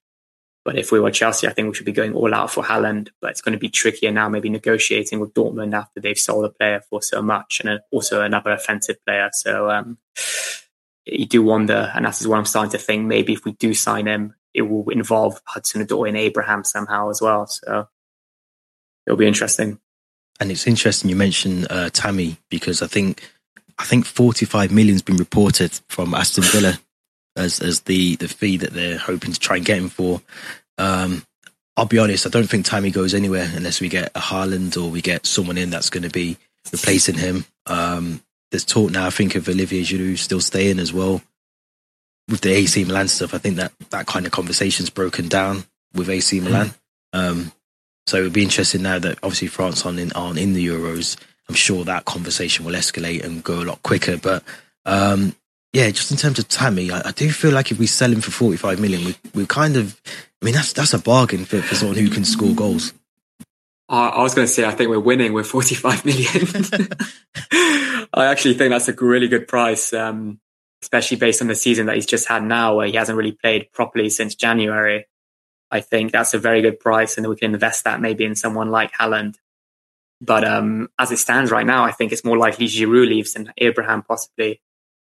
But 0.65 0.78
if 0.78 0.91
we 0.91 1.00
were 1.00 1.12
Chelsea, 1.12 1.48
I 1.48 1.54
think 1.54 1.67
we 1.67 1.74
should 1.74 1.86
be 1.86 1.91
going 1.91 2.13
all 2.13 2.34
out 2.34 2.52
for 2.52 2.63
Haaland. 2.63 3.10
But 3.19 3.32
it's 3.32 3.41
going 3.41 3.54
to 3.54 3.60
be 3.60 3.69
trickier 3.69 4.12
now, 4.12 4.30
maybe 4.30 4.50
negotiating 4.50 5.19
with 5.19 5.34
Dortmund 5.34 5.74
after 5.74 6.00
they've 6.00 6.17
sold 6.17 6.46
a 6.46 6.50
player 6.50 6.82
for 6.89 7.02
so 7.02 7.22
much 7.22 7.62
and 7.63 7.82
also 7.91 8.22
another 8.22 8.52
offensive 8.52 9.04
player. 9.06 9.30
So 9.34 9.69
um, 9.69 9.98
you 11.06 11.26
do 11.26 11.41
wonder, 11.43 11.91
and 11.93 12.06
that's 12.06 12.26
what 12.26 12.38
I'm 12.38 12.46
starting 12.46 12.72
to 12.72 12.78
think. 12.78 13.06
Maybe 13.06 13.34
if 13.34 13.43
we 13.43 13.54
do 13.54 13.74
sign 13.74 14.06
him, 14.06 14.36
it 14.54 14.63
will 14.63 14.89
involve 14.89 15.42
Hudson 15.46 15.86
Odoi 15.86 16.10
and 16.10 16.18
Abraham 16.18 16.63
somehow 16.63 17.10
as 17.10 17.22
well. 17.22 17.48
So 17.48 17.88
it'll 19.06 19.18
be 19.18 19.28
interesting. 19.28 19.80
And 20.39 20.52
it's 20.52 20.68
interesting 20.68 21.10
you 21.10 21.16
mentioned 21.16 21.68
uh, 21.70 21.89
Tammy 21.92 22.38
because 22.50 22.82
I 22.82 22.88
think 22.88 23.30
I 23.80 23.86
think 23.86 24.06
45 24.06 24.72
million's 24.72 25.02
been 25.02 25.18
reported 25.18 25.72
from 25.89 26.13
Aston 26.13 26.44
Villa 26.44 26.80
as 27.36 27.60
as 27.60 27.82
the 27.82 28.16
the 28.18 28.28
fee 28.28 28.58
that 28.58 28.74
they're 28.74 28.98
hoping 28.98 29.32
to 29.32 29.39
try 29.39 29.58
and 29.58 29.66
get 29.66 29.78
him 29.78 29.89
for. 29.89 30.22
Um, 30.78 31.26
I'll 31.76 31.86
be 31.86 31.98
honest, 31.98 32.28
I 32.28 32.30
don't 32.30 32.48
think 32.48 32.66
Tammy 32.66 32.92
goes 32.92 33.16
anywhere 33.16 33.50
unless 33.56 33.82
we 33.82 33.89
get 33.89 34.12
a 34.13 34.20
Haaland 34.20 34.82
or 34.82 34.89
we 34.89 35.02
get 35.02 35.26
someone 35.26 35.58
in 35.58 35.72
that's 35.72 35.89
going 35.89 36.04
to 36.04 36.10
be 36.10 36.38
replacing 36.72 37.16
him. 37.16 37.46
Um, 37.66 38.22
there's 38.52 38.66
talk 38.66 38.92
now, 38.92 39.08
I 39.08 39.10
think, 39.10 39.34
of 39.34 39.50
Olivier 39.50 39.82
Giroud 39.82 40.20
still 40.20 40.39
staying 40.39 40.78
as 40.78 40.94
well. 40.94 41.24
With 42.29 42.41
the 42.41 42.51
AC 42.51 42.86
Milan 42.86 43.07
stuff, 43.09 43.33
I 43.33 43.38
think 43.38 43.57
that 43.57 43.73
that 43.89 44.07
kind 44.07 44.25
of 44.25 44.31
conversation's 44.31 44.89
broken 44.89 45.27
down 45.27 45.65
with 45.93 46.09
AC 46.09 46.39
hmm. 46.39 46.45
Milan. 46.45 46.67
Mm. 46.67 46.73
Um, 47.13 47.51
so 48.07 48.17
it 48.17 48.23
would 48.23 48.33
be 48.33 48.43
interesting 48.43 48.81
now 48.81 48.99
that 48.99 49.17
obviously 49.23 49.47
France 49.47 49.86
aren't 49.86 49.99
in, 49.99 50.12
aren't 50.13 50.39
in 50.39 50.53
the 50.53 50.65
Euros. 50.65 51.17
I'm 51.47 51.55
sure 51.55 51.83
that 51.83 52.05
conversation 52.05 52.65
will 52.65 52.73
escalate 52.73 53.23
and 53.23 53.43
go 53.43 53.62
a 53.62 53.63
lot 53.63 53.83
quicker. 53.83 54.17
But 54.17 54.43
um, 54.86 55.36
yeah, 55.73 55.89
just 55.89 56.12
in 56.12 56.17
terms 56.17 56.39
of 56.39 56.47
Tammy, 56.47 56.91
I, 56.91 57.09
I, 57.09 57.12
do 57.12 57.31
feel 57.31 57.51
like 57.51 57.71
if 57.71 57.79
we 57.79 57.88
sell 57.88 58.12
him 58.12 58.21
for 58.21 58.31
45 58.31 58.79
million, 58.79 59.05
we, 59.05 59.15
we 59.33 59.45
kind 59.45 59.75
of, 59.75 59.99
I 60.41 60.45
mean, 60.45 60.53
that's 60.53 60.73
that's 60.73 60.93
a 60.93 60.99
bargain 60.99 61.45
for, 61.45 61.62
for 61.62 61.75
someone 61.75 61.97
who 61.97 62.09
can 62.09 62.25
score 62.25 62.53
goals. 62.53 62.93
I 63.89 64.21
was 64.21 64.33
going 64.33 64.47
to 64.47 64.51
say, 64.51 64.65
I 64.65 64.71
think 64.71 64.89
we're 64.89 64.99
winning 64.99 65.33
with 65.33 65.45
45 65.45 66.05
million. 66.05 66.47
I 68.13 68.25
actually 68.25 68.55
think 68.55 68.71
that's 68.71 68.88
a 68.88 68.93
really 68.93 69.27
good 69.27 69.47
price, 69.47 69.93
um, 69.93 70.39
especially 70.84 71.15
based 71.15 71.41
on 71.41 71.48
the 71.48 71.56
season 71.56 71.86
that 71.86 71.96
he's 71.96 72.06
just 72.06 72.28
had 72.28 72.43
now, 72.43 72.76
where 72.76 72.88
he 72.88 72.93
hasn't 72.93 73.17
really 73.17 73.32
played 73.32 73.72
properly 73.72 74.10
since 74.10 74.36
January. 74.36 75.06
I 75.72 75.80
think 75.80 76.12
that's 76.12 76.34
a 76.34 76.39
very 76.39 76.62
good 76.62 76.78
price, 76.78 77.17
and 77.17 77.26
we 77.26 77.38
can 77.38 77.54
invest 77.54 77.86
that 77.86 78.02
maybe 78.02 78.26
in 78.26 78.36
someone 78.36 78.69
like 78.69 78.91
Haaland. 78.91 79.36
But 80.19 80.43
um, 80.43 80.89
as 81.00 81.12
it 81.12 81.17
stands 81.17 81.52
right 81.52 81.65
now, 81.65 81.86
I 81.86 81.91
think 81.91 82.12
it's 82.12 82.26
more 82.26 82.38
likely 82.38 82.67
Giroud 82.67 83.08
leaves 83.08 83.34
than 83.34 83.54
Abraham 83.58 84.04
possibly. 84.04 84.62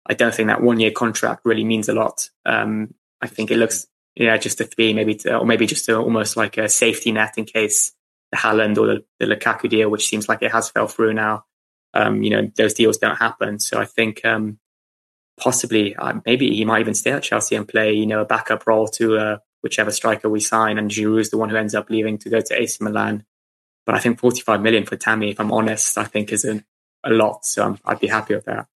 I 0.06 0.14
don't 0.14 0.34
think 0.34 0.46
that 0.46 0.62
one 0.62 0.80
year 0.80 0.90
contract 0.90 1.42
really 1.44 1.64
means 1.64 1.90
a 1.90 1.92
lot. 1.92 2.30
Um, 2.46 2.94
I 3.20 3.26
think 3.26 3.50
it 3.50 3.58
looks, 3.58 3.86
yeah, 4.16 4.38
just 4.38 4.62
a 4.62 4.64
three 4.64 4.94
maybe, 4.94 5.16
to, 5.16 5.36
or 5.36 5.44
maybe 5.44 5.66
just 5.66 5.88
a, 5.90 5.98
almost 5.98 6.36
like 6.36 6.56
a 6.56 6.68
safety 6.68 7.12
net 7.12 7.34
in 7.36 7.44
case 7.44 7.92
the 8.32 8.38
Haaland 8.38 8.78
or 8.78 8.86
the, 8.86 9.04
the 9.20 9.26
Lukaku 9.26 9.68
deal, 9.68 9.90
which 9.90 10.08
seems 10.08 10.30
like 10.30 10.42
it 10.42 10.52
has 10.52 10.70
fell 10.70 10.88
through 10.88 11.12
now. 11.12 11.44
Um, 11.92 12.22
you 12.22 12.30
know, 12.30 12.50
those 12.56 12.74
deals 12.74 12.98
don't 12.98 13.16
happen. 13.16 13.58
So 13.58 13.78
I 13.78 13.84
think 13.84 14.24
um, 14.24 14.58
possibly, 15.38 15.96
uh, 15.96 16.20
maybe 16.26 16.54
he 16.54 16.64
might 16.64 16.80
even 16.80 16.94
stay 16.94 17.12
at 17.12 17.22
Chelsea 17.22 17.54
and 17.56 17.66
play, 17.66 17.92
you 17.92 18.06
know, 18.06 18.20
a 18.20 18.24
backup 18.24 18.66
role 18.66 18.88
to 18.88 19.16
uh, 19.16 19.38
whichever 19.62 19.90
striker 19.90 20.28
we 20.28 20.40
sign. 20.40 20.78
And 20.78 20.90
Giroud 20.90 21.20
is 21.20 21.30
the 21.30 21.38
one 21.38 21.48
who 21.48 21.56
ends 21.56 21.74
up 21.74 21.90
leaving 21.90 22.18
to 22.18 22.30
go 22.30 22.40
to 22.40 22.60
AC 22.60 22.78
Milan. 22.82 23.24
But 23.86 23.94
I 23.94 24.00
think 24.00 24.18
45 24.18 24.60
million 24.60 24.84
for 24.84 24.96
Tammy, 24.96 25.30
if 25.30 25.40
I'm 25.40 25.52
honest, 25.52 25.96
I 25.96 26.04
think 26.04 26.32
is 26.32 26.44
a, 26.44 26.62
lot. 27.06 27.46
So 27.46 27.78
i 27.86 27.92
would 27.92 28.00
be 28.00 28.06
happy 28.08 28.34
with 28.34 28.44
that. 28.44 28.66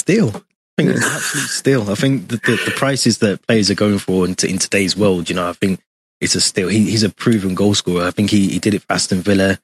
Still, 0.00 0.28
I 0.28 0.40
think 0.78 0.90
it's 0.90 1.04
absolute 1.14 1.48
steal. 1.48 1.90
I 1.90 1.94
think 1.94 2.28
the, 2.28 2.36
the, 2.36 2.62
the, 2.64 2.72
prices 2.74 3.18
that 3.18 3.46
players 3.46 3.70
are 3.70 3.74
going 3.74 3.98
for 3.98 4.24
in, 4.24 4.34
in, 4.48 4.56
today's 4.56 4.96
world, 4.96 5.28
you 5.28 5.36
know, 5.36 5.50
I 5.50 5.52
think 5.52 5.80
it's 6.20 6.34
a 6.34 6.40
steal. 6.40 6.68
He, 6.68 6.90
he's 6.90 7.02
a 7.02 7.10
proven 7.10 7.54
goal 7.54 7.74
scorer. 7.74 8.06
I 8.06 8.10
think 8.10 8.30
he, 8.30 8.48
he 8.48 8.58
did 8.58 8.72
it 8.72 8.82
for 8.82 8.94
Aston 8.94 9.20
Villa. 9.20 9.58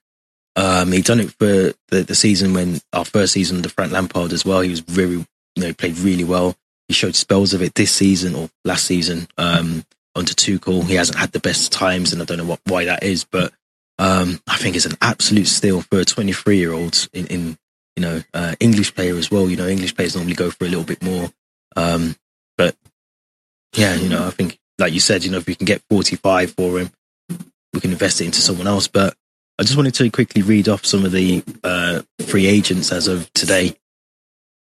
Um, 0.57 0.93
he 0.93 1.01
done 1.01 1.21
it 1.21 1.31
for 1.31 1.73
the, 1.89 2.03
the 2.03 2.15
season 2.15 2.53
when 2.53 2.81
our 2.93 3.05
first 3.05 3.33
season 3.33 3.57
under 3.57 3.69
Frank 3.69 3.93
Lampard 3.93 4.33
as 4.33 4.45
well. 4.45 4.61
He 4.61 4.69
was 4.69 4.81
very, 4.81 5.25
you 5.57 5.63
know, 5.63 5.73
played 5.73 5.99
really 5.99 6.25
well. 6.25 6.57
He 6.89 6.95
showed 6.95 7.15
spells 7.15 7.55
of 7.55 7.63
it 7.63 7.75
this 7.75 7.93
season 7.93 8.35
or 8.35 8.51
last 8.65 8.85
season 8.85 9.29
um, 9.39 9.85
under 10.15 10.33
Tuchel. 10.33 10.85
He 10.85 10.95
hasn't 10.95 11.19
had 11.19 11.33
the 11.33 11.41
best 11.41 11.73
times, 11.73 12.13
and 12.13 12.21
I 12.21 12.25
don't 12.25 12.39
know 12.39 12.45
what, 12.45 12.61
why 12.67 12.85
that 12.87 13.03
is, 13.03 13.25
but 13.25 13.53
um, 13.99 14.41
I 14.49 14.57
think 14.57 14.77
it's 14.77 14.87
an 14.87 14.97
absolute 15.01 15.47
steal 15.47 15.83
for 15.83 16.01
a 16.01 16.05
23 16.05 16.57
year 16.57 16.73
old 16.73 17.09
in, 17.13 17.27
in 17.27 17.59
you 17.97 18.03
know, 18.03 18.23
uh, 18.33 18.55
English 18.59 18.95
player 18.95 19.17
as 19.17 19.31
well. 19.31 19.49
You 19.49 19.57
know, 19.57 19.69
English 19.69 19.95
players 19.95 20.17
normally 20.17 20.35
go 20.35 20.51
for 20.51 20.65
a 20.65 20.69
little 20.69 20.85
bit 20.85 21.03
more. 21.03 21.31
Um, 21.77 22.17
but 22.57 22.75
yeah, 23.77 23.95
you 23.95 24.09
know, 24.09 24.27
I 24.27 24.31
think, 24.31 24.59
like 24.79 24.95
you 24.95 25.01
said, 25.01 25.23
you 25.23 25.31
know, 25.31 25.39
if 25.39 25.47
we 25.47 25.55
can 25.55 25.67
get 25.67 25.83
45 25.91 26.53
for 26.53 26.81
him, 26.81 26.91
we 27.75 27.81
can 27.81 27.93
invest 27.93 28.21
it 28.21 28.25
into 28.25 28.41
someone 28.41 28.67
else. 28.67 28.89
But 28.89 29.15
I 29.59 29.63
just 29.63 29.77
wanted 29.77 29.95
to 29.95 30.11
quickly 30.11 30.41
read 30.41 30.69
off 30.69 30.87
some 30.87 31.05
of 31.05 31.13
the 31.13 31.45
uh, 31.63 32.01
free 32.27 32.47
agents 32.47 32.91
as 32.93 33.07
of 33.07 33.31
today. 33.35 33.77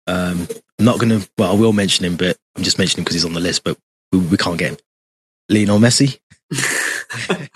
Um, 0.06 0.46
I'm 0.78 0.84
not 0.84 0.98
going 0.98 1.20
to, 1.20 1.28
well, 1.38 1.52
I 1.52 1.54
will 1.54 1.72
mention 1.72 2.04
him, 2.04 2.16
but 2.16 2.36
I'm 2.56 2.64
just 2.64 2.78
mentioning 2.78 3.04
because 3.04 3.14
he's 3.14 3.24
on 3.24 3.34
the 3.34 3.40
list, 3.40 3.64
but 3.64 3.78
we, 4.12 4.18
we 4.18 4.36
can't 4.36 4.58
get 4.58 4.72
him. 4.72 4.78
Lionel 5.48 5.78
Messi. 5.78 6.18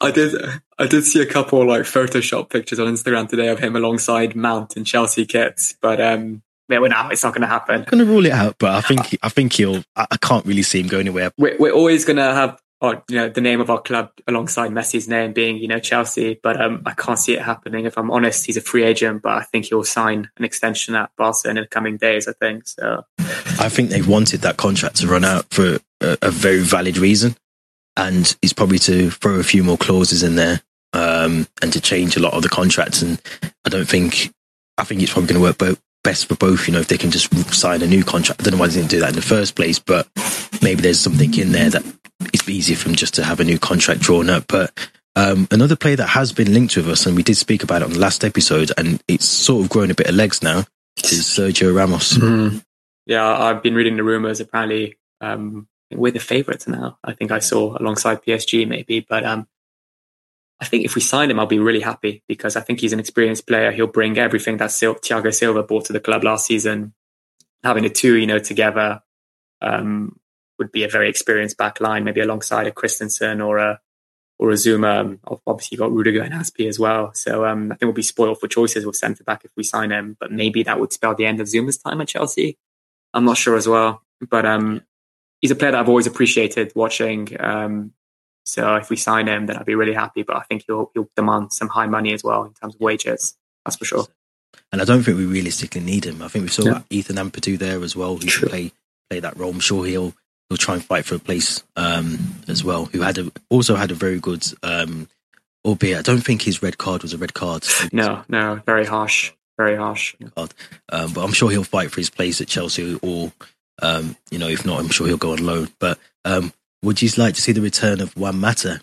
I 0.00 0.10
did. 0.10 0.34
I 0.78 0.86
did 0.86 1.04
see 1.04 1.22
a 1.22 1.26
couple 1.26 1.64
like 1.66 1.82
Photoshop 1.82 2.50
pictures 2.50 2.80
on 2.80 2.88
Instagram 2.88 3.28
today 3.28 3.48
of 3.48 3.60
him 3.60 3.76
alongside 3.76 4.34
Mount 4.34 4.76
in 4.76 4.84
Chelsea 4.84 5.24
kits, 5.24 5.76
but 5.80 6.00
um, 6.00 6.42
yeah, 6.68 6.78
well, 6.78 6.90
now 6.90 7.10
it's 7.10 7.22
not 7.22 7.34
going 7.34 7.42
to 7.42 7.48
happen. 7.48 7.82
I'm 7.82 7.84
going 7.84 8.04
to 8.04 8.10
rule 8.10 8.26
it 8.26 8.32
out, 8.32 8.56
but 8.58 8.70
I 8.70 8.80
think 8.80 9.18
I 9.22 9.28
think 9.28 9.52
he'll. 9.52 9.84
I, 9.94 10.16
can't 10.20 10.46
really 10.46 10.62
see 10.62 10.80
him 10.80 10.88
go 10.88 10.98
anywhere. 10.98 11.30
We're, 11.36 11.56
we're 11.58 11.72
always 11.72 12.04
going 12.04 12.16
to 12.16 12.22
have, 12.34 12.60
or, 12.82 13.02
you 13.08 13.16
know, 13.16 13.28
the 13.28 13.40
name 13.40 13.60
of 13.60 13.70
our 13.70 13.80
club 13.80 14.10
alongside 14.26 14.72
Messi's 14.72 15.08
name 15.08 15.32
being, 15.32 15.56
you 15.56 15.68
know, 15.68 15.78
Chelsea, 15.78 16.38
but 16.42 16.60
um, 16.60 16.82
I 16.84 16.92
can't 16.92 17.18
see 17.18 17.34
it 17.34 17.42
happening. 17.42 17.86
If 17.86 17.96
I'm 17.96 18.10
honest, 18.10 18.44
he's 18.44 18.56
a 18.56 18.60
free 18.60 18.82
agent, 18.82 19.22
but 19.22 19.32
I 19.32 19.42
think 19.42 19.66
he'll 19.66 19.84
sign 19.84 20.28
an 20.36 20.44
extension 20.44 20.94
at 20.96 21.10
Barca 21.16 21.48
in 21.48 21.56
the 21.56 21.66
coming 21.66 21.96
days. 21.96 22.26
I 22.28 22.32
think 22.32 22.66
so. 22.66 23.04
I 23.18 23.68
think 23.68 23.90
they 23.90 24.02
wanted 24.02 24.40
that 24.42 24.56
contract 24.56 24.96
to 24.96 25.06
run 25.06 25.24
out 25.24 25.46
for 25.50 25.78
a, 26.00 26.18
a 26.20 26.30
very 26.30 26.60
valid 26.60 26.98
reason 26.98 27.36
and 27.96 28.36
it's 28.42 28.52
probably 28.52 28.78
to 28.80 29.10
throw 29.10 29.38
a 29.38 29.44
few 29.44 29.62
more 29.62 29.76
clauses 29.76 30.22
in 30.22 30.36
there 30.36 30.62
um, 30.92 31.46
and 31.60 31.72
to 31.72 31.80
change 31.80 32.16
a 32.16 32.20
lot 32.20 32.34
of 32.34 32.42
the 32.42 32.48
contracts. 32.48 33.02
And 33.02 33.20
I 33.64 33.68
don't 33.68 33.88
think 33.88 34.32
I 34.78 34.84
think 34.84 35.02
it's 35.02 35.12
probably 35.12 35.28
going 35.28 35.40
to 35.40 35.46
work 35.46 35.58
both, 35.58 35.82
best 36.02 36.26
for 36.26 36.34
both. 36.34 36.66
You 36.66 36.74
know, 36.74 36.80
if 36.80 36.88
they 36.88 36.98
can 36.98 37.10
just 37.10 37.32
sign 37.54 37.82
a 37.82 37.86
new 37.86 38.04
contract. 38.04 38.40
I 38.40 38.44
don't 38.44 38.54
know 38.54 38.60
why 38.60 38.68
they 38.68 38.74
didn't 38.74 38.90
do 38.90 39.00
that 39.00 39.10
in 39.10 39.14
the 39.14 39.22
first 39.22 39.54
place, 39.54 39.78
but 39.78 40.08
maybe 40.62 40.80
there's 40.80 41.00
something 41.00 41.36
in 41.38 41.52
there 41.52 41.70
that 41.70 41.84
it's 42.32 42.48
easier 42.48 42.76
for 42.76 42.88
him 42.88 42.94
just 42.94 43.14
to 43.14 43.24
have 43.24 43.40
a 43.40 43.44
new 43.44 43.58
contract 43.58 44.00
drawn 44.00 44.30
up. 44.30 44.46
But 44.48 44.72
um, 45.16 45.48
another 45.50 45.76
player 45.76 45.96
that 45.96 46.08
has 46.08 46.32
been 46.32 46.52
linked 46.52 46.76
with 46.76 46.88
us, 46.88 47.06
and 47.06 47.16
we 47.16 47.22
did 47.22 47.36
speak 47.36 47.62
about 47.62 47.82
it 47.82 47.86
on 47.86 47.92
the 47.92 47.98
last 47.98 48.24
episode, 48.24 48.72
and 48.78 49.02
it's 49.08 49.26
sort 49.26 49.64
of 49.64 49.70
grown 49.70 49.90
a 49.90 49.94
bit 49.94 50.08
of 50.08 50.14
legs 50.14 50.42
now, 50.42 50.64
is 51.04 51.24
Sergio 51.24 51.74
Ramos. 51.74 52.14
Mm-hmm. 52.14 52.58
Yeah, 53.06 53.26
I've 53.26 53.62
been 53.62 53.74
reading 53.74 53.96
the 53.96 54.04
rumors. 54.04 54.40
Apparently, 54.40 54.96
um, 55.20 55.68
we're 55.90 56.12
the 56.12 56.20
favourites 56.20 56.68
now. 56.68 56.98
I 57.04 57.12
think 57.12 57.30
I 57.30 57.40
saw 57.40 57.76
alongside 57.76 58.22
PSG 58.22 58.66
maybe, 58.66 59.00
but 59.00 59.24
um, 59.24 59.46
I 60.60 60.64
think 60.64 60.84
if 60.84 60.94
we 60.94 61.00
sign 61.00 61.30
him, 61.30 61.40
I'll 61.40 61.46
be 61.46 61.58
really 61.58 61.80
happy 61.80 62.22
because 62.28 62.56
I 62.56 62.60
think 62.60 62.80
he's 62.80 62.92
an 62.92 63.00
experienced 63.00 63.46
player. 63.46 63.72
He'll 63.72 63.88
bring 63.88 64.18
everything 64.18 64.58
that 64.58 64.70
Sil- 64.70 65.02
Thiago 65.02 65.34
Silva 65.34 65.62
brought 65.62 65.86
to 65.86 65.92
the 65.92 66.00
club 66.00 66.24
last 66.24 66.46
season. 66.46 66.94
Having 67.64 67.82
the 67.84 67.90
two, 67.90 68.16
you 68.16 68.26
know, 68.26 68.38
together 68.38 69.02
um, 69.60 70.18
would 70.58 70.72
be 70.72 70.84
a 70.84 70.88
very 70.88 71.08
experienced 71.08 71.56
back 71.56 71.80
line, 71.80 72.04
maybe 72.04 72.20
alongside 72.20 72.66
a 72.66 72.72
Christensen 72.72 73.40
or 73.40 73.58
a 73.58 73.80
or 74.38 74.50
a 74.50 74.54
Zouma. 74.54 75.00
Um, 75.00 75.20
obviously, 75.46 75.76
you've 75.76 75.80
got 75.80 75.92
Rudiger 75.92 76.22
and 76.22 76.34
Azpi 76.34 76.68
as 76.68 76.78
well. 76.78 77.14
So 77.14 77.46
um, 77.46 77.70
I 77.70 77.76
think 77.76 77.82
we'll 77.82 77.92
be 77.92 78.02
spoiled 78.02 78.40
for 78.40 78.48
choices 78.48 78.84
with 78.84 78.96
centre 78.96 79.24
back 79.24 79.44
if 79.44 79.52
we 79.56 79.62
sign 79.62 79.92
him. 79.92 80.16
But 80.18 80.32
maybe 80.32 80.62
that 80.64 80.80
would 80.80 80.92
spell 80.92 81.14
the 81.14 81.26
end 81.26 81.40
of 81.40 81.46
Zouma's 81.46 81.78
time 81.78 82.00
at 82.00 82.08
Chelsea. 82.08 82.58
I'm 83.14 83.24
not 83.24 83.36
sure 83.36 83.56
as 83.56 83.68
well. 83.68 84.02
But 84.28 84.46
um, 84.46 84.82
he's 85.40 85.50
a 85.50 85.54
player 85.54 85.72
that 85.72 85.80
I've 85.80 85.88
always 85.88 86.06
appreciated 86.06 86.72
watching. 86.74 87.28
Um, 87.38 87.92
so 88.44 88.74
if 88.76 88.90
we 88.90 88.96
sign 88.96 89.28
him, 89.28 89.46
then 89.46 89.56
I'd 89.56 89.66
be 89.66 89.74
really 89.74 89.94
happy. 89.94 90.22
But 90.22 90.36
I 90.36 90.42
think 90.42 90.64
he'll 90.66 90.90
he'll 90.94 91.08
demand 91.14 91.52
some 91.52 91.68
high 91.68 91.86
money 91.86 92.12
as 92.12 92.24
well 92.24 92.44
in 92.44 92.52
terms 92.54 92.74
of 92.74 92.80
wages. 92.80 93.36
That's 93.64 93.76
for 93.76 93.84
sure. 93.84 94.06
And 94.72 94.80
I 94.80 94.84
don't 94.84 95.02
think 95.02 95.18
we 95.18 95.26
realistically 95.26 95.82
need 95.82 96.06
him. 96.06 96.22
I 96.22 96.28
think 96.28 96.44
we 96.44 96.48
saw 96.48 96.64
yeah. 96.64 96.82
Ethan 96.90 97.16
Ampadu 97.16 97.58
there 97.58 97.82
as 97.82 97.94
well, 97.94 98.16
who 98.16 98.26
can 98.26 98.48
play 98.48 98.72
play 99.10 99.20
that 99.20 99.36
role. 99.36 99.50
I'm 99.50 99.60
sure 99.60 99.84
he'll 99.84 100.14
he'll 100.52 100.58
try 100.58 100.74
and 100.74 100.84
fight 100.84 101.06
for 101.06 101.14
a 101.14 101.18
place 101.18 101.64
um, 101.76 102.18
as 102.46 102.62
well. 102.62 102.84
Who 102.84 103.00
had 103.00 103.16
a, 103.16 103.32
also 103.48 103.74
had 103.74 103.90
a 103.90 103.94
very 103.94 104.20
good, 104.20 104.44
um, 104.62 105.08
albeit 105.64 105.98
I 105.98 106.02
don't 106.02 106.20
think 106.20 106.42
his 106.42 106.62
red 106.62 106.76
card 106.76 107.02
was 107.02 107.14
a 107.14 107.18
red 107.18 107.32
card. 107.32 107.64
No, 107.90 108.22
no, 108.28 108.60
very 108.66 108.84
harsh, 108.84 109.32
very 109.56 109.76
harsh. 109.76 110.14
Card. 110.36 110.52
Um, 110.90 111.14
but 111.14 111.24
I'm 111.24 111.32
sure 111.32 111.50
he'll 111.50 111.64
fight 111.64 111.90
for 111.90 112.00
his 112.00 112.10
place 112.10 112.42
at 112.42 112.48
Chelsea 112.48 112.98
or 113.00 113.32
um, 113.80 114.14
you 114.30 114.38
know, 114.38 114.48
if 114.48 114.66
not, 114.66 114.78
I'm 114.78 114.90
sure 114.90 115.06
he'll 115.06 115.16
go 115.16 115.32
on 115.32 115.44
loan. 115.44 115.68
But 115.78 115.98
um, 116.26 116.52
would 116.82 117.00
you 117.00 117.08
like 117.16 117.34
to 117.34 117.40
see 117.40 117.52
the 117.52 117.62
return 117.62 118.02
of 118.02 118.14
Juan 118.14 118.38
Mata 118.38 118.82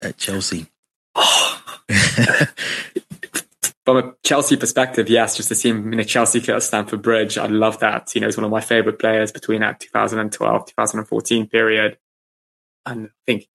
at 0.00 0.16
Chelsea? 0.16 0.66
From 3.92 4.08
a 4.08 4.14
Chelsea 4.24 4.56
perspective, 4.56 5.10
yes, 5.10 5.36
just 5.36 5.50
to 5.50 5.54
see 5.54 5.68
him 5.68 5.92
in 5.92 6.00
a 6.00 6.04
Chelsea 6.04 6.40
kit 6.40 6.54
at 6.54 6.62
Stamford 6.62 7.02
Bridge, 7.02 7.36
I 7.36 7.44
love 7.44 7.80
that. 7.80 8.14
You 8.14 8.22
know, 8.22 8.26
he's 8.26 8.38
one 8.38 8.44
of 8.44 8.50
my 8.50 8.62
favourite 8.62 8.98
players 8.98 9.30
between 9.30 9.60
that 9.60 9.80
2012, 9.80 10.66
2014 10.66 11.46
period. 11.46 11.98
And 12.86 13.08
I 13.08 13.10
think 13.26 13.48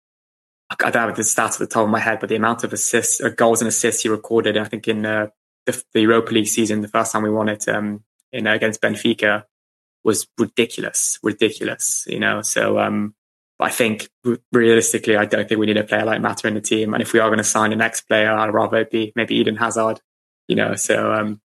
I 0.70 0.92
don't 0.92 1.08
have 1.08 1.16
the 1.16 1.22
stats 1.22 1.54
at 1.54 1.60
the 1.60 1.68
top 1.68 1.86
of 1.86 1.90
my 1.90 2.02
head, 2.02 2.20
but 2.20 2.28
the 2.28 2.36
amount 2.36 2.66
of 2.66 2.74
assists, 2.74 3.22
uh, 3.22 3.30
goals 3.30 3.62
and 3.62 3.70
assists 3.70 4.04
he 4.04 4.10
recorded, 4.10 4.58
I 4.58 4.66
think 4.66 4.90
in 4.90 5.06
uh, 5.06 5.28
the, 5.66 5.82
the, 5.94 6.02
Europa 6.02 6.34
League 6.34 6.48
season, 6.48 6.82
the 6.82 6.90
first 6.90 7.14
time 7.14 7.24
we 7.24 7.30
won 7.30 7.48
it 7.48 7.70
um, 7.70 8.04
in 8.34 8.46
uh, 8.46 8.52
against 8.52 8.82
Benfica, 8.82 9.46
was 10.04 10.28
ridiculous, 10.38 11.18
ridiculous. 11.24 12.04
You 12.10 12.20
know, 12.20 12.42
so 12.42 12.78
um, 12.78 13.16
I 13.62 13.70
think 13.70 14.10
realistically, 14.52 15.16
I 15.16 15.24
don't 15.24 15.48
think 15.48 15.60
we 15.60 15.66
need 15.66 15.78
a 15.78 15.86
player 15.86 16.04
like 16.04 16.20
Mata 16.20 16.50
in 16.50 16.56
the 16.56 16.62
team. 16.62 16.94
And 16.94 17.02
if 17.02 17.14
we 17.14 17.22
are 17.22 17.30
going 17.30 17.38
to 17.38 17.46
sign 17.46 17.70
the 17.70 17.78
next 17.78 18.02
player, 18.02 18.34
I'd 18.34 18.54
rather 18.54 18.80
it 18.80 18.92
be 18.92 19.14
maybe 19.16 19.36
Eden 19.36 19.56
Hazard. 19.56 20.02
You 20.48 20.56
know, 20.56 20.76
so 20.76 21.12
um, 21.12 21.42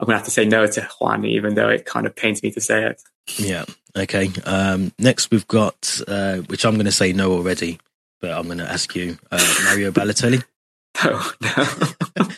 I'm 0.00 0.06
going 0.06 0.14
to 0.14 0.18
have 0.18 0.24
to 0.24 0.30
say 0.30 0.44
no 0.44 0.66
to 0.66 0.88
Juan, 1.00 1.24
even 1.24 1.54
though 1.54 1.68
it 1.68 1.84
kind 1.84 2.06
of 2.06 2.16
pains 2.16 2.42
me 2.42 2.50
to 2.52 2.60
say 2.60 2.84
it. 2.84 3.02
Yeah. 3.38 3.64
Okay. 3.96 4.30
Um, 4.44 4.92
next, 4.98 5.30
we've 5.30 5.46
got, 5.46 6.00
uh, 6.08 6.38
which 6.38 6.64
I'm 6.64 6.74
going 6.74 6.86
to 6.86 6.92
say 6.92 7.12
no 7.12 7.32
already, 7.32 7.78
but 8.20 8.32
I'm 8.32 8.46
going 8.46 8.58
to 8.58 8.70
ask 8.70 8.94
you, 8.96 9.18
uh, 9.30 9.54
Mario 9.64 9.90
Balotelli. 9.90 10.42
No, 11.04 11.10
no. 11.40 12.36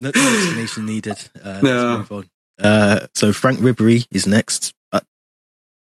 no 0.00 0.08
explanation 0.08 0.86
needed. 0.86 1.18
Uh, 1.42 1.60
no. 1.60 2.24
Uh, 2.62 3.06
so 3.12 3.32
Franck 3.32 3.58
Ribéry 3.58 4.06
is 4.12 4.24
next. 4.24 4.72
Uh, 4.92 5.00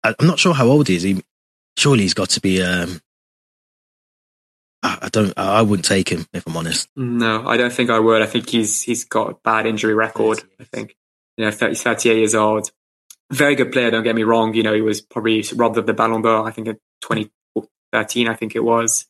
I, 0.02 0.16
am 0.18 0.28
not 0.28 0.40
sure 0.40 0.54
how 0.54 0.68
old 0.68 0.88
he 0.88 0.96
is. 0.96 1.04
He, 1.04 1.22
surely 1.76 2.04
he's 2.04 2.14
got 2.14 2.30
to 2.30 2.40
be. 2.40 2.64
Um, 2.64 3.02
I 5.02 5.10
don't. 5.10 5.34
I 5.38 5.62
wouldn't 5.62 5.86
take 5.86 6.10
him 6.10 6.26
if 6.34 6.46
I'm 6.48 6.58
honest. 6.58 6.90
No, 6.96 7.48
I 7.48 7.58
don't 7.58 7.74
think 7.74 7.90
I 7.90 8.00
would. 8.00 8.22
I 8.22 8.26
think 8.26 8.50
he's 8.50 8.82
he's 8.82 9.06
got 9.06 9.32
a 9.32 9.36
bad 9.44 9.66
injury 9.66 9.94
record. 9.94 10.44
I 10.60 10.64
think 10.64 10.96
you 11.38 11.46
know, 11.46 11.52
30, 11.52 11.76
38 11.76 12.18
years 12.18 12.36
old, 12.36 12.72
very 13.32 13.56
good 13.56 13.72
player. 13.72 13.92
Don't 13.92 14.04
get 14.04 14.16
me 14.16 14.24
wrong. 14.24 14.54
You 14.54 14.64
know, 14.64 14.74
he 14.74 14.82
was 14.82 15.02
probably 15.02 15.44
robbed 15.56 15.78
of 15.78 15.86
the 15.86 15.94
Ballon 15.94 16.22
d'Or. 16.22 16.48
I 16.48 16.52
think 16.52 16.68
in 16.68 16.78
2013, 17.02 18.28
I 18.28 18.34
think 18.34 18.56
it 18.56 18.64
was. 18.64 19.06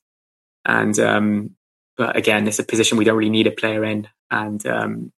And 0.66 0.98
um, 1.00 1.56
but 1.96 2.16
again, 2.16 2.48
it's 2.48 2.60
a 2.60 2.64
position 2.64 2.98
we 2.98 3.06
don't 3.06 3.18
really 3.18 3.30
need 3.30 3.48
a 3.48 3.52
player 3.52 3.84
in. 3.84 4.08
And 4.30 4.66
um, 4.68 5.12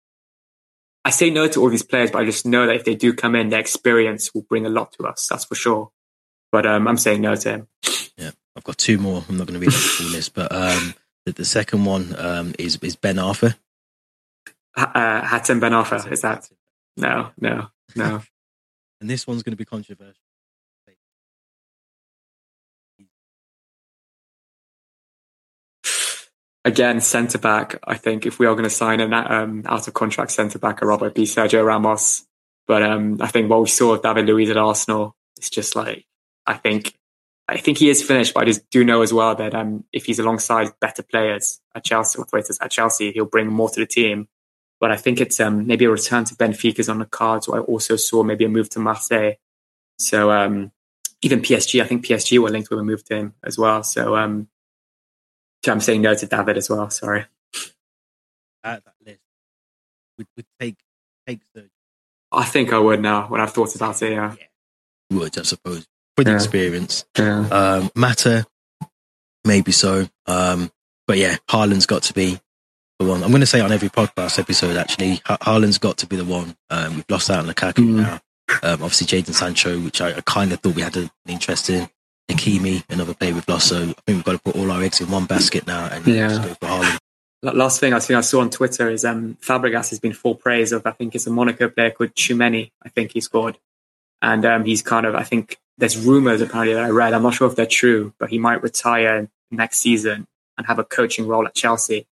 I 1.04 1.10
say 1.10 1.30
no 1.30 1.48
to 1.48 1.60
all 1.60 1.70
these 1.70 1.82
players, 1.82 2.10
but 2.10 2.20
I 2.20 2.24
just 2.24 2.46
know 2.46 2.66
that 2.66 2.76
if 2.76 2.84
they 2.84 2.94
do 2.94 3.12
come 3.12 3.34
in, 3.34 3.48
their 3.48 3.60
experience 3.60 4.32
will 4.34 4.42
bring 4.42 4.66
a 4.66 4.70
lot 4.70 4.92
to 4.92 5.06
us. 5.06 5.26
That's 5.28 5.44
for 5.44 5.54
sure. 5.54 5.90
But 6.52 6.66
um, 6.66 6.86
I'm 6.86 6.98
saying 6.98 7.20
no 7.20 7.34
to 7.34 7.50
him. 7.50 7.68
I've 8.58 8.64
got 8.64 8.76
two 8.76 8.98
more. 8.98 9.22
I'm 9.28 9.36
not 9.36 9.46
going 9.46 9.54
to 9.54 9.64
read 9.64 9.72
the 9.72 9.78
full 9.78 10.10
list, 10.10 10.34
but 10.34 10.50
um, 10.52 10.92
the, 11.24 11.30
the, 11.30 11.44
second 11.44 11.84
one 11.84 12.12
um, 12.18 12.56
is 12.58 12.76
is 12.82 12.96
Ben 12.96 13.14
Arfa. 13.14 13.54
Uh, 14.76 15.22
Hatem 15.22 15.60
Ben 15.60 15.70
Arfa, 15.70 16.10
is 16.10 16.22
that? 16.22 16.50
No, 16.96 17.30
no, 17.40 17.68
no. 17.94 18.20
and 19.00 19.08
this 19.08 19.28
one's 19.28 19.44
going 19.44 19.52
to 19.52 19.56
be 19.56 19.64
controversial. 19.64 20.16
Again, 26.64 27.00
centre 27.00 27.38
back. 27.38 27.78
I 27.84 27.94
think 27.94 28.26
if 28.26 28.40
we 28.40 28.46
are 28.46 28.54
going 28.54 28.64
to 28.64 28.70
sign 28.70 28.98
an 28.98 29.14
um, 29.14 29.62
out 29.66 29.86
of 29.86 29.94
contract 29.94 30.32
centre 30.32 30.58
back, 30.58 30.82
rather 30.82 31.10
be 31.10 31.22
Sergio 31.22 31.64
Ramos. 31.64 32.26
But 32.66 32.82
um, 32.82 33.18
I 33.20 33.28
think 33.28 33.48
what 33.48 33.60
we 33.60 33.68
saw 33.68 33.92
with 33.92 34.02
David 34.02 34.26
Luiz 34.26 34.50
at 34.50 34.56
Arsenal, 34.56 35.14
it's 35.36 35.48
just 35.48 35.76
like 35.76 36.04
I 36.44 36.54
think 36.54 36.98
I 37.48 37.56
think 37.56 37.78
he 37.78 37.88
is 37.88 38.02
finished. 38.02 38.34
But 38.34 38.42
I 38.42 38.46
just 38.46 38.68
do 38.70 38.84
know 38.84 39.02
as 39.02 39.12
well 39.12 39.34
that 39.34 39.54
um, 39.54 39.84
if 39.92 40.04
he's 40.04 40.18
alongside 40.18 40.68
better 40.80 41.02
players 41.02 41.60
at 41.74 41.84
Chelsea, 41.84 42.20
at 42.60 42.70
Chelsea, 42.70 43.12
he'll 43.12 43.24
bring 43.24 43.48
more 43.48 43.70
to 43.70 43.80
the 43.80 43.86
team. 43.86 44.28
But 44.80 44.92
I 44.92 44.96
think 44.96 45.20
it's 45.20 45.40
um, 45.40 45.66
maybe 45.66 45.86
a 45.86 45.90
return 45.90 46.24
to 46.24 46.34
Benfica's 46.36 46.88
on 46.88 46.98
the 46.98 47.06
cards. 47.06 47.48
I 47.48 47.58
also 47.58 47.96
saw 47.96 48.22
maybe 48.22 48.44
a 48.44 48.48
move 48.48 48.70
to 48.70 48.78
Marseille. 48.78 49.32
So 49.98 50.30
um, 50.30 50.70
even 51.22 51.40
PSG, 51.40 51.82
I 51.82 51.86
think 51.86 52.04
PSG 52.04 52.38
were 52.38 52.50
linked 52.50 52.70
with 52.70 52.78
a 52.78 52.84
move 52.84 53.04
to 53.04 53.16
him 53.16 53.34
as 53.42 53.58
well. 53.58 53.82
So, 53.82 54.16
um, 54.16 54.48
I'm 55.66 55.80
saying 55.80 56.02
no 56.02 56.14
to 56.14 56.26
David 56.26 56.56
as 56.56 56.70
well. 56.70 56.88
Sorry. 56.88 57.26
At 58.64 58.84
that 58.84 58.94
list, 59.04 59.20
would, 60.16 60.28
would 60.36 60.46
take 60.60 60.76
take 61.26 61.40
the. 61.52 61.68
I 62.30 62.44
think 62.44 62.72
I 62.72 62.78
would 62.78 63.00
now 63.00 63.26
when 63.26 63.40
I've 63.40 63.52
thought 63.52 63.74
about 63.74 64.00
it. 64.02 64.12
Yeah, 64.12 64.34
yeah. 64.38 65.18
would 65.18 65.38
I 65.38 65.42
suppose 65.42 65.86
for 66.18 66.24
the 66.24 66.30
yeah. 66.30 66.36
experience. 66.36 67.04
Yeah. 67.16 67.48
Um, 67.48 67.90
Mata, 67.94 68.44
maybe 69.44 69.70
so. 69.70 70.08
Um, 70.26 70.72
but 71.06 71.16
yeah, 71.16 71.36
Haaland's 71.48 71.86
got 71.86 72.02
to 72.04 72.12
be 72.12 72.40
the 72.98 73.06
one. 73.06 73.22
I'm 73.22 73.30
going 73.30 73.40
to 73.40 73.46
say 73.46 73.60
on 73.60 73.70
every 73.70 73.88
podcast 73.88 74.40
episode, 74.40 74.76
actually, 74.76 75.20
ha- 75.24 75.38
Haaland's 75.40 75.78
got 75.78 75.98
to 75.98 76.08
be 76.08 76.16
the 76.16 76.24
one. 76.24 76.56
Um, 76.70 76.96
we've 76.96 77.04
lost 77.08 77.30
out 77.30 77.46
on 77.46 77.46
Lukaku 77.46 77.84
mm. 77.84 77.96
now. 77.96 78.20
Um, 78.64 78.82
obviously, 78.82 79.06
Jadon 79.06 79.32
Sancho, 79.32 79.78
which 79.78 80.00
I, 80.00 80.16
I 80.16 80.20
kind 80.22 80.52
of 80.52 80.58
thought 80.58 80.74
we 80.74 80.82
had 80.82 80.96
an 80.96 81.08
interest 81.28 81.70
in. 81.70 81.88
Hakimi, 82.28 82.82
another 82.90 83.14
player 83.14 83.32
we've 83.32 83.48
lost. 83.48 83.68
So 83.68 83.76
I 83.76 83.84
think 83.84 84.02
we've 84.08 84.24
got 84.24 84.32
to 84.32 84.38
put 84.38 84.56
all 84.56 84.72
our 84.72 84.82
eggs 84.82 85.00
in 85.00 85.08
one 85.08 85.26
basket 85.26 85.66
now 85.66 85.86
and 85.86 86.04
yeah. 86.06 86.28
just 86.28 86.42
go 86.42 86.48
for 86.54 86.66
Haaland. 86.66 86.98
Last 87.42 87.78
thing 87.78 87.94
I 87.94 88.00
think 88.00 88.18
I 88.18 88.22
saw 88.22 88.40
on 88.40 88.50
Twitter 88.50 88.90
is 88.90 89.04
um, 89.04 89.38
Fabregas 89.40 89.90
has 89.90 90.00
been 90.00 90.12
full 90.12 90.34
praise 90.34 90.72
of 90.72 90.84
I 90.84 90.90
think 90.90 91.14
it's 91.14 91.28
a 91.28 91.30
Monaco 91.30 91.68
player 91.68 91.92
called 91.92 92.14
Tchouameni. 92.14 92.72
I 92.82 92.88
think 92.88 93.12
he 93.12 93.20
scored, 93.20 93.58
and 94.20 94.44
um, 94.44 94.64
he's 94.64 94.82
kind 94.82 95.06
of 95.06 95.14
I 95.14 95.22
think 95.22 95.56
there's 95.78 95.96
rumors 95.96 96.40
apparently 96.40 96.74
that 96.74 96.84
I 96.84 96.90
read. 96.90 97.14
I'm 97.14 97.22
not 97.22 97.34
sure 97.34 97.48
if 97.48 97.56
they're 97.56 97.66
true, 97.66 98.12
but 98.18 98.30
he 98.30 98.38
might 98.38 98.62
retire 98.62 99.28
next 99.50 99.78
season 99.78 100.26
and 100.56 100.66
have 100.66 100.78
a 100.78 100.84
coaching 100.84 101.26
role 101.26 101.46
at 101.46 101.54
Chelsea 101.54 102.06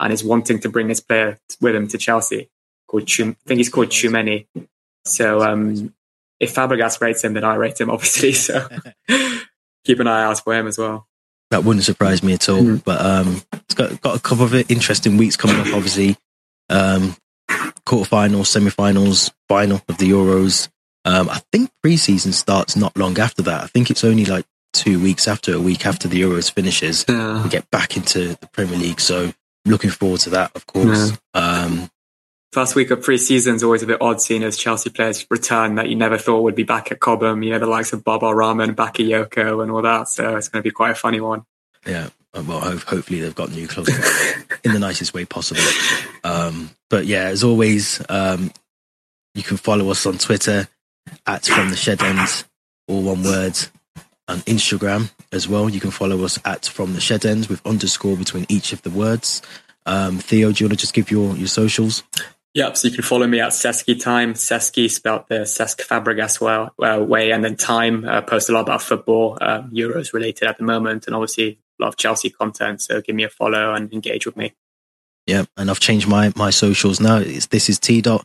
and 0.00 0.12
is 0.12 0.24
wanting 0.24 0.58
to 0.60 0.68
bring 0.68 0.88
this 0.88 1.00
player 1.00 1.38
with 1.60 1.74
him 1.74 1.86
to 1.88 1.98
Chelsea. 1.98 2.48
Called 2.88 3.06
Chum- 3.06 3.36
I 3.44 3.48
think 3.48 3.58
he's 3.58 3.68
called 3.68 3.88
Tchouameni. 3.88 4.46
So 5.04 5.42
um, 5.42 5.94
if 6.40 6.54
Fabregas 6.54 7.00
rates 7.00 7.22
him, 7.22 7.34
then 7.34 7.44
I 7.44 7.54
rate 7.54 7.80
him, 7.80 7.90
obviously. 7.92 8.32
So 8.32 8.66
keep 9.84 10.00
an 10.00 10.06
eye 10.06 10.24
out 10.24 10.42
for 10.42 10.54
him 10.54 10.66
as 10.66 10.78
well. 10.78 11.06
That 11.50 11.64
wouldn't 11.64 11.84
surprise 11.84 12.22
me 12.22 12.32
at 12.32 12.48
all. 12.48 12.62
Mm. 12.62 12.84
But 12.84 13.00
um, 13.04 13.42
it's 13.52 13.74
got 13.74 14.00
got 14.00 14.16
a 14.16 14.20
couple 14.20 14.44
of 14.44 14.70
interesting 14.70 15.16
weeks 15.16 15.36
coming 15.36 15.56
up. 15.60 15.72
Obviously, 15.74 16.16
um, 16.68 17.16
quarterfinals, 17.86 18.46
semi-finals, 18.46 19.30
final 19.48 19.80
of 19.88 19.98
the 19.98 20.10
Euros. 20.10 20.68
Um, 21.06 21.30
I 21.30 21.40
think 21.52 21.70
preseason 21.84 22.34
starts 22.34 22.76
not 22.76 22.96
long 22.98 23.18
after 23.18 23.40
that. 23.42 23.62
I 23.62 23.66
think 23.68 23.90
it's 23.90 24.02
only 24.02 24.24
like 24.24 24.44
two 24.72 25.00
weeks 25.00 25.28
after, 25.28 25.54
a 25.54 25.60
week 25.60 25.86
after 25.86 26.08
the 26.08 26.20
Euros 26.20 26.50
finishes, 26.50 27.04
yeah. 27.08 27.42
we 27.42 27.48
get 27.48 27.70
back 27.70 27.96
into 27.96 28.36
the 28.40 28.46
Premier 28.48 28.76
League. 28.76 29.00
So 29.00 29.32
looking 29.64 29.90
forward 29.90 30.20
to 30.20 30.30
that, 30.30 30.50
of 30.56 30.66
course. 30.66 31.12
Yeah. 31.34 31.62
Um, 31.64 31.90
First 32.52 32.74
week 32.74 32.90
of 32.90 33.02
pre-season 33.02 33.54
is 33.56 33.62
always 33.62 33.82
a 33.82 33.86
bit 33.86 34.00
odd 34.00 34.20
seeing 34.20 34.42
as 34.42 34.56
Chelsea 34.56 34.88
players 34.90 35.26
return 35.30 35.74
that 35.74 35.88
you 35.88 35.96
never 35.96 36.16
thought 36.16 36.42
would 36.42 36.54
be 36.54 36.62
back 36.62 36.90
at 36.90 37.00
Cobham. 37.00 37.42
You 37.42 37.52
know, 37.52 37.58
the 37.58 37.66
likes 37.66 37.92
of 37.92 38.02
Baba 38.02 38.34
Rahman, 38.34 38.74
Bakayoko 38.74 39.62
and 39.62 39.70
all 39.70 39.82
that. 39.82 40.08
So 40.08 40.36
it's 40.36 40.48
going 40.48 40.62
to 40.62 40.66
be 40.66 40.72
quite 40.72 40.92
a 40.92 40.94
funny 40.94 41.20
one. 41.20 41.44
Yeah. 41.86 42.08
Uh, 42.32 42.42
well, 42.46 42.60
hopefully 42.60 43.20
they've 43.20 43.34
got 43.34 43.50
new 43.50 43.68
clubs 43.68 43.90
in 44.64 44.72
the 44.72 44.78
nicest 44.78 45.12
way 45.12 45.24
possible. 45.24 45.60
Um, 46.24 46.70
but 46.88 47.06
yeah, 47.06 47.24
as 47.24 47.44
always, 47.44 48.02
um, 48.08 48.50
you 49.34 49.42
can 49.42 49.58
follow 49.58 49.90
us 49.90 50.06
on 50.06 50.16
Twitter 50.16 50.66
at 51.26 51.46
From 51.46 51.70
the 51.70 51.76
Shed 51.76 52.02
End, 52.02 52.44
all 52.88 53.02
one 53.02 53.22
word 53.22 53.58
on 54.28 54.38
Instagram 54.40 55.10
as 55.32 55.48
well. 55.48 55.68
You 55.68 55.80
can 55.80 55.90
follow 55.90 56.24
us 56.24 56.38
at 56.44 56.66
From 56.66 56.94
the 56.94 57.00
Shed 57.00 57.24
Ends 57.24 57.48
with 57.48 57.64
underscore 57.66 58.16
between 58.16 58.46
each 58.48 58.72
of 58.72 58.82
the 58.82 58.90
words. 58.90 59.42
Um, 59.86 60.18
Theo, 60.18 60.52
do 60.52 60.64
you 60.64 60.68
want 60.68 60.78
to 60.78 60.82
just 60.82 60.94
give 60.94 61.10
your, 61.10 61.36
your 61.36 61.46
socials? 61.46 62.02
Yep. 62.54 62.76
So 62.76 62.88
you 62.88 62.94
can 62.94 63.04
follow 63.04 63.26
me 63.26 63.38
at 63.40 63.52
Sesky 63.52 64.00
Time, 64.02 64.32
Sesky 64.32 64.90
spelled 64.90 65.24
the 65.28 65.40
Cesc 65.40 65.86
Fabregas 65.86 66.40
well, 66.40 66.72
uh, 66.82 67.04
way, 67.04 67.30
and 67.30 67.44
then 67.44 67.54
Time. 67.54 68.04
Uh, 68.04 68.22
post 68.22 68.48
a 68.48 68.52
lot 68.52 68.62
about 68.62 68.80
football, 68.80 69.36
uh, 69.40 69.62
Euros 69.64 70.14
related 70.14 70.48
at 70.48 70.56
the 70.56 70.64
moment, 70.64 71.06
and 71.06 71.14
obviously 71.14 71.58
a 71.78 71.82
lot 71.82 71.88
of 71.88 71.96
Chelsea 71.96 72.30
content. 72.30 72.80
So 72.80 73.02
give 73.02 73.14
me 73.14 73.24
a 73.24 73.28
follow 73.28 73.74
and 73.74 73.92
engage 73.92 74.24
with 74.24 74.38
me. 74.38 74.54
Yeah, 75.26 75.44
and 75.56 75.68
I've 75.70 75.80
changed 75.80 76.08
my 76.08 76.32
my 76.34 76.50
socials 76.50 76.98
now. 76.98 77.18
It's, 77.18 77.46
this 77.46 77.68
is 77.68 77.78
T 77.78 78.00
dot. 78.00 78.24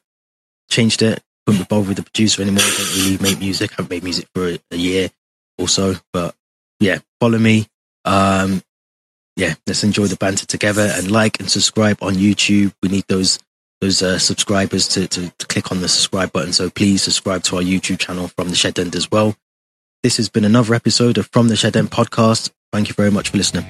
Changed 0.70 1.02
it. 1.02 1.22
Couldn't 1.46 1.62
be 1.62 1.68
bothered 1.70 1.88
with 1.88 1.98
the 1.98 2.04
producer 2.04 2.42
anymore. 2.42 2.64
I 2.64 2.76
don't 2.78 2.96
really 2.96 3.18
make 3.22 3.40
music. 3.40 3.72
I 3.72 3.76
haven't 3.78 3.92
made 3.92 4.04
music 4.04 4.28
for 4.34 4.48
a, 4.48 4.60
a 4.72 4.76
year 4.76 5.10
also. 5.58 5.96
But 6.14 6.36
yeah, 6.80 7.00
follow 7.20 7.40
me. 7.40 7.68
Um, 8.06 8.62
yeah, 9.36 9.56
let's 9.66 9.84
enjoy 9.84 10.08
the 10.08 10.18
banter 10.18 10.46
together 10.46 10.92
and 10.94 11.10
like 11.10 11.40
and 11.40 11.50
subscribe 11.50 11.98
on 12.02 12.14
YouTube. 12.14 12.74
We 12.84 12.90
need 12.90 13.06
those 13.08 13.40
those 13.80 14.04
uh, 14.04 14.20
subscribers 14.20 14.88
to, 14.90 15.08
to, 15.08 15.32
to 15.40 15.48
click 15.48 15.72
on 15.72 15.82
the 15.82 15.90
subscribe 15.90 16.32
button. 16.32 16.54
So 16.54 16.70
please 16.70 17.02
subscribe 17.02 17.42
to 17.44 17.58
our 17.58 17.64
YouTube 17.64 17.98
channel 17.98 18.28
from 18.28 18.50
the 18.50 18.56
Shed 18.56 18.78
End 18.78 18.96
as 18.96 19.10
well. 19.10 19.36
This 20.04 20.18
has 20.18 20.30
been 20.30 20.46
another 20.46 20.76
episode 20.76 21.18
of 21.18 21.28
From 21.28 21.48
the 21.48 21.56
Shed 21.56 21.76
End 21.76 21.90
podcast. 21.90 22.52
Thank 22.72 22.90
you 22.90 22.94
very 22.94 23.12
much 23.12 23.30
for 23.30 23.38
listening. 23.38 23.66